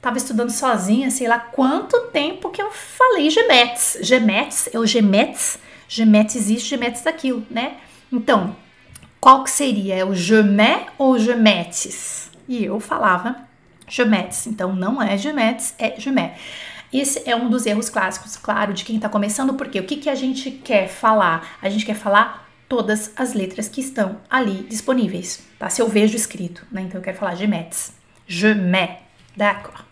Tava 0.07 0.19
estudando 0.19 0.51
sozinha, 0.51 1.11
sei 1.11 1.27
lá 1.27 1.37
quanto 1.37 2.07
tempo 2.13 2.49
que 2.49 2.61
eu 2.61 2.71
falei 2.71 3.29
gemetes. 3.29 3.97
Gemetes, 4.01 4.69
eu 4.71 4.87
gemetes, 4.87 5.59
gemetes 5.85 6.37
existe, 6.37 6.69
gemetes 6.69 7.01
daquilo, 7.01 7.45
né? 7.51 7.75
Então, 8.09 8.55
qual 9.19 9.43
que 9.43 9.51
seria? 9.51 9.95
É 9.95 10.05
o 10.05 10.15
gemé 10.15 10.85
ou 10.97 11.19
gemetes? 11.19 12.31
E 12.47 12.63
eu 12.63 12.79
falava 12.79 13.35
gemetes, 13.85 14.47
então 14.47 14.73
não 14.73 15.01
é 15.01 15.17
gemetes, 15.17 15.75
é 15.77 15.99
gemé. 15.99 16.37
Esse 16.93 17.29
é 17.29 17.35
um 17.35 17.49
dos 17.49 17.65
erros 17.65 17.89
clássicos, 17.89 18.37
claro, 18.37 18.73
de 18.73 18.85
quem 18.85 18.95
está 18.95 19.09
começando, 19.09 19.55
porque 19.55 19.77
o 19.77 19.83
que, 19.83 19.97
que 19.97 20.09
a 20.09 20.15
gente 20.15 20.51
quer 20.51 20.87
falar? 20.87 21.57
A 21.61 21.67
gente 21.67 21.85
quer 21.85 21.95
falar 21.95 22.49
todas 22.69 23.11
as 23.17 23.33
letras 23.33 23.67
que 23.67 23.81
estão 23.81 24.21
ali 24.29 24.65
disponíveis, 24.69 25.45
tá? 25.59 25.69
Se 25.69 25.81
eu 25.81 25.89
vejo 25.89 26.15
escrito, 26.15 26.65
né? 26.71 26.83
Então 26.83 26.97
eu 26.97 27.03
quero 27.03 27.17
falar 27.17 27.35
gemetes. 27.35 27.91
Je 28.25 28.53
mets, 28.53 28.99
d'accord? 29.35 29.86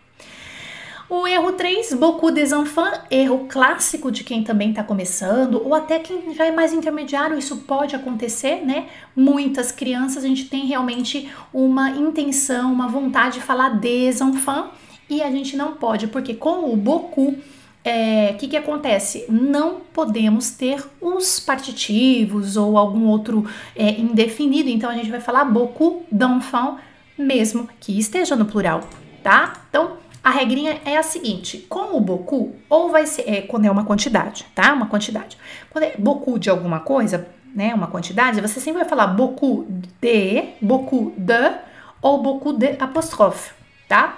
O 1.08 1.28
erro 1.28 1.52
3, 1.52 1.94
beaucoup 1.94 2.32
des 2.32 2.52
enfants, 2.52 3.00
erro 3.12 3.46
clássico 3.48 4.12
de 4.12 4.24
quem 4.24 4.44
também 4.44 4.72
está 4.72 4.84
começando, 4.84 5.62
ou 5.64 5.76
até 5.76 6.00
quem 6.00 6.34
já 6.34 6.48
é 6.48 6.52
mais 6.52 6.74
intermediário, 6.74 7.38
isso 7.38 7.58
pode 7.58 7.96
acontecer, 7.96 8.66
né? 8.66 8.88
Muitas 9.16 9.72
crianças, 9.72 10.24
a 10.24 10.28
gente 10.28 10.46
tem 10.46 10.66
realmente 10.66 11.30
uma 11.54 11.92
intenção, 11.92 12.74
uma 12.74 12.88
vontade 12.88 13.36
de 13.36 13.42
falar 13.42 13.80
des 13.80 14.20
enfants, 14.20 14.72
e 15.08 15.22
a 15.22 15.30
gente 15.30 15.56
não 15.56 15.74
pode, 15.74 16.08
porque 16.08 16.34
com 16.34 16.74
o 16.74 16.76
beaucoup, 16.76 17.34
o 17.34 17.38
é, 17.84 18.34
que, 18.34 18.48
que 18.48 18.58
acontece? 18.58 19.26
Não 19.30 19.82
podemos 19.94 20.50
ter 20.50 20.84
os 21.00 21.40
partitivos 21.40 22.58
ou 22.58 22.80
algum 22.80 23.06
outro 23.06 23.48
é, 23.76 23.92
indefinido, 23.92 24.70
então 24.70 24.90
a 24.90 24.96
gente 24.96 25.12
vai 25.12 25.22
falar 25.22 25.46
beaucoup 25.46 26.04
d'enfants, 26.12 26.80
mesmo 27.16 27.70
que 27.80 27.96
esteja 27.96 28.36
no 28.36 28.46
plural, 28.46 28.82
tá? 29.22 29.54
Então, 29.70 30.04
a 30.26 30.32
regrinha 30.32 30.82
é 30.84 30.98
a 30.98 31.04
seguinte: 31.04 31.60
com 31.70 31.96
o 31.96 32.02
boku, 32.02 32.56
ou 32.68 32.90
vai 32.90 33.06
ser 33.06 33.30
é, 33.30 33.42
quando 33.44 33.66
é 33.66 33.72
uma 33.72 33.86
quantidade, 33.86 34.44
tá? 34.56 34.74
Uma 34.74 34.88
quantidade. 34.88 35.38
Quando 35.70 35.84
é 35.84 35.96
boku 36.00 36.40
de 36.40 36.50
alguma 36.50 36.80
coisa, 36.80 37.28
né? 37.54 37.76
Uma 37.76 37.86
quantidade, 37.86 38.42
você 38.42 38.60
sempre 38.60 38.80
vai 38.80 38.90
falar 38.90 39.06
boku 39.06 39.68
de, 40.02 40.46
boku 40.60 41.14
de 41.16 41.54
ou 42.02 42.24
boku 42.24 42.54
de 42.54 42.76
apóstrofe, 42.80 43.54
tá? 43.88 44.18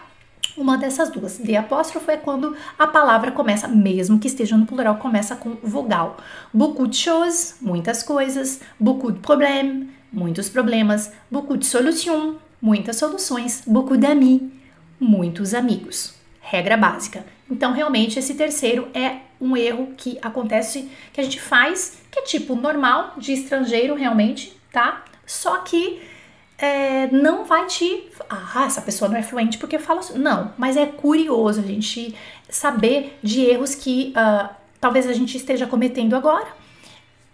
Uma 0.58 0.78
dessas 0.78 1.10
duas. 1.10 1.40
De 1.40 1.58
apóstrofo 1.58 2.10
é 2.10 2.16
quando 2.16 2.56
a 2.80 2.88
palavra 2.88 3.32
começa, 3.32 3.68
mesmo 3.68 4.18
que 4.18 4.28
esteja 4.28 4.56
no 4.56 4.66
plural, 4.66 4.96
começa 4.96 5.36
com 5.36 5.58
vogal. 5.62 6.16
Beaucoup 6.54 6.88
de 6.88 6.96
choses, 6.96 7.56
muitas 7.62 8.02
coisas. 8.02 8.62
Beaucoup 8.80 9.12
de 9.12 9.20
problèmes, 9.20 9.90
muitos 10.12 10.48
problemas. 10.48 11.12
Beaucoup 11.30 11.58
de 11.58 11.66
solutions, 11.66 12.38
muitas 12.62 12.96
soluções. 12.96 13.64
Beaucoup 13.68 13.98
d'amis, 13.98 14.42
muitos 15.00 15.54
amigos. 15.54 16.14
Regra 16.42 16.78
básica. 16.78 17.26
Então, 17.50 17.74
realmente, 17.74 18.20
esse 18.20 18.34
terceiro 18.36 18.90
é 18.94 19.18
um 19.40 19.56
erro 19.56 19.94
que 19.96 20.18
acontece, 20.22 20.90
que 21.14 21.22
a 21.22 21.24
gente 21.24 21.40
faz, 21.40 21.98
que 22.12 22.20
é 22.20 22.24
tipo 22.24 22.56
normal, 22.56 23.14
de 23.18 23.34
estrangeiro, 23.34 23.96
realmente, 23.96 24.58
tá? 24.72 25.06
Só 25.26 25.58
que 25.60 26.02
é, 26.58 27.08
não 27.12 27.46
vai 27.46 27.66
te. 27.68 28.08
Ah, 28.30 28.66
essa 28.66 28.82
pessoa 28.82 29.10
não 29.10 29.18
é 29.18 29.24
fluente 29.24 29.58
porque 29.58 29.78
fala. 29.78 30.02
Não, 30.16 30.54
mas 30.58 30.76
é 30.76 30.86
curioso 30.86 31.60
a 31.60 31.64
gente 31.64 32.16
saber 32.50 33.18
de 33.22 33.42
erros 33.42 33.76
que 33.76 34.14
uh, 34.16 34.50
talvez 34.80 35.08
a 35.08 35.14
gente 35.14 35.38
esteja 35.38 35.68
cometendo 35.68 36.16
agora. 36.16 36.48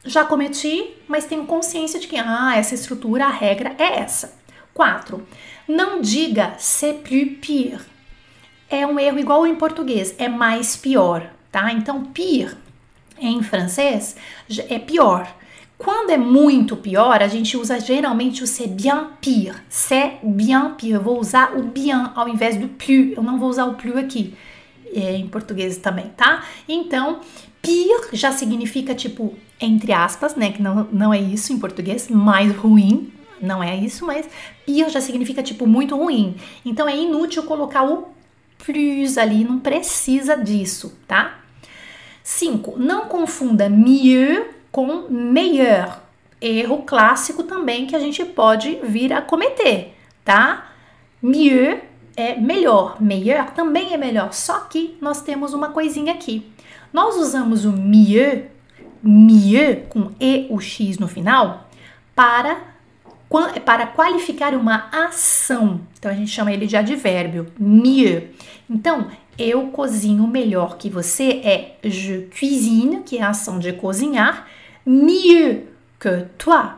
Já 0.05 0.26
cometi, 0.26 0.93
mas 1.07 1.26
tenho 1.26 1.45
consciência 1.45 1.97
de 1.97 2.07
que, 2.07 2.18
ah, 2.18 2.53
essa 2.57 2.76
estrutura, 2.76 3.26
a 3.26 3.30
regra 3.30 3.74
é 3.78 3.99
essa. 3.99 4.34
4. 4.74 5.26
Não 5.68 6.01
diga 6.01 6.55
c'est 6.57 7.01
plus 7.03 7.38
pire. 7.39 7.80
É 8.70 8.86
um 8.86 8.99
erro 8.99 9.20
igual 9.20 9.45
em 9.45 9.55
português, 9.55 10.16
é 10.18 10.28
mais 10.28 10.76
pior, 10.76 11.30
tá? 11.51 11.72
Então, 11.72 12.03
pire 12.05 12.57
em 13.20 13.41
francês 13.41 14.16
é 14.70 14.80
pior. 14.80 15.28
Quando 15.78 16.11
é 16.11 16.18
muito 16.18 16.78
pior, 16.78 17.22
a 17.22 17.28
gente 17.28 17.57
usa 17.57 17.80
geralmente 17.80 18.43
o 18.43 18.47
c'est 18.47 18.70
bien 18.70 19.07
pire. 19.20 19.55
C'est 19.70 20.20
bien 20.24 20.76
pire. 20.78 20.93
Eu 20.93 21.01
vou 21.01 21.20
usar 21.20 21.57
o 21.57 21.64
bien 21.64 22.11
ao 22.16 22.28
invés 22.30 22.55
do 22.55 22.68
plus. 22.70 23.18
Eu 23.18 23.24
não 23.24 23.38
vou 23.38 23.49
usar 23.49 23.66
o 23.66 23.74
plus 23.74 23.97
aqui. 23.97 24.34
É, 24.95 25.16
em 25.18 25.28
português 25.28 25.78
também, 25.78 26.09
tá? 26.16 26.43
Então, 26.70 27.20
pire 27.61 28.09
já 28.14 28.32
significa 28.32 28.93
tipo, 28.93 29.34
entre 29.59 29.91
aspas, 29.91 30.36
né? 30.36 30.51
Que 30.51 30.61
não, 30.61 30.88
não 30.91 31.14
é 31.14 31.20
isso 31.20 31.51
em 31.51 31.59
português, 31.59 32.07
mais 32.07 32.55
ruim. 32.55 33.11
Não 33.43 33.61
é 33.61 33.75
isso, 33.75 34.05
mas 34.05 34.27
pire 34.65 34.89
já 34.89 35.01
significa 35.01 35.43
tipo 35.43 35.67
muito 35.67 35.97
ruim. 35.97 36.35
Então 36.65 36.87
é 36.87 36.95
inútil 36.95 37.43
colocar 37.43 37.83
o 37.83 38.07
plus 38.57 39.17
ali, 39.17 39.43
não 39.43 39.59
precisa 39.59 40.37
disso, 40.37 40.97
tá? 41.05 41.39
5. 42.23 42.79
Não 42.79 43.07
confunda 43.07 43.67
mieux 43.67 44.45
com 44.71 45.07
meilleur. 45.09 45.99
Erro 46.39 46.83
clássico 46.83 47.43
também 47.43 47.85
que 47.85 47.95
a 47.95 47.99
gente 47.99 48.23
pode 48.23 48.79
vir 48.81 49.11
a 49.11 49.21
cometer, 49.21 49.93
tá? 50.23 50.71
Mieux 51.21 51.81
é 52.15 52.35
melhor, 52.35 53.01
meilleur 53.01 53.51
também 53.51 53.93
é 53.93 53.97
melhor, 53.97 54.33
só 54.33 54.59
que 54.61 54.97
nós 55.01 55.21
temos 55.21 55.53
uma 55.53 55.69
coisinha 55.69 56.13
aqui. 56.13 56.49
Nós 56.93 57.17
usamos 57.17 57.65
o 57.65 57.73
mieux, 57.73 58.43
mieux 59.01 59.83
com 59.89 60.11
e 60.19 60.47
o 60.49 60.61
x 60.61 60.97
no 60.97 61.07
final, 61.07 61.69
para 62.15 62.72
para 63.65 63.88
qualificar 63.88 64.53
uma 64.53 64.89
ação. 64.91 65.81
Então 65.97 66.11
a 66.11 66.13
gente 66.13 66.29
chama 66.29 66.51
ele 66.51 66.67
de 66.67 66.77
advérbio, 66.77 67.47
mieux. 67.57 68.23
Então, 68.69 69.07
eu 69.38 69.67
cozinho 69.67 70.27
melhor 70.27 70.77
que 70.77 70.89
você 70.89 71.41
é 71.43 71.77
je 71.84 72.29
cuisine, 72.38 73.01
que 73.01 73.17
é 73.17 73.23
a 73.23 73.29
ação 73.29 73.57
de 73.57 73.73
cozinhar, 73.73 74.47
mieux 74.86 75.63
que 75.99 76.25
toi. 76.38 76.75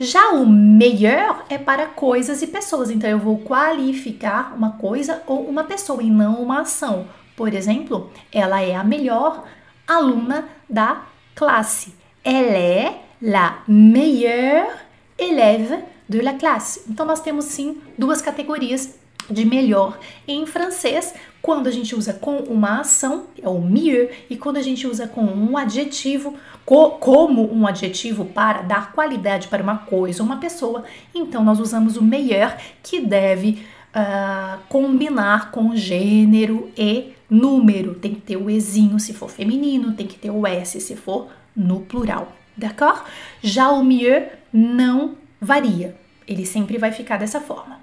Já 0.00 0.30
o 0.30 0.46
meilleur 0.46 1.44
é 1.48 1.58
para 1.58 1.86
coisas 1.86 2.40
e 2.40 2.46
pessoas, 2.46 2.90
então 2.90 3.10
eu 3.10 3.18
vou 3.18 3.38
qualificar 3.38 4.54
uma 4.56 4.72
coisa 4.72 5.22
ou 5.26 5.48
uma 5.48 5.64
pessoa 5.64 6.02
e 6.02 6.10
não 6.10 6.40
uma 6.40 6.60
ação. 6.60 7.06
Por 7.36 7.52
exemplo, 7.52 8.10
ela 8.32 8.60
é 8.60 8.74
a 8.74 8.84
melhor 8.84 9.44
aluna 9.86 10.48
da 10.68 11.02
classe. 11.34 11.94
Elle 12.24 12.56
est 12.56 12.96
la 13.20 13.58
meilleure 13.66 14.87
élève 15.18 15.78
de 16.08 16.20
la 16.20 16.34
classe. 16.34 16.82
Então 16.88 17.04
nós 17.04 17.20
temos 17.20 17.46
sim 17.46 17.78
duas 17.98 18.22
categorias 18.22 18.94
de 19.30 19.44
melhor. 19.44 19.98
Em 20.26 20.46
francês, 20.46 21.14
quando 21.42 21.66
a 21.66 21.70
gente 21.70 21.94
usa 21.94 22.14
com 22.14 22.38
uma 22.38 22.80
ação, 22.80 23.26
é 23.42 23.48
o 23.48 23.60
mieux, 23.60 24.10
e 24.30 24.36
quando 24.36 24.56
a 24.56 24.62
gente 24.62 24.86
usa 24.86 25.06
com 25.06 25.22
um 25.22 25.56
adjetivo, 25.56 26.34
co 26.64 26.92
como 26.92 27.52
um 27.52 27.66
adjetivo 27.66 28.24
para 28.24 28.62
dar 28.62 28.92
qualidade 28.92 29.48
para 29.48 29.62
uma 29.62 29.78
coisa 29.78 30.22
ou 30.22 30.26
uma 30.26 30.38
pessoa, 30.38 30.84
então 31.14 31.44
nós 31.44 31.60
usamos 31.60 31.96
o 31.96 32.02
meilleur, 32.02 32.56
que 32.82 33.00
deve 33.00 33.62
uh, 33.94 34.58
combinar 34.68 35.50
com 35.50 35.76
gênero 35.76 36.70
e 36.76 37.12
número. 37.28 37.94
Tem 37.94 38.14
que 38.14 38.20
ter 38.20 38.36
o 38.36 38.48
ezinho 38.48 38.98
se 38.98 39.12
for 39.12 39.28
feminino, 39.28 39.92
tem 39.92 40.06
que 40.06 40.18
ter 40.18 40.30
o 40.30 40.46
s 40.46 40.80
se 40.80 40.96
for 40.96 41.28
no 41.54 41.80
plural, 41.80 42.32
d'accord? 42.58 43.02
Já 43.42 43.70
o 43.70 43.82
mieux 43.82 44.26
não 44.52 45.16
varia, 45.40 45.96
ele 46.26 46.44
sempre 46.44 46.76
vai 46.76 46.92
ficar 46.92 47.16
dessa 47.16 47.40
forma. 47.40 47.78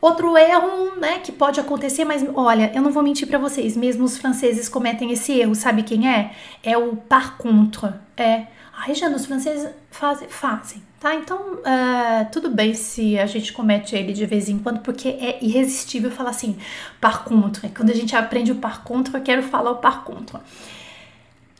Outro 0.00 0.34
erro, 0.36 0.96
né, 0.96 1.18
que 1.18 1.30
pode 1.30 1.60
acontecer, 1.60 2.06
mas 2.06 2.24
olha, 2.34 2.72
eu 2.74 2.80
não 2.80 2.90
vou 2.90 3.02
mentir 3.02 3.28
para 3.28 3.38
vocês, 3.38 3.76
mesmo 3.76 4.04
os 4.04 4.16
franceses 4.16 4.66
cometem 4.66 5.12
esse 5.12 5.38
erro, 5.38 5.54
sabe 5.54 5.82
quem 5.82 6.08
é? 6.08 6.32
É 6.62 6.76
o 6.78 6.96
par 6.96 7.36
contre. 7.36 7.92
É. 8.16 8.46
Ai, 8.72 8.94
já 8.94 9.10
os 9.10 9.26
franceses 9.26 9.68
fazem, 9.90 10.26
fazem, 10.26 10.82
tá? 10.98 11.14
Então, 11.14 11.36
uh, 11.36 12.30
tudo 12.32 12.48
bem 12.48 12.72
se 12.72 13.18
a 13.18 13.26
gente 13.26 13.52
comete 13.52 13.94
ele 13.94 14.14
de 14.14 14.24
vez 14.24 14.48
em 14.48 14.58
quando, 14.58 14.80
porque 14.80 15.08
é 15.08 15.38
irresistível 15.42 16.10
falar 16.10 16.30
assim, 16.30 16.56
par 16.98 17.24
contre. 17.24 17.68
Quando 17.68 17.90
a 17.90 17.94
gente 17.94 18.16
aprende 18.16 18.52
o 18.52 18.54
par 18.54 18.82
contre, 18.82 19.14
eu 19.14 19.20
quero 19.20 19.42
falar 19.42 19.72
o 19.72 19.76
par 19.76 20.02
contre. 20.04 20.38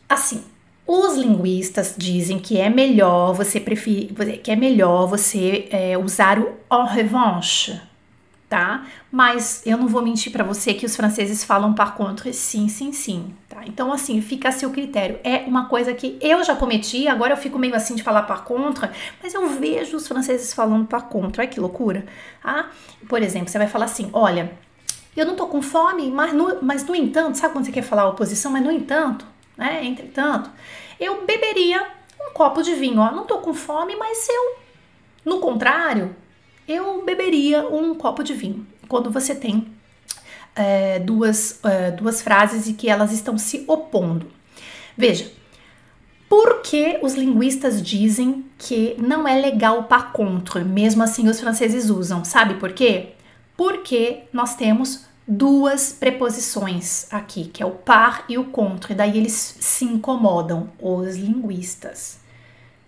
Assim, 0.09 0.43
os 0.93 1.15
linguistas 1.17 1.95
dizem 1.97 2.41
que 2.41 2.59
é 2.59 2.69
melhor 2.69 3.33
você 3.33 3.61
preferir, 3.61 4.13
que 4.43 4.51
é 4.51 4.57
melhor 4.57 5.07
você 5.07 5.69
é, 5.71 5.97
usar 5.97 6.41
o 6.41 6.49
en 6.73 6.87
revanche, 6.89 7.81
tá? 8.49 8.85
Mas 9.09 9.63
eu 9.65 9.79
não 9.79 9.87
vou 9.87 10.03
mentir 10.03 10.33
para 10.33 10.43
você 10.43 10.75
que 10.75 10.85
os 10.85 10.97
franceses 10.97 11.45
falam 11.45 11.73
par 11.75 11.95
contre 11.95 12.33
sim, 12.35 12.69
sim, 12.69 12.93
sim, 12.93 13.33
tá? 13.49 13.61
Então 13.65 13.93
assim, 13.93 14.21
fica 14.21 14.49
a 14.49 14.53
seu 14.53 14.71
critério. 14.71 15.21
É 15.23 15.45
uma 15.47 15.67
coisa 15.67 15.95
que 15.95 16.19
eu 16.21 16.43
já 16.43 16.57
cometi, 16.57 17.07
agora 17.07 17.35
eu 17.35 17.37
fico 17.37 17.57
meio 17.57 17.77
assim 17.77 17.95
de 17.95 18.03
falar 18.03 18.23
par 18.23 18.43
contre, 18.43 18.91
mas 19.23 19.33
eu 19.33 19.49
vejo 19.49 19.97
os 19.97 20.09
franceses 20.09 20.53
falando 20.53 20.89
par 20.89 21.03
contre. 21.03 21.41
Olha 21.41 21.49
que 21.49 21.61
loucura. 21.61 22.05
Ah, 22.43 22.67
por 23.09 23.23
exemplo, 23.23 23.49
você 23.49 23.59
vai 23.59 23.69
falar 23.69 23.85
assim: 23.85 24.11
"Olha, 24.13 24.51
eu 25.17 25.25
não 25.25 25.37
tô 25.37 25.47
com 25.47 25.63
fome, 25.63 26.11
mas 26.11 26.33
no, 26.33 26.59
mas 26.63 26.85
no 26.85 26.97
entanto, 26.97 27.39
sabe 27.39 27.53
quando 27.53 27.67
você 27.67 27.73
quer 27.73 27.83
falar 27.83 28.09
oposição, 28.09 28.51
mas 28.51 28.65
no 28.65 28.73
entanto, 28.73 29.25
né? 29.57 29.85
Entretanto, 29.85 30.51
eu 31.01 31.25
beberia 31.25 31.85
um 32.21 32.33
copo 32.33 32.63
de 32.63 32.75
vinho, 32.75 33.01
ó, 33.01 33.11
não 33.11 33.25
tô 33.25 33.39
com 33.39 33.55
fome, 33.55 33.97
mas 33.97 34.29
eu 34.29 34.61
no 35.25 35.39
contrário, 35.39 36.15
eu 36.67 37.05
beberia 37.05 37.69
um 37.69 37.95
copo 37.95 38.23
de 38.23 38.33
vinho. 38.33 38.67
Quando 38.89 39.11
você 39.11 39.35
tem 39.35 39.67
é, 40.55 40.99
duas, 40.99 41.61
é, 41.65 41.91
duas 41.91 42.23
frases 42.23 42.67
e 42.69 42.73
que 42.73 42.89
elas 42.89 43.13
estão 43.13 43.37
se 43.37 43.65
opondo. 43.67 44.31
Veja, 44.97 45.31
por 46.29 46.63
que 46.63 46.99
os 47.03 47.15
linguistas 47.15 47.83
dizem 47.83 48.45
que 48.59 48.97
não 48.99 49.27
é 49.29 49.41
legal 49.41 49.85
par 49.85 50.13
contre? 50.13 50.65
Mesmo 50.65 51.03
assim, 51.03 51.29
os 51.29 51.39
franceses 51.39 51.91
usam. 51.91 52.25
Sabe 52.25 52.55
por 52.55 52.73
quê? 52.73 53.11
Porque 53.57 54.23
nós 54.33 54.55
temos 54.55 55.05
duas 55.31 55.93
preposições 55.93 57.07
aqui, 57.13 57.45
que 57.45 57.63
é 57.63 57.67
o 57.67 57.71
par 57.71 58.25
e 58.29 58.37
o 58.37 58.45
contre. 58.47 58.95
Daí 58.95 59.17
eles 59.17 59.57
se 59.61 59.85
incomodam, 59.85 60.69
os 60.81 61.17
linguistas. 61.17 62.19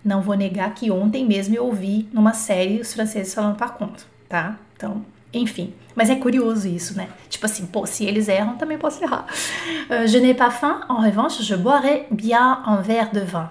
Não 0.04 0.20
vou 0.20 0.34
negar 0.34 0.74
que 0.74 0.90
ontem 0.90 1.24
mesmo 1.24 1.54
eu 1.54 1.64
ouvi 1.64 2.08
numa 2.12 2.34
série 2.34 2.80
os 2.80 2.92
franceses 2.92 3.32
falando 3.32 3.56
par 3.56 3.74
contre, 3.74 4.04
tá? 4.28 4.58
Então, 4.76 5.04
enfim. 5.32 5.72
Mas 5.94 6.10
é 6.10 6.16
curioso 6.16 6.66
isso, 6.66 6.96
né? 6.96 7.08
Tipo 7.28 7.46
assim, 7.46 7.64
pô, 7.66 7.86
se 7.86 8.04
eles 8.04 8.26
erram, 8.26 8.56
também 8.56 8.76
posso 8.76 9.02
errar. 9.02 9.26
Uh, 9.82 10.06
je 10.06 10.18
n'ai 10.18 10.32
pas 10.32 10.50
faim, 10.50 10.80
en 10.88 11.00
revanche, 11.00 11.42
je 11.42 11.54
boirai 11.56 12.06
bien 12.10 12.62
un 12.66 12.80
verre 12.80 13.10
de 13.12 13.20
vin. 13.20 13.48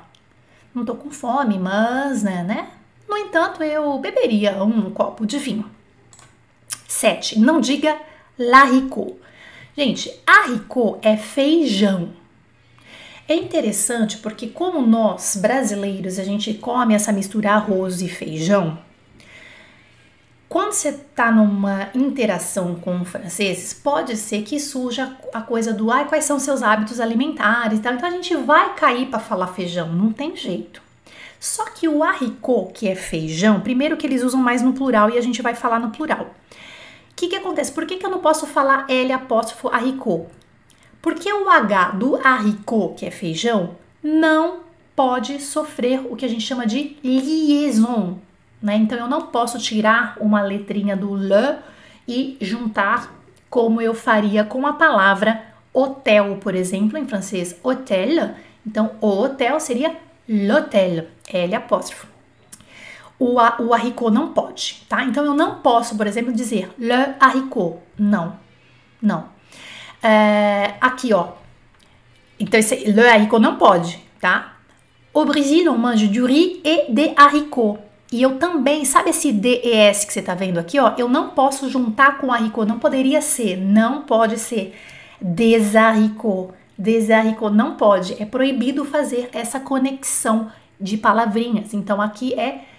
Não 0.74 0.84
tô 0.84 0.96
com 0.96 1.12
fome, 1.12 1.60
mas, 1.60 2.24
né, 2.24 2.44
né? 2.44 2.68
No 3.08 3.16
entanto, 3.18 3.62
eu 3.62 4.00
beberia 4.00 4.64
um 4.64 4.90
copo 4.90 5.26
de 5.26 5.38
vinho. 5.38 5.70
7. 6.88 7.38
Não 7.40 7.60
diga 7.60 7.96
laricot. 8.50 9.16
Gente, 9.76 10.12
haricot 10.26 11.00
é 11.02 11.16
feijão. 11.16 12.10
É 13.28 13.36
interessante 13.36 14.18
porque 14.18 14.48
como 14.48 14.82
nós 14.86 15.38
brasileiros 15.42 16.20
a 16.20 16.24
gente 16.24 16.54
come 16.56 16.94
essa 16.94 17.12
mistura 17.12 17.52
arroz 17.52 18.02
e 18.02 18.10
feijão, 18.10 18.78
quando 20.50 20.74
você 20.74 20.90
está 20.90 21.32
numa 21.32 21.90
interação 21.96 22.76
com 22.76 23.06
franceses, 23.06 23.74
pode 23.74 24.18
ser 24.18 24.42
que 24.42 24.60
surja 24.60 25.16
a 25.34 25.42
coisa 25.42 25.72
do 25.72 25.90
ai, 25.90 26.10
quais 26.10 26.26
são 26.26 26.38
seus 26.38 26.62
hábitos 26.62 27.00
alimentares 27.00 27.80
e 27.80 27.82
tal. 27.82 27.94
Então 27.94 28.10
a 28.10 28.12
gente 28.12 28.36
vai 28.36 28.76
cair 28.76 29.06
para 29.06 29.20
falar 29.20 29.48
feijão, 29.48 29.94
não 29.94 30.12
tem 30.12 30.36
jeito. 30.36 30.82
Só 31.40 31.64
que 31.70 31.88
o 31.88 32.04
haricot, 32.04 32.74
que 32.74 32.90
é 32.90 32.96
feijão, 32.96 33.62
primeiro 33.62 33.96
que 33.96 34.06
eles 34.06 34.24
usam 34.24 34.42
mais 34.42 34.62
no 34.62 34.74
plural 34.74 35.10
e 35.10 35.18
a 35.18 35.22
gente 35.22 35.42
vai 35.42 35.56
falar 35.56 35.80
no 35.80 35.90
plural. 35.90 36.36
Que, 37.22 37.28
que 37.28 37.36
acontece? 37.36 37.72
Por 37.72 37.86
que, 37.86 37.98
que 37.98 38.06
eu 38.06 38.10
não 38.10 38.18
posso 38.18 38.48
falar 38.48 38.88
L 38.90 39.14
apóstrofo 39.14 39.68
haricot? 39.68 40.26
Porque 41.04 41.32
o 41.32 41.48
H 41.48 41.92
do 41.92 42.16
haricot, 42.16 42.96
que 42.96 43.06
é 43.06 43.12
feijão, 43.12 43.76
não 44.02 44.62
pode 44.96 45.40
sofrer 45.40 46.02
o 46.10 46.16
que 46.16 46.26
a 46.26 46.28
gente 46.28 46.42
chama 46.42 46.66
de 46.66 46.98
liaison, 47.04 48.18
né? 48.60 48.76
Então 48.76 48.98
eu 48.98 49.08
não 49.08 49.28
posso 49.28 49.60
tirar 49.60 50.18
uma 50.20 50.42
letrinha 50.42 50.98
do 50.98 51.14
le 51.14 51.60
e 52.08 52.38
juntar 52.42 53.14
como 53.52 53.80
eu 53.80 53.94
faria 53.94 54.44
com 54.44 54.66
a 54.66 54.74
palavra 54.74 55.44
hotel, 55.72 56.40
por 56.42 56.56
exemplo, 56.56 56.98
em 56.98 57.06
francês, 57.06 57.56
hotel. 57.62 58.32
Então 58.66 58.94
o 59.00 59.08
hotel 59.08 59.60
seria 59.60 59.96
l'hôtel, 60.28 61.06
L 61.32 61.54
apóstrofo. 61.54 62.08
O, 63.22 63.36
o 63.36 63.72
haricot 63.72 64.12
não 64.12 64.30
pode, 64.30 64.84
tá? 64.90 65.04
Então 65.04 65.24
eu 65.24 65.36
não 65.36 65.60
posso, 65.60 65.96
por 65.96 66.08
exemplo, 66.08 66.34
dizer 66.34 66.74
le 66.80 67.14
haricot. 67.20 67.78
Não, 67.96 68.36
não. 69.00 69.26
É, 70.02 70.74
aqui, 70.82 71.14
ó. 71.14 71.28
Então, 72.40 72.60
esse 72.60 72.76
le 72.92 73.08
haricot 73.08 73.40
não 73.40 73.58
pode, 73.58 74.00
tá? 74.20 74.58
Au 75.14 75.24
Brésil, 75.24 75.70
on 75.70 75.78
mange 75.78 76.08
du 76.08 76.26
riz 76.26 76.62
et 76.64 76.92
des 76.92 77.14
haricots. 77.16 77.80
E 78.12 78.24
eu 78.24 78.40
também, 78.40 78.86
sabe 78.86 79.12
esse 79.12 79.32
DES 79.32 80.04
que 80.04 80.14
você 80.14 80.22
tá 80.24 80.34
vendo 80.34 80.58
aqui, 80.58 80.80
ó? 80.80 80.96
Eu 80.98 81.08
não 81.08 81.30
posso 81.30 81.70
juntar 81.70 82.18
com 82.18 82.34
haricot, 82.34 82.68
não 82.68 82.80
poderia 82.80 83.22
ser, 83.22 83.56
não 83.56 84.02
pode 84.02 84.40
ser. 84.40 84.76
Des 85.22 85.76
haricots, 85.76 86.56
des 86.76 87.12
haricots, 87.12 87.56
não 87.56 87.76
pode. 87.76 88.20
É 88.20 88.26
proibido 88.26 88.84
fazer 88.84 89.30
essa 89.32 89.60
conexão 89.60 90.52
de 90.80 90.98
palavrinhas. 90.98 91.72
Então 91.76 92.02
aqui 92.02 92.34
é 92.34 92.71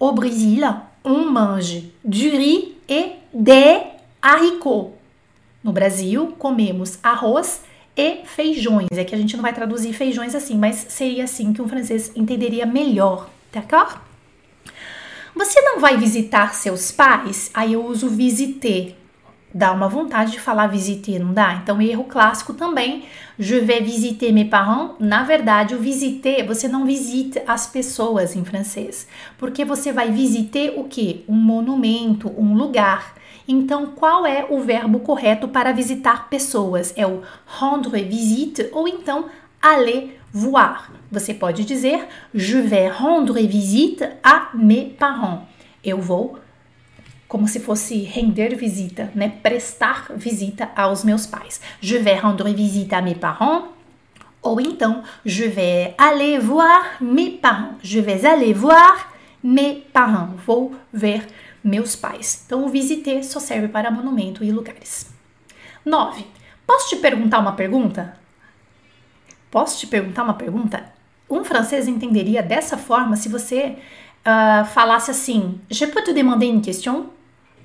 au 0.00 0.12
Brésil, 0.12 0.66
on 1.04 1.30
mange 1.30 1.82
du 2.04 2.28
riz 2.30 2.74
et 2.88 3.12
des 3.32 3.78
haricots. 4.22 4.94
No 5.64 5.72
Brasil, 5.72 6.34
comemos 6.38 6.98
arroz 7.02 7.62
e 7.96 8.24
feijões. 8.24 8.86
É 8.92 9.04
que 9.04 9.14
a 9.14 9.18
gente 9.18 9.36
não 9.36 9.42
vai 9.42 9.52
traduzir 9.52 9.92
feijões 9.92 10.34
assim, 10.34 10.56
mas 10.56 10.86
seria 10.88 11.24
assim 11.24 11.52
que 11.52 11.60
um 11.60 11.68
francês 11.68 12.12
entenderia 12.14 12.64
melhor, 12.64 13.28
d'accord? 13.52 13.98
Você 15.34 15.60
não 15.60 15.80
vai 15.80 15.96
visitar 15.96 16.54
seus 16.54 16.90
pais? 16.90 17.50
Aí 17.54 17.74
eu 17.74 17.84
uso 17.84 18.08
visiter. 18.08 18.96
Dá 19.52 19.72
uma 19.72 19.88
vontade 19.88 20.32
de 20.32 20.40
falar 20.40 20.66
visiter, 20.66 21.18
não 21.18 21.32
dá? 21.32 21.54
Então, 21.54 21.80
erro 21.80 22.04
clássico 22.04 22.52
também. 22.52 23.04
Je 23.38 23.60
vais 23.60 23.82
visiter 23.82 24.30
mes 24.30 24.48
parents. 24.48 24.96
Na 25.00 25.22
verdade, 25.22 25.74
o 25.74 25.78
visiter, 25.78 26.46
você 26.46 26.68
não 26.68 26.84
visita 26.84 27.42
as 27.46 27.66
pessoas 27.66 28.36
em 28.36 28.44
francês. 28.44 29.08
Porque 29.38 29.64
você 29.64 29.90
vai 29.90 30.10
visiter 30.10 30.74
o 30.76 30.84
quê? 30.84 31.24
Um 31.26 31.36
monumento, 31.36 32.30
um 32.36 32.54
lugar. 32.54 33.14
Então, 33.46 33.86
qual 33.86 34.26
é 34.26 34.46
o 34.50 34.60
verbo 34.60 35.00
correto 35.00 35.48
para 35.48 35.72
visitar 35.72 36.28
pessoas? 36.28 36.92
É 36.94 37.06
o 37.06 37.22
rendre 37.46 38.04
visite 38.04 38.68
ou 38.72 38.86
então 38.86 39.30
aller 39.62 40.20
voir. 40.30 40.92
Você 41.10 41.32
pode 41.32 41.64
dizer 41.64 42.06
je 42.34 42.60
vais 42.60 42.92
rendre 42.92 43.46
visite 43.46 44.06
à 44.22 44.50
mes 44.52 44.92
parents. 44.98 45.44
Eu 45.82 45.98
vou 45.98 46.38
como 47.28 47.46
se 47.46 47.60
fosse 47.60 47.98
render 47.98 48.56
visita, 48.56 49.12
né? 49.14 49.28
Prestar 49.42 50.06
visita 50.16 50.70
aos 50.74 51.04
meus 51.04 51.26
pais. 51.26 51.60
Je 51.80 51.98
vais 51.98 52.18
rendre 52.18 52.52
visite 52.54 52.94
à 52.94 53.02
mes 53.02 53.14
parents. 53.14 53.68
Ou 54.40 54.60
então, 54.60 55.02
je 55.26 55.44
vais 55.44 55.94
aller 55.98 56.38
voir 56.38 56.96
mes 57.02 57.30
parents. 57.30 57.74
Je 57.82 58.00
vais 58.00 58.24
aller 58.24 58.54
voir 58.54 59.12
mes 59.44 59.82
parents. 59.92 60.30
Vou 60.46 60.74
ver 60.90 61.26
meus 61.62 61.94
pais. 61.94 62.44
Então, 62.46 62.64
o 62.64 62.68
visiter 62.68 63.22
só 63.22 63.38
serve 63.38 63.68
para 63.68 63.90
monumento 63.90 64.42
e 64.42 64.50
lugares. 64.50 65.10
9. 65.84 66.24
Posso 66.66 66.88
te 66.88 66.96
perguntar 66.96 67.40
uma 67.40 67.52
pergunta? 67.52 68.16
Posso 69.50 69.78
te 69.78 69.86
perguntar 69.86 70.22
uma 70.22 70.34
pergunta? 70.34 70.92
Um 71.28 71.44
francês 71.44 71.86
entenderia 71.86 72.42
dessa 72.42 72.78
forma 72.78 73.16
se 73.16 73.28
você 73.28 73.76
uh, 74.24 74.64
falasse 74.66 75.10
assim: 75.10 75.60
Je 75.70 75.86
peux 75.86 76.02
te 76.02 76.12
demander 76.12 76.46
une 76.46 76.62
question? 76.62 77.17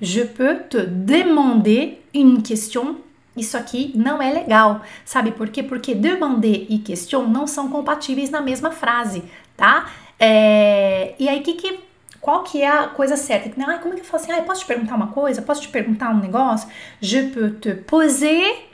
Je 0.04 0.22
peux 0.22 0.58
te 0.68 0.84
demander 0.86 2.02
une 2.14 2.42
question? 2.42 2.96
Isso 3.34 3.56
aqui 3.56 3.90
não 3.94 4.20
é 4.20 4.30
legal. 4.30 4.82
Sabe 5.04 5.32
por 5.32 5.48
quê? 5.48 5.62
Porque 5.62 5.94
demander 5.94 6.66
e 6.68 6.78
question 6.78 7.26
não 7.26 7.46
são 7.46 7.68
compatíveis 7.68 8.28
na 8.28 8.42
mesma 8.42 8.70
frase, 8.70 9.24
tá? 9.56 9.90
É, 10.20 11.14
e 11.18 11.26
aí, 11.26 11.40
que, 11.40 11.54
que 11.54 11.78
qual 12.20 12.42
que 12.42 12.60
é 12.60 12.68
a 12.68 12.88
coisa 12.88 13.16
certa? 13.16 13.50
Ah, 13.66 13.78
como 13.78 13.94
é 13.94 13.96
que 13.96 14.02
eu 14.02 14.04
falo 14.04 14.22
assim? 14.22 14.32
Ah, 14.32 14.42
posso 14.42 14.60
te 14.60 14.66
perguntar 14.66 14.94
uma 14.94 15.08
coisa? 15.08 15.40
Posso 15.40 15.62
te 15.62 15.68
perguntar 15.68 16.10
um 16.10 16.20
negócio? 16.20 16.68
Je 17.00 17.22
peux 17.22 17.58
te 17.58 17.74
poser 17.74 18.68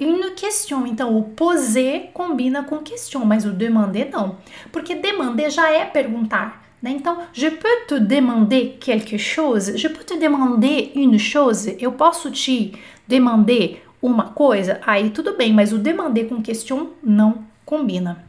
une 0.00 0.30
question. 0.36 0.86
Então, 0.86 1.16
o 1.18 1.24
poser 1.24 2.10
combina 2.14 2.62
com 2.62 2.78
question, 2.78 3.24
mas 3.24 3.44
o 3.44 3.50
demander 3.50 4.08
não. 4.10 4.36
Porque 4.70 4.94
demander 4.94 5.50
já 5.50 5.68
é 5.68 5.84
perguntar. 5.84 6.65
Então, 6.84 7.18
je 7.32 7.50
peux 7.50 7.86
te 7.88 7.98
demander 7.98 8.76
quelque 8.78 9.18
chose? 9.18 9.76
Je 9.76 9.88
peux 9.88 10.04
te 10.04 10.16
demander 10.18 10.92
une 10.94 11.18
chose? 11.18 11.76
Eu 11.80 11.92
posso 11.92 12.30
te 12.30 12.72
demander 13.08 13.82
uma 14.00 14.30
coisa? 14.30 14.80
Aí 14.86 15.10
tudo 15.10 15.36
bem, 15.36 15.52
mas 15.52 15.72
o 15.72 15.78
demander 15.78 16.28
com 16.28 16.42
question 16.42 16.90
não 17.02 17.44
combina. 17.64 18.24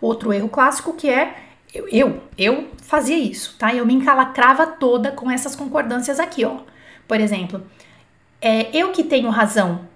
Outro 0.00 0.32
erro 0.32 0.48
clássico 0.48 0.92
que 0.92 1.08
é 1.08 1.34
eu, 1.72 1.88
eu, 1.88 2.20
eu 2.36 2.68
fazia 2.82 3.16
isso, 3.16 3.56
tá? 3.56 3.72
Eu 3.72 3.86
me 3.86 3.94
encalacrava 3.94 4.66
toda 4.66 5.12
com 5.12 5.30
essas 5.30 5.54
concordâncias 5.54 6.18
aqui, 6.18 6.44
ó. 6.44 6.58
Por 7.06 7.20
exemplo, 7.20 7.62
é 8.40 8.76
eu 8.76 8.90
que 8.90 9.04
tenho 9.04 9.30
razão. 9.30 9.88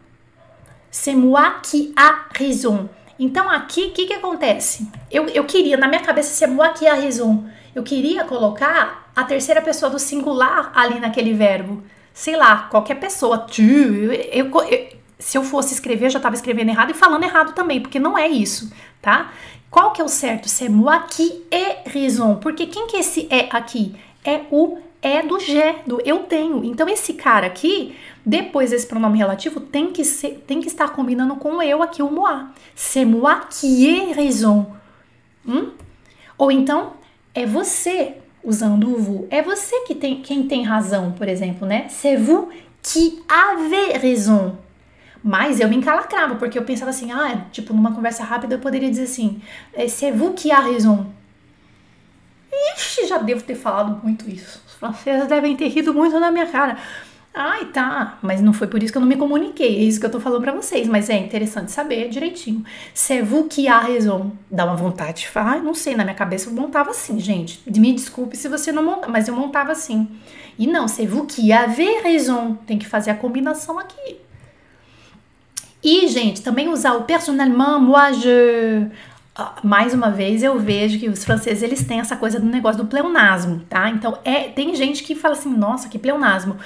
C'est 0.90 1.16
moi 1.16 1.60
qui 1.62 1.92
a 1.96 2.26
raison. 2.32 2.88
Então 3.18 3.50
aqui, 3.50 3.86
o 3.86 3.90
que 3.92 4.06
que 4.06 4.12
acontece? 4.12 4.88
Eu, 5.10 5.26
eu 5.28 5.44
queria, 5.44 5.76
na 5.76 5.88
minha 5.88 6.02
cabeça, 6.02 6.32
c'est 6.32 6.46
moi 6.46 6.72
qui 6.72 6.86
a 6.86 6.94
raison. 6.94 7.44
Eu 7.74 7.82
queria 7.82 8.24
colocar 8.24 9.10
a 9.14 9.24
terceira 9.24 9.60
pessoa 9.60 9.90
do 9.90 9.98
singular 9.98 10.72
ali 10.74 11.00
naquele 11.00 11.32
verbo. 11.32 11.82
Sei 12.12 12.36
lá, 12.36 12.68
qualquer 12.70 12.96
pessoa. 12.96 13.38
Tu, 13.38 13.62
eu, 13.62 14.12
eu, 14.46 14.62
eu 14.64 15.04
se 15.18 15.38
eu 15.38 15.42
fosse 15.42 15.72
escrever, 15.72 16.06
eu 16.06 16.10
já 16.10 16.18
estava 16.18 16.34
escrevendo 16.34 16.68
errado 16.68 16.90
e 16.90 16.94
falando 16.94 17.24
errado 17.24 17.54
também, 17.54 17.80
porque 17.80 17.98
não 17.98 18.18
é 18.18 18.28
isso, 18.28 18.70
tá? 19.00 19.32
Qual 19.70 19.90
que 19.92 20.00
é 20.00 20.04
o 20.04 20.08
certo? 20.08 20.48
C'est 20.48 20.68
moi 20.68 21.00
qui 21.08 21.42
ai 21.50 21.78
raison. 21.86 22.36
Porque 22.36 22.66
quem 22.66 22.86
que 22.86 22.96
é 22.96 23.00
esse 23.00 23.26
é 23.30 23.48
aqui? 23.50 23.96
É 24.24 24.42
o 24.50 24.78
é 25.02 25.22
do 25.22 25.38
G, 25.40 25.76
do 25.86 26.00
eu 26.04 26.20
tenho. 26.20 26.64
Então 26.64 26.88
esse 26.88 27.14
cara 27.14 27.46
aqui, 27.46 27.96
depois 28.24 28.70
desse 28.70 28.86
pronome 28.86 29.18
relativo, 29.18 29.60
tem 29.60 29.90
que 29.90 30.04
ser, 30.04 30.44
tem 30.46 30.60
que 30.60 30.68
estar 30.68 30.88
combinando 30.90 31.36
com 31.36 31.56
o 31.56 31.62
eu 31.62 31.82
aqui, 31.82 32.02
o 32.02 32.10
moi. 32.10 32.46
C'est 32.74 33.04
moi 33.04 33.40
qui 33.50 33.88
ai 33.88 34.12
raison. 34.12 34.74
Hum? 35.46 35.72
Ou 36.38 36.52
então 36.52 36.92
é 37.34 37.44
você 37.46 38.16
usando 38.42 38.94
o 38.94 38.98
vous. 38.98 39.26
É 39.30 39.42
você 39.42 39.80
que 39.80 39.94
tem 39.94 40.20
quem 40.20 40.46
tem 40.46 40.62
razão, 40.62 41.12
por 41.12 41.28
exemplo, 41.28 41.66
né? 41.66 41.86
C'est 41.88 42.16
vous 42.16 42.48
qui 42.82 43.22
avez 43.28 43.98
raison. 43.98 44.56
Mas 45.22 45.58
eu 45.58 45.68
me 45.68 45.76
encalacrava, 45.76 46.34
porque 46.34 46.58
eu 46.58 46.64
pensava 46.64 46.90
assim, 46.90 47.10
ah, 47.10 47.46
tipo, 47.50 47.72
numa 47.72 47.94
conversa 47.94 48.22
rápida 48.22 48.56
eu 48.56 48.58
poderia 48.58 48.90
dizer 48.90 49.04
assim, 49.04 49.40
é, 49.72 49.88
c'est 49.88 50.12
vous 50.12 50.34
qui 50.34 50.52
a 50.52 50.60
raison. 50.60 51.06
Ixi, 52.76 53.06
já 53.06 53.18
devo 53.18 53.42
ter 53.42 53.54
falado 53.54 54.00
muito 54.02 54.28
isso. 54.28 54.62
Os 54.66 54.74
franceses 54.74 55.26
devem 55.26 55.56
ter 55.56 55.68
rido 55.68 55.94
muito 55.94 56.20
na 56.20 56.30
minha 56.30 56.46
cara. 56.46 56.76
Ai, 57.36 57.64
tá, 57.66 58.16
mas 58.22 58.40
não 58.40 58.52
foi 58.52 58.68
por 58.68 58.80
isso 58.80 58.92
que 58.92 58.96
eu 58.96 59.00
não 59.00 59.08
me 59.08 59.16
comuniquei, 59.16 59.78
é 59.78 59.82
isso 59.82 59.98
que 59.98 60.06
eu 60.06 60.10
tô 60.10 60.20
falando 60.20 60.40
para 60.40 60.52
vocês, 60.52 60.86
mas 60.86 61.10
é 61.10 61.18
interessante 61.18 61.72
saber 61.72 62.08
direitinho. 62.08 62.64
C'est 62.94 63.24
vous 63.24 63.48
qui 63.48 63.66
a 63.66 63.80
raison. 63.80 64.30
Dá 64.48 64.64
uma 64.64 64.76
vontade 64.76 65.22
de 65.22 65.28
falar, 65.28 65.60
não 65.60 65.74
sei, 65.74 65.96
na 65.96 66.04
minha 66.04 66.14
cabeça 66.14 66.48
eu 66.48 66.54
montava 66.54 66.90
assim, 66.90 67.18
gente. 67.18 67.60
Me 67.66 67.92
desculpe 67.92 68.36
se 68.36 68.48
você 68.48 68.70
não 68.70 68.84
monta, 68.84 69.08
mas 69.08 69.26
eu 69.26 69.34
montava 69.34 69.72
assim. 69.72 70.08
E 70.56 70.64
não, 70.64 70.86
c'est 70.86 71.06
vous 71.08 71.26
qui 71.26 71.52
avez 71.52 72.02
raison. 72.04 72.54
Tem 72.66 72.78
que 72.78 72.86
fazer 72.86 73.10
a 73.10 73.16
combinação 73.16 73.80
aqui. 73.80 74.18
E, 75.82 76.06
gente, 76.06 76.40
também 76.40 76.68
usar 76.68 76.94
o 76.94 77.02
personnellement, 77.02 77.80
moi 77.80 78.14
je. 78.14 78.86
Ah, 79.36 79.56
mais 79.64 79.92
uma 79.92 80.10
vez 80.10 80.44
eu 80.44 80.56
vejo 80.60 81.00
que 81.00 81.08
os 81.08 81.24
franceses 81.24 81.62
eles 81.64 81.84
têm 81.84 81.98
essa 81.98 82.16
coisa 82.16 82.38
do 82.38 82.46
negócio 82.46 82.84
do 82.84 82.88
pleonasmo, 82.88 83.62
tá? 83.68 83.90
Então 83.90 84.16
é 84.24 84.44
tem 84.44 84.72
gente 84.76 85.02
que 85.02 85.16
fala 85.16 85.34
assim, 85.34 85.52
nossa, 85.52 85.88
que 85.88 85.98
pleonasmo. 85.98 86.56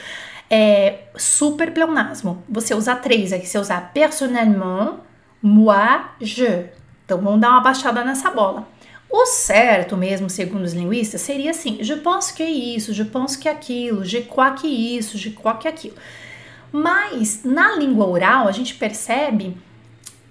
É 0.50 1.00
super 1.16 1.72
pleonasmo. 1.72 2.42
Você 2.48 2.74
usar 2.74 2.96
três 2.96 3.32
aqui, 3.32 3.46
você 3.46 3.58
usar 3.58 3.92
personnellement, 3.92 5.00
moi, 5.42 6.04
je. 6.20 6.66
Então 7.04 7.20
vamos 7.20 7.40
dar 7.40 7.50
uma 7.50 7.60
baixada 7.60 8.04
nessa 8.04 8.30
bola. 8.30 8.66
O 9.10 9.24
certo 9.24 9.96
mesmo, 9.96 10.28
segundo 10.28 10.64
os 10.64 10.74
linguistas, 10.74 11.20
seria 11.20 11.50
assim: 11.50 11.78
je 11.80 11.96
pense 11.96 12.32
que 12.34 12.44
isso, 12.44 12.92
je 12.92 13.04
pense 13.04 13.38
que 13.38 13.48
aquilo, 13.48 14.04
je 14.04 14.22
crois 14.22 14.60
que 14.60 14.66
isso, 14.66 15.16
je 15.16 15.30
crois 15.30 15.58
que 15.58 15.68
aquilo. 15.68 15.96
Mas 16.70 17.42
na 17.44 17.76
língua 17.76 18.06
oral 18.06 18.46
a 18.46 18.52
gente 18.52 18.74
percebe 18.74 19.56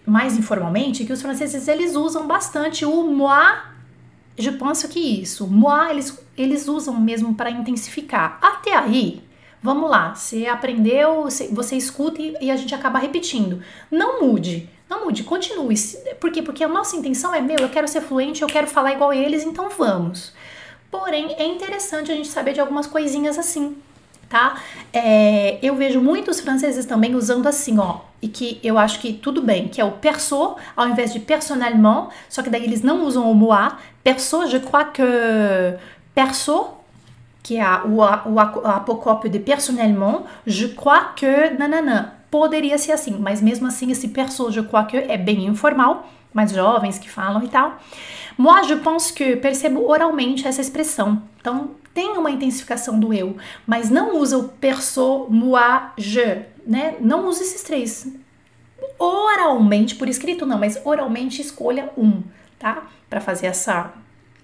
mais 0.06 0.38
informalmente 0.38 1.04
que 1.04 1.12
os 1.12 1.22
franceses 1.22 1.68
eles 1.68 1.96
usam 1.96 2.28
bastante 2.28 2.86
o 2.86 3.04
moi. 3.04 3.58
Je 4.38 4.52
pense 4.52 4.88
que 4.88 5.00
isso, 5.00 5.48
moi 5.48 5.90
eles, 5.90 6.20
eles 6.38 6.68
usam 6.68 7.00
mesmo 7.02 7.34
para 7.34 7.50
intensificar. 7.50 8.38
Até 8.40 8.76
aí, 8.78 9.24
vamos 9.68 9.90
lá, 9.90 10.16
você 10.16 10.48
aprendeu, 10.48 11.28
você 11.52 11.76
escuta 11.76 12.22
e 12.22 12.50
a 12.50 12.56
gente 12.56 12.74
acaba 12.74 12.98
repetindo. 12.98 13.62
Não 13.92 14.22
mude, 14.22 14.70
não 14.90 15.04
mude, 15.04 15.24
continue. 15.24 15.76
Por 16.22 16.32
quê? 16.32 16.42
Porque 16.42 16.64
a 16.64 16.70
nossa 16.70 16.96
intenção 16.96 17.36
é, 17.36 17.42
meu, 17.42 17.58
eu 17.60 17.70
quero 17.70 17.88
ser 17.88 18.00
fluente, 18.00 18.42
eu 18.42 18.48
quero 18.48 18.68
falar 18.68 18.94
igual 18.94 19.12
eles, 19.12 19.44
então 19.44 19.70
vamos. 19.70 20.34
Porém, 20.90 21.36
é 21.38 21.46
interessante 21.46 22.10
a 22.12 22.16
gente 22.16 22.30
saber 22.30 22.54
de 22.54 22.62
algumas 22.62 22.88
coisinhas 22.88 23.38
assim 23.38 23.76
tá? 24.30 24.62
É, 24.92 25.58
eu 25.62 25.76
vejo 25.76 26.02
muitos 26.02 26.40
franceses 26.40 26.86
também 26.86 27.16
usando 27.16 27.48
assim, 27.48 27.80
ó, 27.80 28.00
e 28.22 28.28
que 28.28 28.60
eu 28.64 28.78
acho 28.78 29.00
que 29.00 29.14
tudo 29.14 29.42
bem, 29.42 29.68
que 29.68 29.80
é 29.80 29.86
o 29.86 29.92
perso 29.92 30.56
ao 30.76 30.88
invés 30.88 31.14
de 31.14 31.20
personnellement, 31.20 32.10
só 32.30 32.42
que 32.42 32.50
daí 32.50 32.64
eles 32.64 32.82
não 32.82 33.06
usam 33.06 33.30
o 33.30 33.34
moi. 33.34 33.72
Perso, 34.04 34.48
je 34.48 34.60
crois 34.60 34.88
que 34.94 35.04
perso, 36.14 36.68
que 37.48 37.58
é 37.58 37.82
o, 37.86 38.00
o, 38.00 38.40
apocópio 38.40 39.30
de 39.30 39.40
personnellement, 39.40 40.26
je 40.46 40.68
crois 40.68 41.14
que 41.16 41.50
nanana. 41.58 42.16
Poderia 42.30 42.78
ser 42.78 42.92
assim, 42.92 43.18
mas 43.18 43.42
mesmo 43.42 43.66
assim 43.68 43.90
esse 43.90 44.10
perso, 44.10 44.52
je 44.52 44.62
crois 44.64 44.86
que 44.86 44.98
é 44.98 45.18
bem 45.18 45.46
informal, 45.46 46.10
mais 46.34 46.52
jovens 46.52 47.00
que 47.00 47.10
falam 47.10 47.42
e 47.42 47.48
tal. 47.48 47.80
Moi, 48.38 48.64
je 48.64 48.76
pense 48.76 49.14
que 49.14 49.38
percebo 49.38 49.88
oralmente 49.88 50.46
essa 50.46 50.60
expressão. 50.60 51.24
Então, 51.40 51.72
tem 51.94 52.18
uma 52.18 52.30
intensificação 52.30 53.00
do 53.00 53.14
eu, 53.14 53.38
mas 53.66 53.90
não 53.90 54.18
usa 54.18 54.38
o 54.38 54.50
perso, 54.50 55.28
moi, 55.30 55.84
je, 55.98 56.42
né? 56.66 56.96
Não 57.00 57.30
usa 57.30 57.44
esses 57.44 57.64
três. 57.64 58.14
Oralmente, 59.00 59.96
por 59.96 60.10
escrito 60.10 60.46
não, 60.46 60.60
mas 60.60 60.82
oralmente 60.84 61.42
escolha 61.42 61.92
um, 61.98 62.22
tá? 62.60 62.88
Para 63.10 63.22
fazer 63.22 63.48
essa 63.48 63.94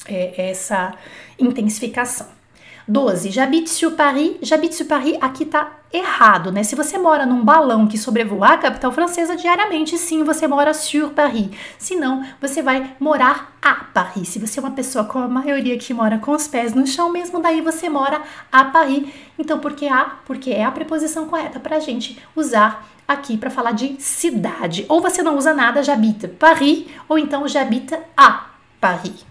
é, 0.07 0.49
essa 0.49 0.93
intensificação. 1.37 2.42
12. 2.87 3.29
J'habite 3.29 3.69
sur 3.69 3.95
Paris. 3.95 4.37
J'habite 4.41 4.73
sur 4.73 4.87
Paris 4.87 5.17
aqui 5.21 5.45
tá 5.45 5.71
errado, 5.91 6.51
né? 6.51 6.63
Se 6.63 6.75
você 6.75 6.97
mora 6.97 7.25
num 7.25 7.43
balão 7.43 7.87
que 7.87 7.97
sobrevoar 7.97 8.53
a 8.53 8.57
capital 8.57 8.91
francesa 8.91 9.35
diariamente, 9.35 9.97
sim, 9.97 10.23
você 10.23 10.47
mora 10.47 10.73
sur 10.73 11.11
Paris. 11.11 11.49
Se 11.77 11.95
não, 11.95 12.25
você 12.41 12.61
vai 12.61 12.95
morar 12.99 13.53
a 13.61 13.75
Paris. 13.93 14.29
Se 14.29 14.39
você 14.39 14.59
é 14.59 14.63
uma 14.63 14.71
pessoa 14.71 15.05
como 15.05 15.25
a 15.25 15.27
maioria 15.27 15.77
que 15.77 15.93
mora 15.93 16.17
com 16.17 16.31
os 16.31 16.47
pés 16.47 16.73
no 16.73 16.85
chão 16.85 17.11
mesmo, 17.11 17.39
daí 17.39 17.61
você 17.61 17.89
mora 17.89 18.21
a 18.51 18.65
Paris. 18.65 19.07
Então, 19.37 19.59
por 19.59 19.73
que 19.73 19.87
a? 19.87 20.17
Porque 20.25 20.51
é 20.51 20.65
a 20.65 20.71
preposição 20.71 21.27
correta 21.27 21.59
pra 21.59 21.79
gente 21.79 22.19
usar 22.35 22.87
aqui 23.07 23.37
para 23.37 23.49
falar 23.49 23.73
de 23.73 23.95
cidade. 24.01 24.85
Ou 24.89 25.01
você 25.01 25.21
não 25.21 25.37
usa 25.37 25.53
nada, 25.53 25.83
j'habite 25.83 26.27
Paris, 26.27 26.87
ou 27.07 27.17
então 27.17 27.47
j'habite 27.47 27.93
à 28.17 28.47
Paris. 28.81 29.25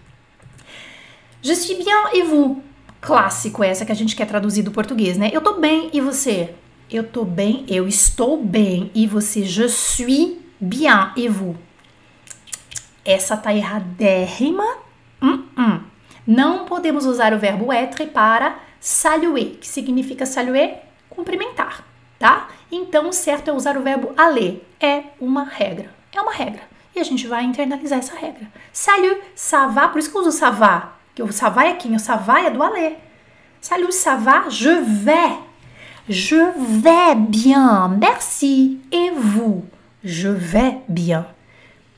Je 1.41 1.53
suis 1.53 1.75
bien 1.75 2.09
et 2.13 2.23
vous? 2.23 2.63
Clássico 3.03 3.63
essa 3.63 3.85
que 3.85 3.91
a 3.91 3.95
gente 3.95 4.15
quer 4.15 4.25
traduzir 4.25 4.63
do 4.63 4.71
português, 4.71 5.17
né? 5.17 5.29
Eu 5.31 5.41
tô 5.41 5.59
bem 5.59 5.89
e 5.93 6.01
você? 6.01 6.55
Eu 6.89 7.03
tô 7.03 7.25
bem, 7.25 7.65
eu 7.67 7.87
estou 7.87 8.41
bem 8.41 8.89
e 8.95 9.05
você? 9.05 9.43
Je 9.43 9.67
suis 9.67 10.37
bien 10.59 11.11
et 11.17 11.29
vous? 11.29 11.55
Essa 13.05 13.35
tá 13.35 13.53
erradérrima. 13.53 14.63
Uh 15.21 15.43
-uh. 15.57 15.81
Não 16.25 16.65
podemos 16.65 17.05
usar 17.05 17.33
o 17.33 17.39
verbo 17.39 17.71
être 17.71 18.07
para 18.07 18.57
saluer, 18.79 19.57
que 19.59 19.67
significa 19.67 20.25
saluer 20.25 20.77
cumprimentar, 21.09 21.83
tá? 22.17 22.47
Então, 22.71 23.09
o 23.09 23.13
certo 23.13 23.49
é 23.49 23.53
usar 23.53 23.77
o 23.77 23.83
verbo 23.83 24.13
aller. 24.15 24.65
É 24.79 25.03
uma 25.19 25.43
regra. 25.43 25.89
É 26.15 26.21
uma 26.21 26.33
regra. 26.33 26.61
E 26.95 26.99
a 26.99 27.03
gente 27.03 27.27
vai 27.27 27.43
internalizar 27.43 27.99
essa 27.99 28.15
regra. 28.15 28.47
Salut, 28.71 29.19
ça 29.35 29.67
va, 29.67 29.89
por 29.89 29.99
isso 29.99 30.09
que 30.09 30.17
eu 30.17 30.21
uso 30.21 30.31
ça 30.31 30.49
va 30.49 31.02
o 31.21 31.31
ça 31.31 31.49
va 31.49 31.67
é 31.67 31.73
quem? 31.73 31.95
O 31.95 31.99
ça 31.99 32.15
va 32.15 32.41
é 32.41 32.49
do 32.49 32.63
aller. 32.63 32.97
Salut, 33.61 33.91
ça 33.91 34.15
va? 34.15 34.49
Je 34.49 34.69
vais. 34.81 35.37
Je 36.09 36.35
vais 36.81 37.15
bien. 37.15 37.87
Merci. 37.99 38.79
Et 38.91 39.11
vous? 39.11 39.63
Je 40.03 40.29
vais 40.29 40.77
bien. 40.87 41.25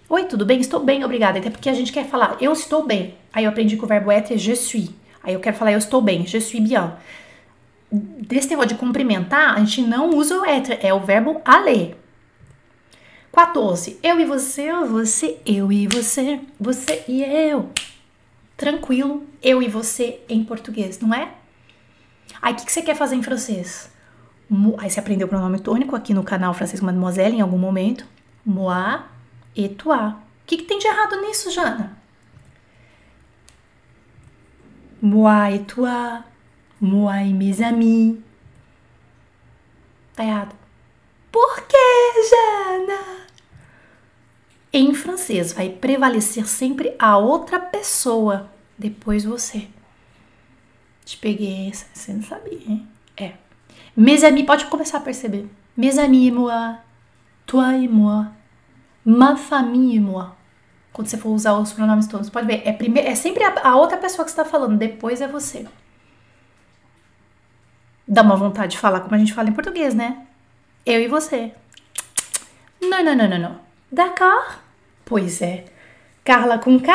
Oi, 0.09 0.25
tudo 0.25 0.45
bem? 0.45 0.59
Estou 0.59 0.79
bem, 0.81 1.03
obrigada. 1.03 1.39
Até 1.39 1.49
porque 1.49 1.69
a 1.69 1.73
gente 1.73 1.91
quer 1.91 2.05
falar 2.05 2.37
eu 2.39 2.51
estou 2.51 2.85
bem. 2.85 3.15
Aí 3.33 3.45
eu 3.45 3.49
aprendi 3.49 3.77
que 3.77 3.83
o 3.83 3.87
verbo 3.87 4.11
être 4.11 4.33
é 4.33 4.37
je 4.37 4.55
suis. 4.55 4.89
Aí 5.23 5.33
eu 5.33 5.39
quero 5.39 5.57
falar 5.57 5.71
eu 5.71 5.79
estou 5.79 6.01
bem, 6.01 6.27
je 6.27 6.39
suis 6.39 6.61
bien. 6.61 6.91
Desse 7.91 8.49
negócio 8.49 8.69
de 8.69 8.75
cumprimentar, 8.75 9.55
a 9.55 9.59
gente 9.59 9.81
não 9.81 10.09
usa 10.11 10.39
o 10.39 10.45
être, 10.45 10.77
é 10.81 10.93
o 10.93 10.99
verbo 10.99 11.41
aller. 11.43 11.97
14. 13.33 13.99
Eu 14.03 14.19
e 14.19 14.25
você, 14.25 14.71
você, 14.85 15.39
eu 15.45 15.71
e 15.71 15.87
você, 15.87 16.39
você 16.59 17.03
e 17.07 17.23
eu 17.23 17.69
tranquilo, 18.57 19.25
eu 19.41 19.61
e 19.61 19.67
você 19.67 20.21
em 20.29 20.43
português, 20.43 20.99
não 20.99 21.13
é? 21.13 21.33
Aí 22.41 22.53
o 22.53 22.55
que, 22.57 22.65
que, 22.65 22.71
você 22.71 22.81
quer 22.81 22.95
fazer 22.95 23.15
em 23.15 23.23
francês? 23.23 23.91
Aí 24.77 24.89
você 24.89 24.99
aprendeu 24.99 25.25
o 25.25 25.29
pronome 25.29 25.59
tônico 25.59 25.95
aqui 25.95 26.13
no 26.13 26.23
canal 26.23 26.53
Francês 26.53 26.81
Mademoiselle 26.81 27.35
em 27.35 27.41
algum 27.41 27.57
momento. 27.57 28.05
Moi 28.45 29.01
et 29.55 29.69
toi. 29.75 30.09
O 30.09 30.17
que, 30.45 30.57
que 30.57 30.63
tem 30.63 30.77
de 30.77 30.87
errado 30.87 31.19
nisso, 31.21 31.49
Jana? 31.49 31.97
Moi 35.01 35.55
et 35.55 35.65
toi. 35.65 36.23
Moi 36.79 37.23
et 37.23 37.33
mes 37.33 37.61
amis. 37.61 38.17
Tá 40.15 40.23
errado. 40.23 40.55
Por 41.31 41.61
que, 41.67 41.77
Jana? 42.29 43.24
Em 44.77 44.93
francês, 44.93 45.53
vai 45.53 45.69
prevalecer 45.69 46.45
sempre 46.45 46.93
a 46.99 47.17
outra 47.17 47.61
pessoa, 47.61 48.51
depois 48.77 49.23
você. 49.23 49.69
Te 51.05 51.15
peguei, 51.15 51.71
você 51.71 52.11
não 52.11 52.21
sabia, 52.21 52.59
hein? 52.67 52.85
É. 53.15 53.35
Mes 53.95 54.21
amis, 54.21 54.45
pode 54.45 54.65
começar 54.65 54.97
a 54.97 55.01
perceber. 55.01 55.47
Mes 55.77 55.97
amis 55.97 56.27
et 56.27 56.31
moi, 56.31 56.77
toi 57.45 57.73
et 57.77 57.87
moi, 57.87 58.25
ma 59.05 59.37
famille 59.37 59.95
et 59.95 60.01
moi. 60.01 60.35
Quando 60.91 61.07
você 61.07 61.17
for 61.17 61.29
usar 61.29 61.53
os 61.53 61.71
pronomes 61.71 62.07
todos, 62.07 62.29
pode 62.29 62.45
ver. 62.45 62.61
É, 62.65 62.77
é 63.07 63.15
sempre 63.15 63.45
a, 63.45 63.69
a 63.69 63.77
outra 63.77 63.95
pessoa 63.97 64.25
que 64.25 64.31
está 64.31 64.43
falando, 64.43 64.77
depois 64.77 65.21
é 65.21 65.27
você. 65.29 65.65
Dá 68.05 68.23
uma 68.23 68.35
vontade 68.35 68.73
de 68.73 68.77
falar 68.77 68.99
como 68.99 69.15
a 69.15 69.17
gente 69.17 69.33
fala 69.33 69.47
em 69.47 69.53
português, 69.53 69.95
né? 69.95 70.27
Eu 70.85 70.99
e 70.99 71.07
você. 71.07 71.53
Não, 72.81 73.01
não, 73.01 73.15
não, 73.15 73.29
não, 73.29 73.39
não. 73.39 73.59
D'accord? 73.89 74.64
Pois 75.05 75.41
é. 75.41 75.65
Carla 76.23 76.57
com 76.57 76.79
K. 76.79 76.91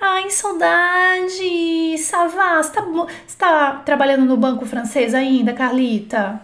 Ai, 0.00 0.30
saudade. 0.30 1.98
Você 1.98 2.12
tá, 2.12 2.82
você 3.26 3.36
tá 3.36 3.82
trabalhando 3.84 4.24
no 4.24 4.36
banco 4.36 4.64
francês 4.64 5.12
ainda, 5.12 5.52
Carlita? 5.52 6.40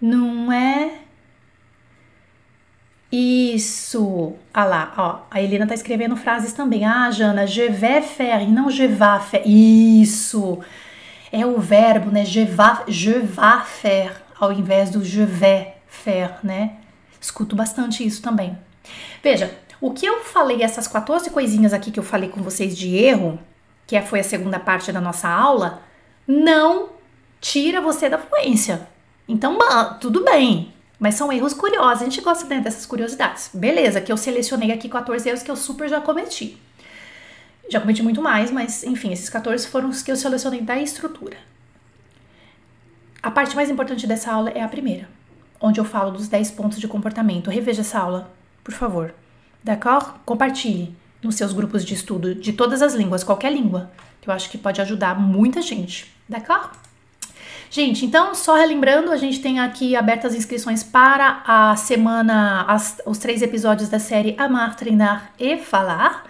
Não 0.00 0.50
é? 0.50 0.92
Isso. 3.12 4.34
Ah 4.54 4.64
lá, 4.64 4.94
ó. 4.96 5.18
A 5.30 5.42
Helena 5.42 5.66
tá 5.66 5.74
escrevendo 5.74 6.16
frases 6.16 6.54
também. 6.54 6.86
Ah, 6.86 7.10
Jana, 7.10 7.46
je 7.46 7.68
vais 7.68 8.06
faire 8.06 8.42
e 8.42 8.46
não 8.46 8.70
je 8.70 8.86
vais 8.86 9.22
faire. 9.24 9.46
Isso. 9.46 10.58
É 11.30 11.44
o 11.44 11.60
verbo, 11.60 12.10
né? 12.10 12.24
Je 12.24 12.44
vais, 12.44 12.78
je 12.88 13.12
vais 13.12 13.66
faire 13.66 14.22
ao 14.40 14.50
invés 14.50 14.90
do 14.90 15.04
je 15.04 15.22
vais 15.24 15.74
faire, 15.86 16.38
né? 16.42 16.76
Escuto 17.20 17.54
bastante 17.54 18.04
isso 18.04 18.22
também. 18.22 18.56
Veja, 19.22 19.54
o 19.82 19.90
que 19.90 20.06
eu 20.06 20.20
falei, 20.20 20.62
essas 20.62 20.86
14 20.86 21.28
coisinhas 21.30 21.72
aqui 21.72 21.90
que 21.90 21.98
eu 21.98 22.04
falei 22.04 22.28
com 22.28 22.40
vocês 22.40 22.76
de 22.76 22.96
erro, 22.96 23.36
que 23.84 24.00
foi 24.02 24.20
a 24.20 24.24
segunda 24.24 24.60
parte 24.60 24.92
da 24.92 25.00
nossa 25.00 25.28
aula, 25.28 25.82
não 26.24 26.90
tira 27.40 27.80
você 27.80 28.08
da 28.08 28.16
fluência. 28.16 28.86
Então, 29.26 29.58
tudo 30.00 30.24
bem, 30.24 30.72
mas 31.00 31.16
são 31.16 31.32
erros 31.32 31.52
curiosos. 31.52 32.02
A 32.02 32.04
gente 32.04 32.20
gosta 32.20 32.46
né, 32.46 32.60
dessas 32.60 32.86
curiosidades. 32.86 33.50
Beleza, 33.52 34.00
que 34.00 34.12
eu 34.12 34.16
selecionei 34.16 34.70
aqui 34.70 34.88
14 34.88 35.28
erros 35.28 35.42
que 35.42 35.50
eu 35.50 35.56
super 35.56 35.88
já 35.88 36.00
cometi. 36.00 36.56
Já 37.68 37.80
cometi 37.80 38.04
muito 38.04 38.22
mais, 38.22 38.52
mas 38.52 38.84
enfim, 38.84 39.12
esses 39.12 39.28
14 39.28 39.66
foram 39.66 39.88
os 39.88 40.00
que 40.00 40.12
eu 40.12 40.16
selecionei 40.16 40.60
da 40.60 40.78
estrutura. 40.78 41.36
A 43.20 43.32
parte 43.32 43.56
mais 43.56 43.68
importante 43.68 44.06
dessa 44.06 44.30
aula 44.30 44.50
é 44.50 44.62
a 44.62 44.68
primeira, 44.68 45.08
onde 45.60 45.80
eu 45.80 45.84
falo 45.84 46.12
dos 46.12 46.28
10 46.28 46.52
pontos 46.52 46.78
de 46.78 46.86
comportamento. 46.86 47.50
Reveja 47.50 47.80
essa 47.80 47.98
aula, 47.98 48.30
por 48.62 48.74
favor. 48.74 49.12
D'accord? 49.62 50.14
Compartilhe 50.24 50.94
nos 51.22 51.36
seus 51.36 51.52
grupos 51.52 51.84
de 51.84 51.94
estudo 51.94 52.34
de 52.34 52.52
todas 52.52 52.82
as 52.82 52.94
línguas, 52.94 53.22
qualquer 53.22 53.52
língua, 53.52 53.90
que 54.20 54.28
eu 54.28 54.34
acho 54.34 54.50
que 54.50 54.58
pode 54.58 54.80
ajudar 54.80 55.18
muita 55.18 55.62
gente. 55.62 56.12
D'accord? 56.28 56.70
Gente, 57.70 58.04
então, 58.04 58.34
só 58.34 58.54
relembrando, 58.54 59.10
a 59.10 59.16
gente 59.16 59.40
tem 59.40 59.58
aqui 59.58 59.96
abertas 59.96 60.34
inscrições 60.34 60.82
para 60.82 61.42
a 61.46 61.74
semana, 61.74 62.66
as, 62.68 63.00
os 63.06 63.16
três 63.16 63.40
episódios 63.40 63.88
da 63.88 63.98
série 63.98 64.34
Amar, 64.38 64.76
Treinar 64.76 65.32
e 65.38 65.56
Falar. 65.56 66.24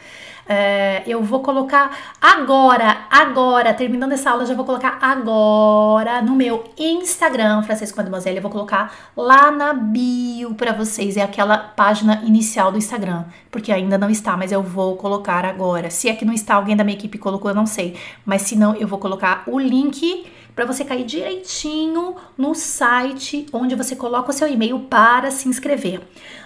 É, 0.49 1.03
eu 1.07 1.23
vou 1.23 1.41
colocar 1.41 1.97
agora, 2.21 3.07
agora, 3.11 3.73
terminando 3.73 4.13
essa 4.13 4.31
aula, 4.31 4.45
já 4.45 4.55
vou 4.55 4.65
colocar 4.65 4.99
agora 5.01 6.21
no 6.21 6.35
meu 6.35 6.65
Instagram, 6.77 7.63
Francisco 7.63 7.97
Mademoiselle. 7.97 8.37
Eu 8.37 8.43
vou 8.43 8.51
colocar 8.51 8.93
lá 9.17 9.51
na 9.51 9.73
bio 9.73 10.55
para 10.55 10.73
vocês. 10.73 11.17
É 11.17 11.23
aquela 11.23 11.57
página 11.57 12.23
inicial 12.25 12.73
do 12.73 12.79
Instagram, 12.79 13.25
porque 13.51 13.73
ainda 13.73 13.97
não 13.97 14.11
está, 14.11 14.37
mas 14.37 14.53
eu 14.53 14.63
vou 14.63 14.97
colocar 14.97 15.45
agora. 15.45 15.91
Se 15.91 16.09
é 16.09 16.15
que 16.15 16.25
não 16.25 16.35
está, 16.35 16.55
alguém 16.55 16.77
da 16.77 16.85
minha 16.85 16.97
equipe 16.97 17.19
colocou, 17.19 17.51
eu 17.51 17.55
não 17.55 17.67
sei. 17.67 17.97
Mas 18.25 18.43
se 18.43 18.57
não, 18.57 18.75
eu 18.75 18.89
vou 18.89 18.99
colocar 18.99 19.45
o 19.47 19.59
link 19.59 20.27
para 20.55 20.67
você 20.67 20.85
cair 20.85 21.05
direitinho 21.05 22.17
no 22.37 22.55
site 22.55 23.47
onde 23.53 23.75
você 23.75 23.97
coloca 23.97 24.31
o 24.31 24.33
seu 24.33 24.49
e-mail 24.49 24.81
para 24.81 25.31
se 25.31 25.49
inscrever. 25.49 26.01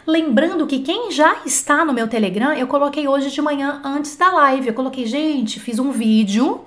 Lembrando 0.06 0.66
que 0.66 0.80
quem 0.80 1.10
já 1.10 1.38
está 1.44 1.84
no 1.84 1.92
meu 1.92 2.06
Telegram, 2.06 2.52
eu 2.52 2.66
coloquei 2.66 3.08
hoje 3.08 3.30
de 3.30 3.42
manhã 3.42 3.80
antes 3.84 4.16
da 4.16 4.30
live. 4.30 4.68
Eu 4.68 4.74
coloquei, 4.74 5.04
gente, 5.06 5.58
fiz 5.58 5.80
um 5.80 5.90
vídeo, 5.90 6.64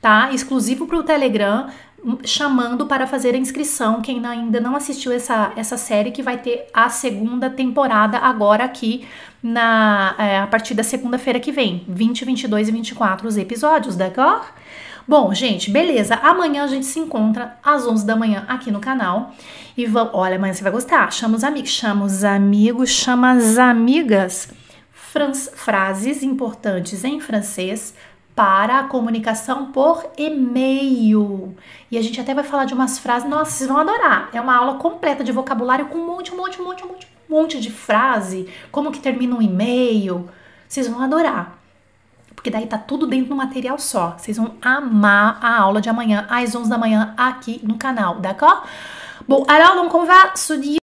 tá? 0.00 0.32
Exclusivo 0.32 0.86
para 0.88 0.98
o 0.98 1.02
Telegram, 1.04 1.68
hum, 2.04 2.18
chamando 2.24 2.86
para 2.86 3.06
fazer 3.06 3.36
a 3.36 3.38
inscrição. 3.38 4.02
Quem 4.02 4.26
ainda 4.26 4.60
não 4.60 4.74
assistiu 4.74 5.12
essa, 5.12 5.52
essa 5.54 5.76
série, 5.76 6.10
que 6.10 6.22
vai 6.22 6.38
ter 6.38 6.66
a 6.74 6.88
segunda 6.88 7.48
temporada 7.48 8.18
agora 8.18 8.64
aqui 8.64 9.06
na 9.40 10.16
é, 10.18 10.38
a 10.40 10.46
partir 10.48 10.74
da 10.74 10.82
segunda-feira 10.82 11.38
que 11.38 11.52
vem, 11.52 11.84
20, 11.88 12.24
22 12.24 12.68
e 12.68 12.72
24 12.72 13.28
os 13.28 13.36
episódios, 13.36 13.94
d'accord? 13.94 14.48
Bom, 15.10 15.34
gente, 15.34 15.72
beleza. 15.72 16.14
Amanhã 16.14 16.62
a 16.62 16.68
gente 16.68 16.86
se 16.86 17.00
encontra 17.00 17.58
às 17.64 17.84
11 17.84 18.06
da 18.06 18.14
manhã 18.14 18.44
aqui 18.46 18.70
no 18.70 18.78
canal. 18.78 19.32
E 19.76 19.84
vamos, 19.84 20.14
olha, 20.14 20.36
amanhã 20.36 20.54
você 20.54 20.62
vai 20.62 20.70
gostar. 20.70 21.12
Chama 21.12 21.34
os 21.34 21.42
amigos, 21.42 21.70
chama 21.70 22.04
os 22.04 22.22
amigos, 22.22 22.90
chama 22.90 23.32
as 23.32 23.58
amigas. 23.58 24.52
frases 25.56 26.22
importantes 26.22 27.02
em 27.02 27.18
francês 27.18 27.92
para 28.36 28.78
a 28.78 28.84
comunicação 28.84 29.72
por 29.72 30.12
e-mail. 30.16 31.56
E 31.90 31.98
a 31.98 32.02
gente 32.02 32.20
até 32.20 32.32
vai 32.32 32.44
falar 32.44 32.64
de 32.64 32.74
umas 32.74 32.96
frases, 33.00 33.28
nossa, 33.28 33.50
vocês 33.50 33.68
vão 33.68 33.78
adorar. 33.78 34.30
É 34.32 34.40
uma 34.40 34.56
aula 34.56 34.74
completa 34.76 35.24
de 35.24 35.32
vocabulário 35.32 35.86
com 35.86 35.98
um 35.98 36.06
monte, 36.06 36.32
um 36.32 36.36
monte, 36.36 36.60
um 36.60 36.64
monte, 36.64 36.84
um 36.84 36.88
monte, 36.88 37.08
um 37.28 37.34
monte 37.34 37.60
de 37.60 37.72
frase, 37.72 38.48
como 38.70 38.92
que 38.92 39.00
termina 39.00 39.34
um 39.34 39.42
e-mail. 39.42 40.30
Vocês 40.68 40.86
vão 40.86 41.02
adorar 41.02 41.59
Porque 42.40 42.50
daí 42.50 42.66
tá 42.66 42.78
tudo 42.78 43.06
dentro 43.06 43.28
do 43.28 43.36
material 43.36 43.78
só. 43.78 44.14
Vocês 44.16 44.38
vão 44.38 44.54
amar 44.62 45.38
a 45.42 45.58
aula 45.58 45.78
de 45.78 45.90
amanhã 45.90 46.26
às 46.30 46.54
11 46.54 46.70
da 46.70 46.78
manhã 46.78 47.12
aqui 47.14 47.60
no 47.62 47.76
canal, 47.76 48.14
d'accord 48.14 48.62
Bon, 49.28 49.44
alors 49.46 49.76
donc 49.76 49.94
on 49.94 50.06
va 50.06 50.34
se 50.34 50.56
dire 50.56 50.80